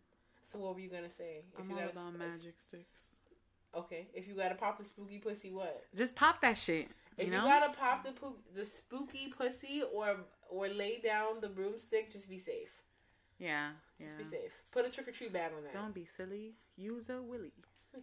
So 0.51 0.59
what 0.59 0.73
were 0.75 0.81
you 0.81 0.89
gonna 0.89 1.09
say? 1.11 1.43
If. 1.53 1.59
I'm 1.59 1.69
you 1.69 1.75
all 1.75 1.81
gotta 1.81 1.91
about 1.91 2.17
magic 2.19 2.55
sticks. 2.59 3.01
okay, 3.75 4.07
if 4.13 4.27
you 4.27 4.35
gotta 4.35 4.55
pop 4.55 4.77
the 4.79 4.85
spooky 4.85 5.17
pussy, 5.19 5.51
what? 5.51 5.83
Just 5.95 6.15
pop 6.15 6.41
that 6.41 6.57
shit. 6.57 6.87
If 7.17 7.27
You 7.27 7.33
you, 7.33 7.39
gotta 7.39 7.73
pop 7.77 8.03
the 8.03 8.11
poo- 8.11 8.39
the 8.55 8.65
spooky 8.65 9.33
pussy 9.37 9.83
or 9.93 10.17
or 10.49 10.67
lay 10.67 10.99
down 11.03 11.39
the 11.41 11.49
broomstick, 11.49 12.11
just 12.11 12.29
be 12.29 12.39
safe. 12.39 12.69
yeah, 13.39 13.71
yeah. 13.99 14.07
Just 14.07 14.17
be 14.17 14.23
safe. 14.23 14.51
Put 14.71 14.85
a 14.85 14.89
trick 14.89 15.07
or 15.07 15.11
treat 15.11 15.31
bag 15.33 15.51
on 15.55 15.63
that. 15.63 15.73
Don't 15.73 15.93
be 15.93 16.05
silly. 16.05 16.53
Use 16.77 17.09
a 17.09 17.21
willy. 17.21 17.53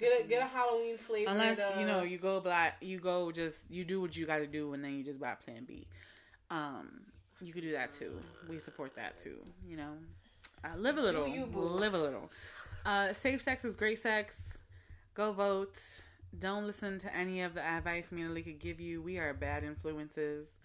Get 0.00 0.20
a 0.20 0.24
get 0.24 0.42
a 0.42 0.46
Halloween 0.46 0.98
flavor. 0.98 1.30
Unless 1.30 1.78
you 1.78 1.86
know 1.86 2.02
you 2.02 2.18
go 2.18 2.40
black, 2.40 2.78
you 2.80 2.98
go 2.98 3.30
just 3.30 3.58
you 3.70 3.84
do 3.84 4.00
what 4.00 4.16
you 4.16 4.26
got 4.26 4.38
to 4.38 4.46
do, 4.48 4.72
and 4.74 4.82
then 4.82 4.94
you 4.96 5.04
just 5.04 5.20
buy 5.20 5.34
Plan 5.36 5.64
B. 5.64 5.86
Um, 6.50 7.02
you 7.40 7.52
could 7.52 7.62
do 7.62 7.70
that 7.72 7.92
too. 7.92 8.12
We 8.48 8.58
support 8.58 8.96
that 8.96 9.18
too. 9.18 9.38
You 9.64 9.76
know, 9.76 9.92
uh, 10.64 10.76
live 10.78 10.96
a 10.96 11.00
little, 11.00 11.26
you, 11.26 11.46
live 11.54 11.94
a 11.94 11.98
little. 11.98 12.30
Uh, 12.86 13.12
safe 13.12 13.42
sex 13.42 13.64
is 13.64 13.74
great 13.74 13.98
sex. 13.98 14.58
Go 15.14 15.32
vote. 15.32 15.78
Don't 16.38 16.66
listen 16.66 16.98
to 16.98 17.14
any 17.14 17.42
of 17.42 17.54
the 17.54 17.62
advice 17.62 18.10
me 18.10 18.22
and 18.22 18.34
could 18.34 18.58
give 18.58 18.80
you. 18.80 19.00
We 19.00 19.18
are 19.18 19.32
bad 19.32 19.62
influences. 19.62 20.58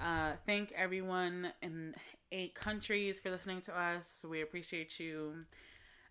Uh, 0.00 0.32
thank 0.46 0.72
everyone 0.72 1.52
in 1.62 1.94
eight 2.30 2.54
countries 2.54 3.18
for 3.18 3.30
listening 3.30 3.60
to 3.62 3.78
us. 3.78 4.24
We 4.28 4.42
appreciate 4.42 4.98
you. 5.00 5.44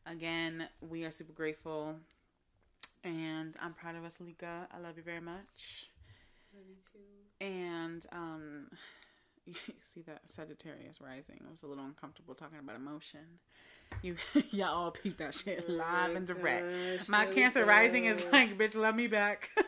Again, 0.05 0.67
we 0.81 1.03
are 1.03 1.11
super 1.11 1.33
grateful. 1.33 1.95
And 3.03 3.55
I'm 3.59 3.73
proud 3.73 3.95
of 3.95 4.03
us, 4.03 4.13
Lika. 4.19 4.67
I 4.71 4.79
love 4.79 4.97
you 4.97 5.03
very 5.03 5.21
much. 5.21 5.89
Love 6.53 6.65
you 6.67 6.75
too. 6.91 7.45
And 7.45 8.05
um 8.11 8.67
you 9.45 9.53
see 9.93 10.01
that 10.03 10.21
Sagittarius 10.27 11.01
rising. 11.01 11.41
I 11.47 11.51
was 11.51 11.63
a 11.63 11.67
little 11.67 11.85
uncomfortable 11.85 12.35
talking 12.35 12.59
about 12.59 12.75
emotion. 12.75 13.19
You 14.01 14.15
y'all 14.51 14.67
all 14.67 14.91
peep 14.91 15.17
that 15.17 15.33
shit 15.35 15.65
Oh 15.67 15.71
live 15.71 16.15
and 16.15 16.25
direct. 16.25 16.65
gosh, 16.97 17.07
My 17.09 17.25
Cancer 17.25 17.65
rising 17.65 18.05
is 18.05 18.25
like, 18.31 18.57
bitch, 18.57 18.75
love 18.75 18.95
me 18.95 19.07
back. 19.07 19.49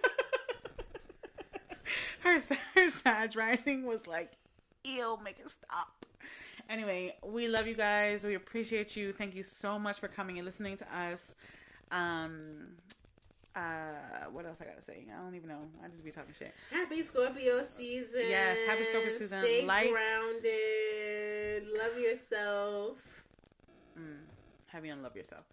her 2.22 2.40
her 2.76 2.88
Sag 2.88 3.36
rising 3.36 3.86
was 3.86 4.08
like, 4.08 4.32
ew, 4.84 5.20
make 5.24 5.40
it 5.40 5.50
stop. 5.50 6.06
Anyway, 6.70 7.14
we 7.26 7.50
love 7.50 7.68
you 7.68 7.76
guys. 7.76 8.24
We 8.24 8.36
appreciate 8.36 8.96
you. 8.96 9.12
Thank 9.12 9.36
you 9.36 9.44
so 9.44 9.78
much 9.78 10.00
for 10.00 10.08
coming 10.08 10.38
and 10.38 10.46
listening 10.46 10.78
to 10.78 10.98
us. 10.98 11.36
Um, 11.92 12.78
uh, 13.56 14.30
what 14.32 14.46
else 14.46 14.58
I 14.62 14.66
gotta 14.66 14.82
say? 14.82 15.06
I 15.16 15.22
don't 15.24 15.36
even 15.36 15.50
know. 15.50 15.60
I 15.84 15.88
just 15.88 16.04
be 16.04 16.12
talking 16.12 16.34
shit. 16.38 16.54
Happy 16.72 17.04
Scorpio 17.04 17.66
season. 17.78 18.22
Yes, 18.28 18.58
happy 18.68 18.86
Scorpio 18.86 19.12
season. 19.18 19.42
Stay 19.44 19.66
Like- 19.66 19.90
grounded. 19.92 21.68
Love 21.78 21.98
yourself. 22.00 22.98
Mm, 24.00 24.20
have 24.68 24.86
you 24.86 24.94
unlove 24.94 25.16
yourself. 25.16 25.44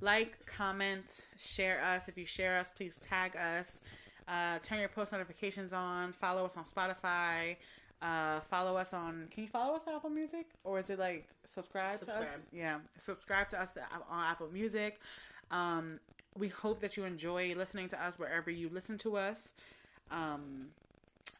Like, 0.00 0.44
comment, 0.46 1.22
share 1.38 1.82
us. 1.84 2.08
If 2.08 2.18
you 2.18 2.26
share 2.26 2.58
us, 2.58 2.70
please 2.76 2.96
tag 2.96 3.36
us. 3.36 3.80
Uh, 4.26 4.58
turn 4.62 4.80
your 4.80 4.88
post 4.88 5.12
notifications 5.12 5.72
on. 5.72 6.12
Follow 6.12 6.44
us 6.46 6.56
on 6.56 6.64
Spotify. 6.64 7.56
Uh, 8.02 8.40
follow 8.50 8.76
us 8.76 8.92
on. 8.92 9.28
Can 9.30 9.44
you 9.44 9.48
follow 9.48 9.76
us 9.76 9.82
on 9.86 9.94
Apple 9.94 10.10
Music, 10.10 10.46
or 10.64 10.80
is 10.80 10.90
it 10.90 10.98
like 10.98 11.26
subscribe, 11.46 12.00
to 12.00 12.14
us? 12.14 12.26
Yeah, 12.52 12.78
subscribe 12.98 13.48
to 13.50 13.60
us 13.62 13.70
on 14.10 14.24
Apple 14.24 14.48
Music. 14.52 15.00
Um, 15.50 16.00
we 16.38 16.48
hope 16.48 16.80
that 16.80 16.96
you 16.96 17.04
enjoy 17.04 17.54
listening 17.54 17.88
to 17.88 18.02
us 18.02 18.18
wherever 18.18 18.50
you 18.50 18.68
listen 18.72 18.98
to 18.98 19.16
us. 19.16 19.52
Um, 20.10 20.66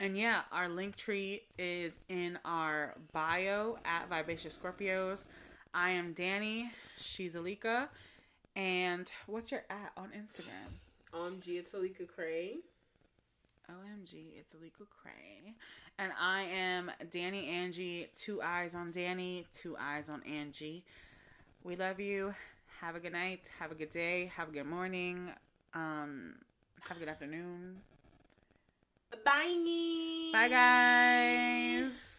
and 0.01 0.16
yeah, 0.16 0.42
our 0.53 0.68
link 0.68 0.97
tree 0.97 1.42
is 1.59 1.92
in 2.09 2.38
our 2.45 2.95
bio 3.12 3.78
at 3.84 4.09
Vivacious 4.09 4.59
Scorpios. 4.59 5.26
I 5.72 5.90
am 5.90 6.12
Danny. 6.12 6.70
She's 6.99 7.34
Alika. 7.34 7.88
And 8.57 9.11
what's 9.26 9.51
your 9.51 9.62
at 9.70 9.92
on 9.97 10.11
Instagram? 10.11 10.70
Um, 11.12 11.40
Gia 11.45 11.62
Talika 11.62 12.07
Cray. 12.07 12.59
OMG, 13.70 14.38
it's 14.38 14.53
Alika 14.55 14.86
Cray. 15.03 15.55
And 15.99 16.12
I 16.20 16.42
am 16.42 16.90
Danny 17.11 17.49
Angie. 17.49 18.09
Two 18.16 18.42
eyes 18.42 18.74
on 18.74 18.90
Danny, 18.90 19.47
two 19.55 19.76
eyes 19.80 20.09
on 20.09 20.22
Angie. 20.24 20.84
We 21.62 21.76
love 21.76 21.99
you. 21.99 22.34
Have 22.85 22.97
a 22.97 23.01
good 23.01 23.14
night. 23.14 23.51
Have 23.61 23.72
a 23.72 23.74
good 23.74 23.91
day. 23.91 24.30
Have 24.37 24.51
a 24.51 24.53
good 24.53 24.66
morning. 24.66 25.30
Um, 25.72 26.35
have 26.87 26.99
a 26.99 27.01
good 27.01 27.09
afternoon. 27.09 27.80
Bye. 29.24 30.30
Bye, 30.35 30.49
guys. 30.49 32.13